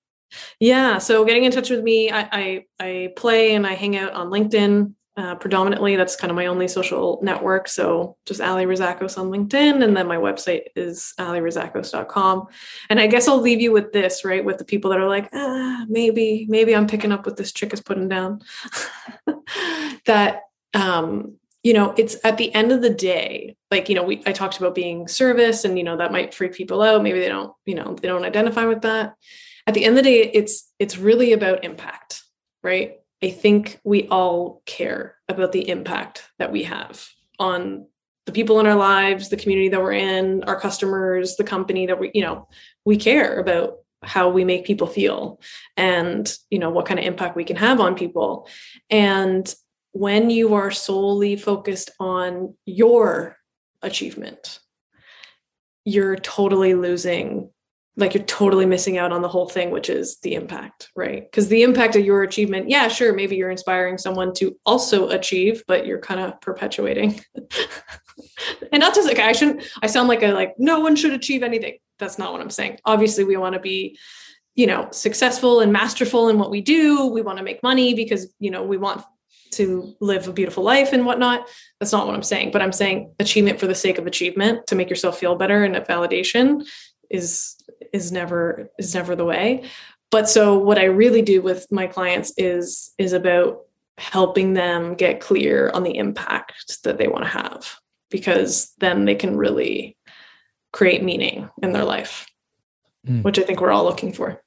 Yeah. 0.60 1.00
So 1.00 1.26
getting 1.26 1.44
in 1.44 1.52
touch 1.52 1.70
with 1.70 1.84
me, 1.84 2.12
I 2.12 2.22
I, 2.32 2.66
I 2.80 3.14
play 3.16 3.56
and 3.56 3.66
I 3.66 3.74
hang 3.74 3.98
out 3.98 4.14
on 4.14 4.30
LinkedIn 4.30 4.94
uh, 5.18 5.36
predominantly. 5.36 5.96
That's 5.96 6.16
kind 6.16 6.32
of 6.32 6.36
my 6.36 6.46
only 6.46 6.68
social 6.68 7.20
network. 7.22 7.68
So 7.68 8.18
just 8.26 8.42
Ali 8.42 8.66
Rizakos 8.66 9.18
on 9.18 9.30
LinkedIn, 9.30 9.84
and 9.84 9.96
then 9.96 10.08
my 10.08 10.18
website 10.18 10.64
is 10.76 11.14
alirizakos.com. 11.20 12.48
And 12.90 13.00
I 13.00 13.08
guess 13.08 13.28
I'll 13.28 13.42
leave 13.42 13.62
you 13.62 13.72
with 13.72 13.92
this, 13.92 14.24
right? 14.24 14.44
With 14.44 14.58
the 14.58 14.66
people 14.66 14.92
that 14.92 15.00
are 15.00 15.10
like, 15.10 15.30
ah, 15.34 15.86
maybe 15.88 16.46
maybe 16.50 16.76
I'm 16.76 16.88
picking 16.88 17.12
up 17.12 17.26
what 17.26 17.38
this 17.38 17.52
chick 17.52 17.74
is 17.74 17.82
putting 17.82 18.10
down. 18.10 18.42
that 20.06 20.42
um, 20.74 21.36
you 21.64 21.74
know, 21.74 21.94
it's 21.98 22.18
at 22.24 22.38
the 22.38 22.54
end 22.56 22.72
of 22.72 22.82
the 22.82 22.90
day, 22.90 23.56
like 23.70 23.90
you 23.90 23.96
know, 23.96 24.04
we 24.04 24.24
I 24.26 24.32
talked 24.32 24.58
about 24.58 24.76
being 24.76 25.08
service, 25.08 25.66
and 25.66 25.78
you 25.78 25.84
know 25.84 25.98
that 25.98 26.12
might 26.12 26.34
freak 26.34 26.54
people 26.54 26.82
out. 26.82 27.04
Maybe 27.04 27.20
they 27.20 27.30
don't, 27.30 27.54
you 27.66 27.76
know, 27.76 27.96
they 27.96 28.08
don't 28.08 28.26
identify 28.26 28.66
with 28.66 28.82
that 28.82 29.16
at 29.68 29.74
the 29.74 29.86
end 29.86 29.98
of 29.98 30.04
the 30.04 30.10
day 30.10 30.32
it's 30.34 30.72
it's 30.80 30.98
really 30.98 31.34
about 31.34 31.64
impact 31.64 32.24
right 32.64 33.01
i 33.24 33.30
think 33.30 33.80
we 33.84 34.08
all 34.08 34.62
care 34.66 35.16
about 35.28 35.52
the 35.52 35.70
impact 35.70 36.24
that 36.40 36.52
we 36.52 36.64
have 36.64 37.08
on 37.40 37.86
the 38.26 38.32
people 38.32 38.60
in 38.60 38.68
our 38.68 38.76
lives 38.76 39.30
the 39.30 39.38
community 39.38 39.70
that 39.70 39.82
we're 39.82 39.94
in 39.94 40.44
our 40.44 40.60
customers 40.60 41.36
the 41.36 41.44
company 41.44 41.86
that 41.86 42.00
we 42.00 42.12
you 42.14 42.22
know 42.22 42.48
we 42.86 42.98
care 42.98 43.40
about 43.40 43.78
how 44.04 44.30
we 44.30 44.44
make 44.44 44.66
people 44.66 44.88
feel 44.88 45.40
and 45.78 46.36
you 46.50 46.58
know 46.58 46.70
what 46.70 46.86
kind 46.86 47.00
of 47.00 47.06
impact 47.06 47.36
we 47.36 47.44
can 47.44 47.56
have 47.56 47.80
on 47.80 47.96
people. 47.96 48.48
And 48.90 49.54
when 49.92 50.30
you 50.30 50.54
are 50.56 50.72
solely 50.72 51.36
focused 51.36 51.92
on 52.00 52.56
your 52.66 53.38
achievement 53.82 54.60
you're 55.86 56.16
totally 56.16 56.76
losing 56.76 57.50
like 57.98 58.14
you're 58.14 58.24
totally 58.24 58.66
missing 58.66 58.98
out 58.98 59.12
on 59.12 59.22
the 59.22 59.28
whole 59.28 59.50
thing 59.50 59.70
which 59.70 59.90
is 59.90 60.18
the 60.20 60.34
impact 60.34 60.90
right? 60.96 61.24
Because 61.24 61.48
the 61.50 61.64
impact 61.64 61.96
of 61.96 62.06
your 62.06 62.24
achievement 62.24 62.70
yeah 62.70 62.88
sure 62.88 63.14
maybe 63.14 63.36
you're 63.36 63.52
inspiring 63.52 63.98
someone 63.98 64.34
to 64.36 64.56
also 64.66 65.10
achieve 65.10 65.64
but 65.68 65.86
you're 65.86 66.00
kind 66.00 66.20
of 66.20 66.40
perpetuating. 66.42 67.20
And 68.72 68.80
not 68.80 68.94
just 68.94 69.08
like 69.08 69.20
i 69.20 69.32
shouldn't 69.32 69.64
i 69.82 69.88
sound 69.88 70.08
like 70.08 70.24
a 70.24 70.32
like 70.32 70.54
no 70.58 70.80
one 70.80 70.96
should 70.96 71.14
achieve 71.14 71.44
anything. 71.44 71.78
That's 72.00 72.18
not 72.18 72.32
what 72.32 72.42
i'm 72.42 72.50
saying. 72.50 72.80
Obviously 72.86 73.24
we 73.24 73.38
want 73.38 73.54
to 73.54 73.60
be 73.60 73.98
you 74.56 74.68
know 74.68 74.88
successful 74.92 75.60
and 75.60 75.72
masterful 75.72 76.30
in 76.30 76.38
what 76.38 76.52
we 76.52 76.62
do. 76.62 77.08
We 77.08 77.22
want 77.22 77.38
to 77.38 77.44
make 77.44 77.64
money 77.64 77.94
because 77.94 78.34
you 78.40 78.52
know 78.52 78.64
we 78.64 78.78
want 78.78 79.04
to 79.52 79.96
live 80.00 80.28
a 80.28 80.34
beautiful 80.34 80.64
life 80.64 80.94
and 80.94 81.06
whatnot. 81.06 81.48
That's 81.80 81.92
not 81.92 82.06
what 82.06 82.16
i'm 82.16 82.24
saying 82.24 82.52
but 82.52 82.62
i'm 82.62 82.72
saying 82.72 83.14
achievement 83.20 83.60
for 83.60 83.68
the 83.68 83.76
sake 83.76 83.98
of 83.98 84.08
achievement 84.08 84.68
to 84.68 84.76
make 84.76 84.90
yourself 84.90 85.20
feel 85.20 85.36
better 85.36 85.64
and 85.64 85.76
validation 85.76 86.66
is 87.12 87.56
is 87.94 88.12
never 88.12 88.70
is 88.78 88.94
never 88.94 89.16
the 89.16 89.26
way 89.26 89.64
but 90.10 90.30
so 90.30 90.58
what 90.58 90.78
i 90.78 90.86
really 90.86 91.22
do 91.22 91.42
with 91.42 91.68
my 91.72 91.88
clients 91.88 92.34
is 92.38 92.92
is 92.98 93.14
about 93.14 93.62
helping 93.98 94.54
them 94.54 94.96
get 94.96 95.20
clear 95.20 95.70
on 95.74 95.84
the 95.84 95.98
impact 95.98 96.82
that 96.84 96.98
they 96.98 97.08
want 97.08 97.24
to 97.24 97.30
have 97.30 97.76
because 98.10 98.74
then 98.80 99.06
they 99.06 99.16
can 99.16 99.38
really 99.38 99.96
create 100.74 101.04
meaning 101.04 101.50
in 101.62 101.72
their 101.74 101.86
life 101.86 102.28
Mm. 103.08 103.24
which 103.24 103.40
i 103.40 103.42
think 103.42 103.60
we're 103.60 103.72
all 103.72 103.84
looking 103.84 104.14
for 104.14 104.44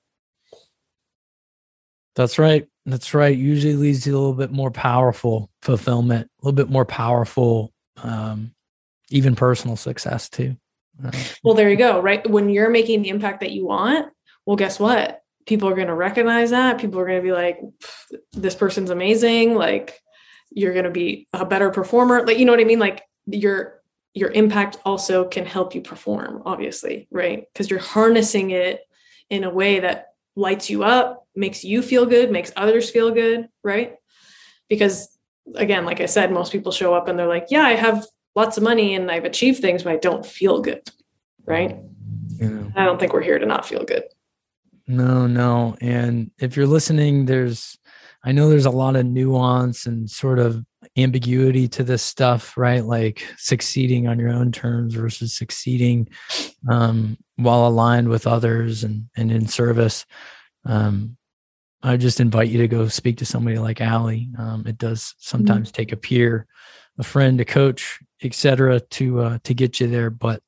That's 2.15 2.39
right. 2.39 2.67
That's 2.87 3.15
right. 3.15 3.37
Usually 3.37 3.75
leads 3.75 4.05
to 4.05 4.11
a 4.11 4.13
little 4.19 4.35
bit 4.35 4.53
more 4.53 4.71
powerful 4.71 5.51
fulfillment, 5.63 6.31
a 6.41 6.47
little 6.47 6.55
bit 6.55 6.71
more 6.71 6.85
powerful, 6.85 7.73
um, 7.97 8.55
even 9.11 9.35
personal 9.35 9.77
success 9.77 10.29
too. 10.29 10.57
Well 11.43 11.55
there 11.55 11.71
you 11.71 11.77
go 11.77 12.01
right? 12.01 12.29
When 12.29 12.49
you're 12.49 12.71
making 12.71 13.03
the 13.03 13.09
impact 13.09 13.41
that 13.41 13.53
you 13.53 13.67
want 13.67 14.13
well 14.47 14.57
guess 14.57 14.79
what? 14.79 15.23
People 15.47 15.69
are 15.69 15.75
going 15.75 15.89
to 15.89 15.95
recognize 15.95 16.51
that. 16.51 16.79
People 16.79 16.99
are 17.01 17.07
going 17.07 17.19
to 17.19 17.23
be 17.23 17.33
like 17.33 17.61
this 18.33 18.55
person's 18.55 18.91
amazing. 18.91 19.55
Like 19.55 20.01
you're 20.51 20.73
going 20.73 20.85
to 20.87 20.91
be 20.91 21.27
a 21.33 21.45
better 21.45 21.71
performer. 21.71 22.27
Like 22.27 22.39
you 22.39 22.45
know 22.45 22.53
what 22.53 22.61
i 22.61 22.65
mean? 22.65 22.79
Like 22.79 23.03
your 23.27 23.83
your 24.15 24.31
impact 24.31 24.79
also 24.85 25.27
can 25.27 25.45
help 25.45 25.75
you 25.75 25.81
perform 25.81 26.43
obviously 26.47 27.09
right? 27.11 27.45
Because 27.53 27.71
you're 27.71 27.81
harnessing 27.81 28.51
it 28.51 28.81
in 29.31 29.45
a 29.45 29.51
way 29.51 29.81
that 29.81 30.09
lights 30.37 30.71
you 30.71 30.85
up 30.85 31.27
makes 31.35 31.65
you 31.65 31.83
feel 31.83 32.07
good 32.07 32.31
makes 32.31 32.53
others 32.57 32.91
feel 32.91 33.11
good 33.11 33.49
right? 33.63 33.97
Because 34.69 35.15
again 35.55 35.85
like 35.85 36.01
i 36.01 36.07
said 36.07 36.33
most 36.33 36.53
people 36.53 36.73
show 36.73 36.95
up 36.95 37.07
and 37.07 37.19
they're 37.19 37.27
like 37.27 37.49
yeah 37.51 37.65
i 37.65 37.73
have 37.73 38.07
lots 38.35 38.57
of 38.57 38.63
money 38.63 38.95
and 38.95 39.11
i've 39.11 39.25
achieved 39.25 39.61
things 39.61 39.83
but 39.83 39.93
i 39.93 39.97
don't 39.97 40.27
feel 40.27 40.61
good 40.61 40.83
right 41.47 41.79
know. 42.39 42.73
i 42.77 42.85
don't 42.85 42.99
think 42.99 43.13
we're 43.13 43.23
here 43.23 43.39
to 43.39 43.47
not 43.47 43.67
feel 43.67 43.85
good 43.85 44.05
No, 44.87 45.27
no. 45.27 45.77
And 45.81 46.31
if 46.39 46.57
you're 46.57 46.67
listening, 46.67 47.25
there's, 47.25 47.79
I 48.23 48.33
know 48.33 48.49
there's 48.49 48.67
a 48.67 48.71
lot 48.71 48.97
of 48.97 49.07
nuance 49.07 49.87
and 49.87 50.11
sort 50.11 50.39
of 50.39 50.63
ambiguity 50.97 51.69
to 51.69 51.83
this 51.83 52.03
stuff, 52.03 52.57
right? 52.57 52.85
Like 52.85 53.27
succeeding 53.39 54.07
on 54.09 54.19
your 54.19 54.31
own 54.31 54.53
terms 54.53 54.95
versus 54.95 55.33
succeeding 55.33 56.09
um, 56.69 57.17
while 57.37 57.67
aligned 57.67 58.09
with 58.09 58.27
others 58.27 58.85
and, 58.85 59.09
and 59.17 59.33
in 59.33 59.47
service. 59.47 60.05
Um, 60.67 61.17
I 61.83 61.97
just 61.97 62.21
invite 62.21 62.49
you 62.49 62.59
to 62.59 62.69
go 62.69 62.89
speak 62.89 63.19
to 63.19 63.27
somebody 63.27 63.59
like 63.59 63.81
Allie. 63.81 64.29
Um, 64.39 64.65
it 64.67 64.79
does 64.79 65.15
sometimes 65.19 65.71
take 65.71 65.93
a 65.93 65.97
peer, 65.97 66.47
a 66.99 67.03
friend, 67.05 67.41
a 67.41 67.45
coach, 67.45 68.01
etc., 68.25 68.81
to 68.81 69.21
uh, 69.21 69.39
to 69.45 69.55
get 69.55 69.81
you 69.81 69.87
there. 69.87 70.11
But 70.11 70.43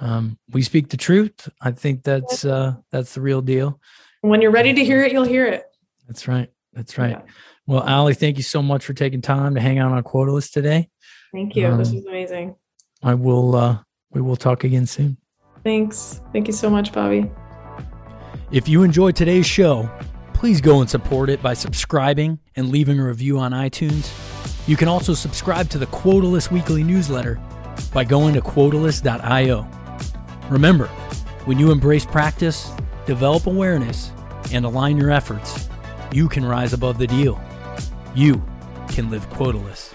um, 0.00 0.38
we 0.50 0.62
speak 0.62 0.88
the 0.88 0.96
truth. 0.96 1.48
I 1.60 1.70
think 1.70 2.02
that's 2.02 2.44
uh, 2.44 2.74
that's 2.90 3.14
the 3.14 3.20
real 3.20 3.40
deal. 3.40 3.80
when 4.22 4.40
you're 4.42 4.50
ready 4.50 4.72
to 4.74 4.84
hear 4.84 5.02
it 5.04 5.12
you'll 5.12 5.24
hear 5.24 5.46
it 5.46 5.64
That's 6.06 6.26
right. 6.28 6.50
That's 6.72 6.98
right. 6.98 7.10
Yeah. 7.10 7.22
Well, 7.66 7.82
Ali, 7.82 8.14
thank 8.14 8.36
you 8.36 8.42
so 8.42 8.60
much 8.62 8.84
for 8.84 8.92
taking 8.94 9.22
time 9.22 9.54
to 9.54 9.60
hang 9.60 9.78
out 9.78 9.92
on 9.92 10.02
Quotalist 10.02 10.52
today. 10.52 10.88
thank 11.32 11.54
you 11.56 11.62
this 11.76 11.88
Um, 11.90 11.94
was 11.94 12.06
amazing 12.06 12.56
I 13.02 13.14
will. 13.14 13.54
Uh, 13.54 13.78
we 14.10 14.20
will 14.20 14.36
talk 14.36 14.64
again 14.64 14.86
soon. 14.86 15.16
thanks 15.62 16.20
thank 16.32 16.46
you 16.46 16.52
so 16.52 16.68
much 16.70 16.92
bobby 16.92 17.30
If 18.50 18.68
you 18.68 18.82
enjoyed 18.82 19.16
today's 19.16 19.46
show, 19.46 19.88
please 20.34 20.60
go 20.60 20.80
and 20.80 20.88
support 20.90 21.28
it 21.30 21.40
by 21.42 21.54
subscribing 21.54 22.38
and 22.56 22.68
leaving 22.68 22.98
a 23.00 23.04
review 23.06 23.38
on 23.38 23.52
iTunes. 23.52 24.10
You 24.66 24.76
can 24.76 24.88
also 24.88 25.14
subscribe 25.14 25.68
to 25.70 25.78
the 25.78 25.86
Quotalist 25.86 26.50
weekly 26.50 26.82
newsletter 26.82 27.40
by 27.92 28.04
going 28.04 28.34
to 28.34 28.40
quotalist.io. 28.40 29.68
Remember, 30.48 30.86
when 31.44 31.58
you 31.58 31.70
embrace 31.70 32.04
practice, 32.04 32.70
develop 33.06 33.46
awareness, 33.46 34.12
and 34.52 34.64
align 34.64 34.96
your 34.96 35.10
efforts, 35.10 35.68
you 36.12 36.28
can 36.28 36.44
rise 36.44 36.72
above 36.72 36.98
the 36.98 37.06
deal. 37.06 37.40
You 38.14 38.42
can 38.88 39.10
live 39.10 39.28
quotalist. 39.30 39.93